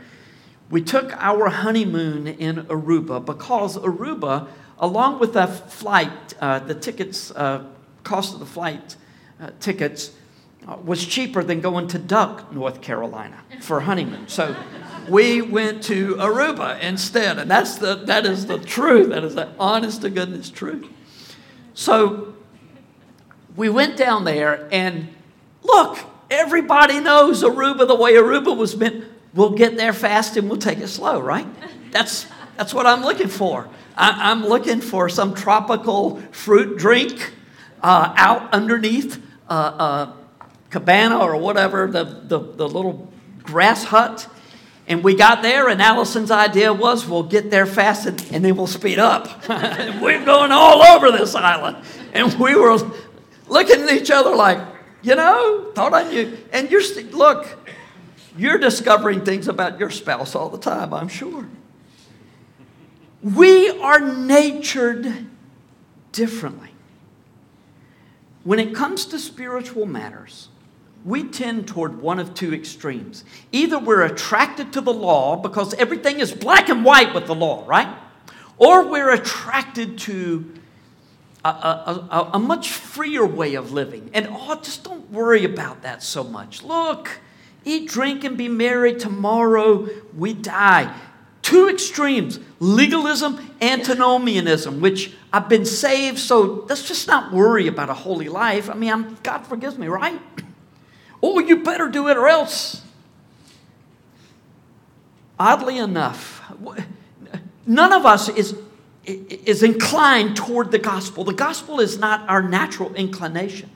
We 0.71 0.81
took 0.81 1.13
our 1.19 1.49
honeymoon 1.51 2.27
in 2.27 2.57
Aruba 2.65 3.25
because 3.25 3.77
Aruba, 3.77 4.49
along 4.79 5.21
with 5.21 5.35
the 5.35 5.47
flight, 5.47 6.35
uh, 6.41 6.61
the 6.61 6.75
tickets, 6.75 7.31
uh, 7.33 7.65
cost 8.03 8.33
of 8.33 8.41
the 8.41 8.47
flight 8.47 8.97
uh, 9.39 9.51
tickets, 9.61 10.13
uh, 10.67 10.79
was 10.83 11.05
cheaper 11.05 11.45
than 11.45 11.61
going 11.61 11.87
to 11.89 11.99
Duck, 11.99 12.51
North 12.51 12.81
Carolina 12.81 13.43
for 13.61 13.81
honeymoon. 13.81 14.27
So 14.29 14.57
we 15.11 15.43
went 15.43 15.83
to 15.85 16.15
Aruba 16.15 16.81
instead. 16.81 17.39
And 17.39 17.51
that's 17.51 17.77
the, 17.77 17.97
that 18.07 18.25
is 18.25 18.47
the 18.47 18.59
truth. 18.59 19.11
That 19.11 19.25
is 19.25 19.35
the 19.35 19.51
honest 19.59 20.01
to 20.01 20.11
goodness 20.11 20.49
truth. 20.49 20.89
So 21.75 22.34
we 23.57 23.69
went 23.69 23.97
down 23.97 24.25
there, 24.25 24.69
and 24.73 25.09
look, 25.63 25.99
everybody 26.31 27.01
knows 27.01 27.43
Aruba 27.43 27.87
the 27.87 27.95
way 27.95 28.15
Aruba 28.15 28.57
was 28.57 28.77
meant. 28.77 29.05
We'll 29.33 29.51
get 29.51 29.77
there 29.77 29.93
fast 29.93 30.37
and 30.37 30.49
we'll 30.49 30.59
take 30.59 30.79
it 30.79 30.89
slow, 30.89 31.21
right? 31.21 31.47
That's, 31.91 32.27
that's 32.57 32.73
what 32.73 32.87
I'm 32.87 33.03
looking 33.03 33.29
for. 33.29 33.69
I, 33.97 34.33
am 34.33 34.47
looking 34.47 34.81
for 34.81 35.09
some 35.09 35.35
tropical 35.35 36.21
fruit 36.31 36.79
drink 36.79 37.33
uh, 37.83 38.13
out 38.17 38.53
underneath 38.53 39.21
uh, 39.49 39.53
uh, 39.53 40.13
cabana 40.71 41.19
or 41.19 41.37
whatever, 41.37 41.89
the, 41.89 42.05
the, 42.05 42.39
the 42.39 42.69
little 42.69 43.13
grass 43.43 43.85
hut. 43.85 44.29
And 44.87 45.03
we 45.03 45.15
got 45.15 45.43
there, 45.43 45.69
and 45.69 45.81
Allison's 45.81 46.31
idea 46.31 46.73
was 46.73 47.07
we'll 47.07 47.23
get 47.23 47.51
there 47.51 47.65
fast 47.65 48.07
and, 48.07 48.23
and 48.33 48.45
then 48.45 48.55
we'll 48.55 48.67
speed 48.67 48.99
up. 48.99 49.29
We're 49.49 50.25
going 50.25 50.53
all 50.53 50.83
over 50.83 51.11
this 51.11 51.35
island. 51.35 51.79
And 52.13 52.35
we 52.35 52.55
were 52.55 52.79
looking 53.49 53.83
at 53.83 53.91
each 53.91 54.11
other 54.11 54.35
like, 54.35 54.59
you 55.03 55.15
know, 55.15 55.71
thought 55.75 55.93
I 55.95 56.11
knew. 56.11 56.37
And 56.53 56.71
you're, 56.71 56.83
look, 57.13 57.47
you're 58.37 58.59
discovering 58.59 59.25
things 59.25 59.49
about 59.49 59.79
your 59.79 59.91
spouse 59.91 60.35
all 60.35 60.49
the 60.49 60.59
time, 60.59 60.93
I'm 60.93 61.09
sure. 61.09 61.47
We 63.23 63.71
are 63.81 64.01
natured 64.01 65.27
differently. 66.13 66.71
When 68.45 68.59
it 68.59 68.75
comes 68.75 69.07
to 69.07 69.19
spiritual 69.19 69.87
matters, 69.87 70.49
we 71.05 71.25
tend 71.25 71.69
toward 71.69 72.01
one 72.01 72.19
of 72.19 72.35
two 72.35 72.55
extremes. 72.55 73.25
Either 73.53 73.79
we're 73.79 74.03
attracted 74.03 74.73
to 74.73 74.81
the 74.81 74.93
law 74.93 75.37
because 75.37 75.75
everything 75.75 76.21
is 76.21 76.33
black 76.33 76.69
and 76.69 76.85
white 76.85 77.15
with 77.15 77.27
the 77.27 77.35
law, 77.35 77.65
right? 77.67 77.89
Or 78.57 78.89
we're 78.89 79.11
attracted 79.11 79.99
to 80.01 80.53
a, 81.45 82.07
a, 82.11 82.31
a, 82.35 82.39
much 82.39 82.71
freer 82.71 83.27
way 83.27 83.55
of 83.55 83.73
living. 83.73 84.11
And 84.15 84.29
oh, 84.31 84.59
just 84.63 84.85
don't 84.85 85.11
worry 85.11 85.45
about 85.45 85.83
that 85.83 86.03
so 86.03 86.25
much. 86.25 86.63
Look, 86.63 87.21
eat, 87.65 87.89
drink, 87.89 88.25
and 88.25 88.37
be 88.37 88.49
merry. 88.49 88.95
Tomorrow 88.95 89.89
we 90.17 90.33
die. 90.33 90.95
Two 91.43 91.69
extremes 91.69 92.41
legalism, 92.61 93.55
antinomianism, 93.61 94.81
which 94.81 95.15
I've 95.31 95.49
been 95.49 95.67
saved, 95.67 96.19
so 96.19 96.65
let's 96.69 96.89
just 96.89 97.07
not 97.07 97.33
worry 97.33 97.67
about 97.67 97.91
a 97.91 97.95
holy 97.95 98.31
life. 98.31 98.71
I 98.71 98.75
mean, 98.75 98.91
I'm, 98.91 99.19
God 99.23 99.41
forgives 99.47 99.77
me, 99.77 99.87
right? 99.87 100.19
oh, 101.23 101.41
you 101.41 101.63
better 101.63 101.89
do 101.91 102.09
it 102.09 102.17
or 102.17 102.29
else. 102.29 102.81
Oddly 105.39 105.77
enough, 105.77 106.51
none 107.67 107.93
of 107.93 108.07
us 108.07 108.31
is 108.31 108.57
is 109.07 109.63
inclined 109.63 110.37
toward 110.37 110.71
the 110.71 110.79
gospel. 110.79 111.25
The 111.25 111.33
gospel 111.33 111.81
is 111.81 111.99
not 111.99 112.29
our 112.29 112.43
natural 112.43 112.95
inclination. 112.95 113.71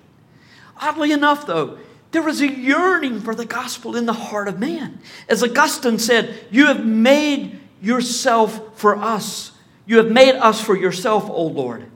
Oddly 0.80 1.12
enough, 1.12 1.46
though, 1.46 1.78
there 2.10 2.26
is 2.28 2.40
a 2.40 2.50
yearning 2.50 3.20
for 3.20 3.34
the 3.34 3.44
gospel 3.44 3.96
in 3.96 4.06
the 4.06 4.12
heart 4.12 4.48
of 4.48 4.58
man. 4.58 5.00
As 5.28 5.42
Augustine 5.42 5.98
said, 5.98 6.46
You 6.50 6.66
have 6.66 6.84
made 6.84 7.60
yourself 7.82 8.78
for 8.78 8.96
us. 8.96 9.52
You 9.86 9.98
have 9.98 10.10
made 10.10 10.34
us 10.34 10.60
for 10.60 10.76
yourself, 10.76 11.28
O 11.28 11.44
Lord. 11.44 11.90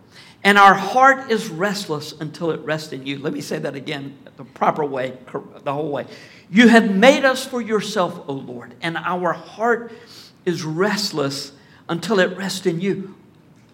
And 0.45 0.59
our 0.59 0.74
heart 0.74 1.30
is 1.30 1.49
restless 1.49 2.12
until 2.12 2.51
it 2.51 2.61
rests 2.61 2.93
in 2.93 3.07
you. 3.07 3.18
Let 3.18 3.33
me 3.33 3.41
say 3.41 3.59
that 3.61 3.76
again 3.76 4.18
the 4.37 4.45
proper 4.45 4.85
way, 4.85 5.16
the 5.62 5.72
whole 5.72 5.91
way. 5.91 6.07
You 6.51 6.68
have 6.68 6.95
made 6.95 7.24
us 7.24 7.47
for 7.47 7.61
yourself, 7.61 8.24
O 8.28 8.33
Lord, 8.33 8.74
and 8.83 8.97
our 8.97 9.33
heart 9.33 9.93
is 10.45 10.64
restless 10.64 11.53
until 11.89 12.18
it 12.18 12.37
rests 12.37 12.66
in 12.66 12.80
you. 12.80 13.14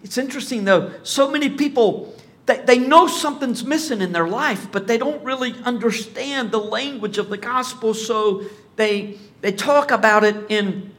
It's 0.03 0.17
interesting 0.17 0.65
though, 0.65 0.93
so 1.03 1.29
many 1.29 1.49
people 1.49 2.15
they, 2.49 2.57
they 2.57 2.79
know 2.79 3.05
something's 3.05 3.63
missing 3.63 4.01
in 4.01 4.11
their 4.11 4.27
life, 4.27 4.71
but 4.71 4.87
they 4.87 4.97
don't 4.97 5.23
really 5.23 5.53
understand 5.63 6.49
the 6.51 6.57
language 6.57 7.19
of 7.19 7.29
the 7.29 7.37
gospel, 7.37 7.93
so 7.93 8.43
they 8.75 9.19
they 9.41 9.51
talk 9.51 9.91
about 9.91 10.23
it 10.23 10.49
in 10.49 10.91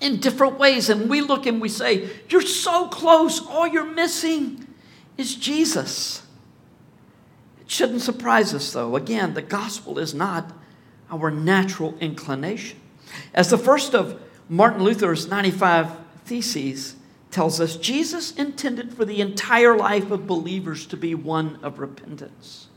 in 0.00 0.20
different 0.20 0.56
ways. 0.56 0.88
And 0.88 1.10
we 1.10 1.20
look 1.20 1.46
and 1.46 1.60
we 1.60 1.68
say, 1.68 2.08
You're 2.28 2.42
so 2.42 2.86
close, 2.86 3.44
all 3.44 3.66
you're 3.66 3.92
missing 3.92 4.68
is 5.16 5.34
Jesus. 5.34 6.22
It 7.60 7.68
shouldn't 7.68 8.02
surprise 8.02 8.54
us 8.54 8.72
though. 8.72 8.94
Again, 8.94 9.34
the 9.34 9.42
gospel 9.42 9.98
is 9.98 10.14
not 10.14 10.52
our 11.10 11.30
natural 11.30 11.96
inclination. 11.98 12.78
As 13.34 13.50
the 13.50 13.58
first 13.58 13.96
of 13.96 14.20
Martin 14.48 14.84
Luther's 14.84 15.26
95 15.26 15.90
Theses, 16.24 16.94
tells 17.30 17.60
us 17.60 17.76
Jesus 17.76 18.32
intended 18.32 18.94
for 18.94 19.04
the 19.04 19.20
entire 19.20 19.76
life 19.76 20.10
of 20.10 20.26
believers 20.26 20.86
to 20.86 20.96
be 20.96 21.14
one 21.14 21.58
of 21.62 21.78
repentance. 21.78 22.68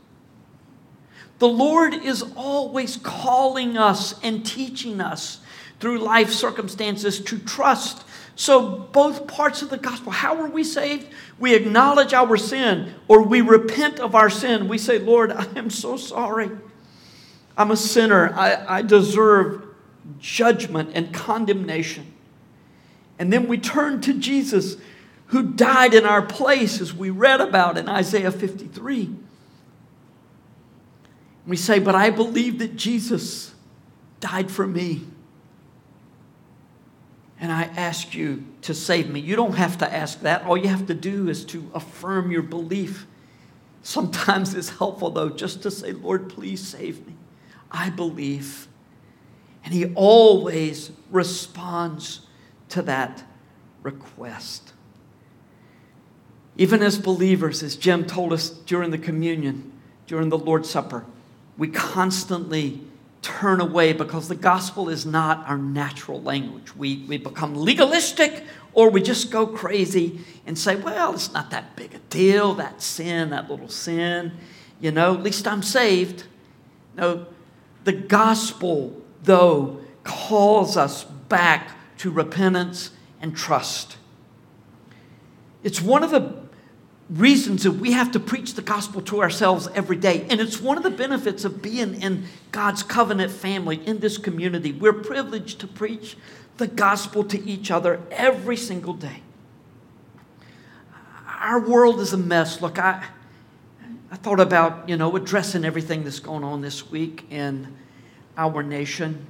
The 1.38 1.48
Lord 1.48 1.94
is 1.94 2.24
always 2.36 2.98
calling 2.98 3.76
us 3.76 4.20
and 4.22 4.46
teaching 4.46 5.00
us 5.00 5.40
through 5.80 5.98
life 5.98 6.30
circumstances 6.30 7.20
to 7.22 7.38
trust. 7.38 8.04
So, 8.36 8.88
both 8.92 9.26
parts 9.26 9.62
of 9.62 9.68
the 9.68 9.76
gospel 9.76 10.12
how 10.12 10.40
are 10.40 10.48
we 10.48 10.62
saved? 10.62 11.08
We 11.38 11.54
acknowledge 11.54 12.14
our 12.14 12.36
sin 12.36 12.94
or 13.08 13.22
we 13.22 13.40
repent 13.40 13.98
of 13.98 14.14
our 14.14 14.30
sin. 14.30 14.68
We 14.68 14.78
say, 14.78 14.98
Lord, 14.98 15.32
I 15.32 15.46
am 15.56 15.70
so 15.70 15.96
sorry. 15.96 16.50
I'm 17.56 17.70
a 17.70 17.76
sinner. 17.76 18.32
I, 18.34 18.78
I 18.78 18.82
deserve 18.82 19.64
judgment 20.18 20.90
and 20.94 21.12
condemnation. 21.12 22.11
And 23.18 23.32
then 23.32 23.46
we 23.46 23.58
turn 23.58 24.00
to 24.02 24.14
Jesus, 24.14 24.76
who 25.26 25.42
died 25.42 25.94
in 25.94 26.04
our 26.04 26.22
place, 26.22 26.80
as 26.80 26.94
we 26.94 27.10
read 27.10 27.40
about 27.40 27.78
in 27.78 27.88
Isaiah 27.88 28.32
53. 28.32 29.10
We 31.46 31.56
say, 31.56 31.78
But 31.78 31.94
I 31.94 32.10
believe 32.10 32.58
that 32.58 32.76
Jesus 32.76 33.54
died 34.20 34.50
for 34.50 34.66
me. 34.66 35.02
And 37.40 37.50
I 37.50 37.64
ask 37.76 38.14
you 38.14 38.44
to 38.62 38.72
save 38.72 39.10
me. 39.10 39.18
You 39.18 39.34
don't 39.34 39.56
have 39.56 39.78
to 39.78 39.92
ask 39.92 40.20
that. 40.20 40.44
All 40.44 40.56
you 40.56 40.68
have 40.68 40.86
to 40.86 40.94
do 40.94 41.28
is 41.28 41.44
to 41.46 41.68
affirm 41.74 42.30
your 42.30 42.42
belief. 42.42 43.06
Sometimes 43.82 44.54
it's 44.54 44.68
helpful, 44.68 45.10
though, 45.10 45.28
just 45.28 45.62
to 45.62 45.70
say, 45.70 45.92
Lord, 45.92 46.28
please 46.28 46.66
save 46.66 47.04
me. 47.04 47.14
I 47.70 47.90
believe. 47.90 48.68
And 49.64 49.74
He 49.74 49.92
always 49.94 50.92
responds 51.10 52.20
to 52.72 52.82
that 52.82 53.24
request. 53.82 54.72
Even 56.56 56.82
as 56.82 56.98
believers, 56.98 57.62
as 57.62 57.76
Jim 57.76 58.06
told 58.06 58.32
us 58.32 58.50
during 58.50 58.90
the 58.90 58.98
communion, 58.98 59.72
during 60.06 60.28
the 60.28 60.38
Lord's 60.38 60.68
Supper, 60.68 61.04
we 61.56 61.68
constantly 61.68 62.80
turn 63.20 63.60
away 63.60 63.92
because 63.92 64.28
the 64.28 64.34
gospel 64.34 64.88
is 64.88 65.06
not 65.06 65.46
our 65.46 65.56
natural 65.56 66.20
language. 66.20 66.74
We, 66.74 67.04
we 67.08 67.18
become 67.18 67.54
legalistic 67.54 68.44
or 68.74 68.90
we 68.90 69.00
just 69.00 69.30
go 69.30 69.46
crazy 69.46 70.20
and 70.46 70.58
say, 70.58 70.76
well, 70.76 71.14
it's 71.14 71.32
not 71.32 71.50
that 71.50 71.76
big 71.76 71.94
a 71.94 71.98
deal, 72.10 72.54
that 72.54 72.82
sin, 72.82 73.30
that 73.30 73.48
little 73.48 73.68
sin. 73.68 74.32
You 74.80 74.90
know, 74.90 75.14
at 75.14 75.22
least 75.22 75.46
I'm 75.46 75.62
saved. 75.62 76.24
No, 76.96 77.26
the 77.84 77.92
gospel, 77.92 79.00
though, 79.22 79.80
calls 80.04 80.76
us 80.76 81.04
back 81.04 81.76
to 82.02 82.10
repentance 82.10 82.90
and 83.20 83.36
trust. 83.36 83.96
It's 85.62 85.80
one 85.80 86.02
of 86.02 86.10
the 86.10 86.34
reasons 87.08 87.62
that 87.62 87.70
we 87.70 87.92
have 87.92 88.10
to 88.10 88.18
preach 88.18 88.54
the 88.54 88.62
gospel 88.62 89.00
to 89.02 89.22
ourselves 89.22 89.68
every 89.72 89.94
day. 89.94 90.26
And 90.28 90.40
it's 90.40 90.60
one 90.60 90.76
of 90.76 90.82
the 90.82 90.90
benefits 90.90 91.44
of 91.44 91.62
being 91.62 92.02
in 92.02 92.24
God's 92.50 92.82
covenant 92.82 93.30
family 93.30 93.76
in 93.86 94.00
this 94.00 94.18
community. 94.18 94.72
We're 94.72 94.92
privileged 94.92 95.60
to 95.60 95.68
preach 95.68 96.16
the 96.56 96.66
gospel 96.66 97.22
to 97.22 97.40
each 97.48 97.70
other 97.70 98.00
every 98.10 98.56
single 98.56 98.94
day. 98.94 99.22
Our 101.38 101.60
world 101.60 102.00
is 102.00 102.12
a 102.12 102.16
mess. 102.16 102.60
Look, 102.60 102.80
I, 102.80 103.04
I 104.10 104.16
thought 104.16 104.40
about, 104.40 104.88
you 104.88 104.96
know, 104.96 105.14
addressing 105.14 105.64
everything 105.64 106.02
that's 106.02 106.18
going 106.18 106.42
on 106.42 106.62
this 106.62 106.90
week 106.90 107.30
in 107.30 107.76
our 108.36 108.64
nation. 108.64 109.24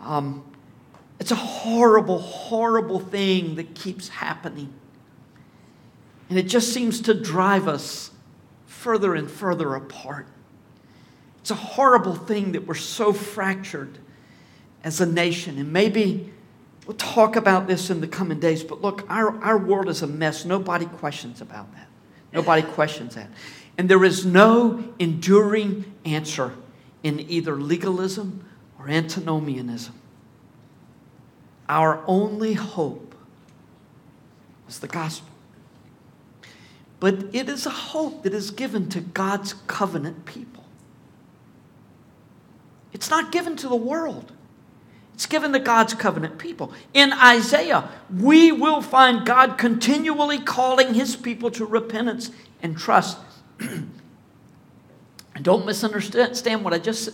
Um, 0.00 0.42
it's 1.20 1.30
a 1.30 1.36
horrible, 1.36 2.18
horrible 2.18 3.00
thing 3.00 3.56
that 3.56 3.74
keeps 3.74 4.08
happening. 4.08 4.72
And 6.28 6.38
it 6.38 6.44
just 6.44 6.72
seems 6.72 7.00
to 7.02 7.14
drive 7.14 7.66
us 7.66 8.10
further 8.66 9.14
and 9.14 9.30
further 9.30 9.74
apart. 9.74 10.26
It's 11.40 11.50
a 11.50 11.54
horrible 11.54 12.14
thing 12.14 12.52
that 12.52 12.66
we're 12.66 12.74
so 12.74 13.12
fractured 13.12 13.98
as 14.84 15.00
a 15.00 15.06
nation. 15.06 15.58
And 15.58 15.72
maybe 15.72 16.32
we'll 16.86 16.96
talk 16.96 17.36
about 17.36 17.66
this 17.66 17.90
in 17.90 18.00
the 18.00 18.08
coming 18.08 18.38
days, 18.38 18.62
but 18.62 18.82
look, 18.82 19.04
our, 19.08 19.42
our 19.42 19.58
world 19.58 19.88
is 19.88 20.02
a 20.02 20.06
mess. 20.06 20.44
Nobody 20.44 20.86
questions 20.86 21.40
about 21.40 21.72
that. 21.74 21.88
Nobody 22.32 22.62
questions 22.62 23.14
that. 23.14 23.28
And 23.76 23.88
there 23.88 24.04
is 24.04 24.26
no 24.26 24.84
enduring 24.98 25.92
answer 26.04 26.52
in 27.02 27.20
either 27.20 27.56
legalism 27.56 28.44
or 28.78 28.88
antinomianism. 28.88 29.94
Our 31.68 32.02
only 32.06 32.54
hope 32.54 33.14
is 34.68 34.78
the 34.78 34.88
gospel. 34.88 35.28
But 37.00 37.26
it 37.32 37.48
is 37.48 37.66
a 37.66 37.70
hope 37.70 38.22
that 38.24 38.34
is 38.34 38.50
given 38.50 38.88
to 38.90 39.00
God's 39.00 39.54
covenant 39.66 40.24
people. 40.24 40.64
It's 42.92 43.10
not 43.10 43.30
given 43.30 43.56
to 43.56 43.68
the 43.68 43.76
world. 43.76 44.32
It's 45.14 45.26
given 45.26 45.52
to 45.52 45.58
God's 45.58 45.94
covenant 45.94 46.38
people. 46.38 46.72
In 46.94 47.12
Isaiah, 47.12 47.88
we 48.12 48.52
will 48.52 48.80
find 48.80 49.26
God 49.26 49.58
continually 49.58 50.38
calling 50.38 50.94
his 50.94 51.16
people 51.16 51.50
to 51.52 51.64
repentance 51.64 52.30
and 52.62 52.76
trust. 52.76 53.18
and 53.60 53.90
don't 55.42 55.66
misunderstand 55.66 56.64
what 56.64 56.72
I 56.72 56.78
just 56.78 57.10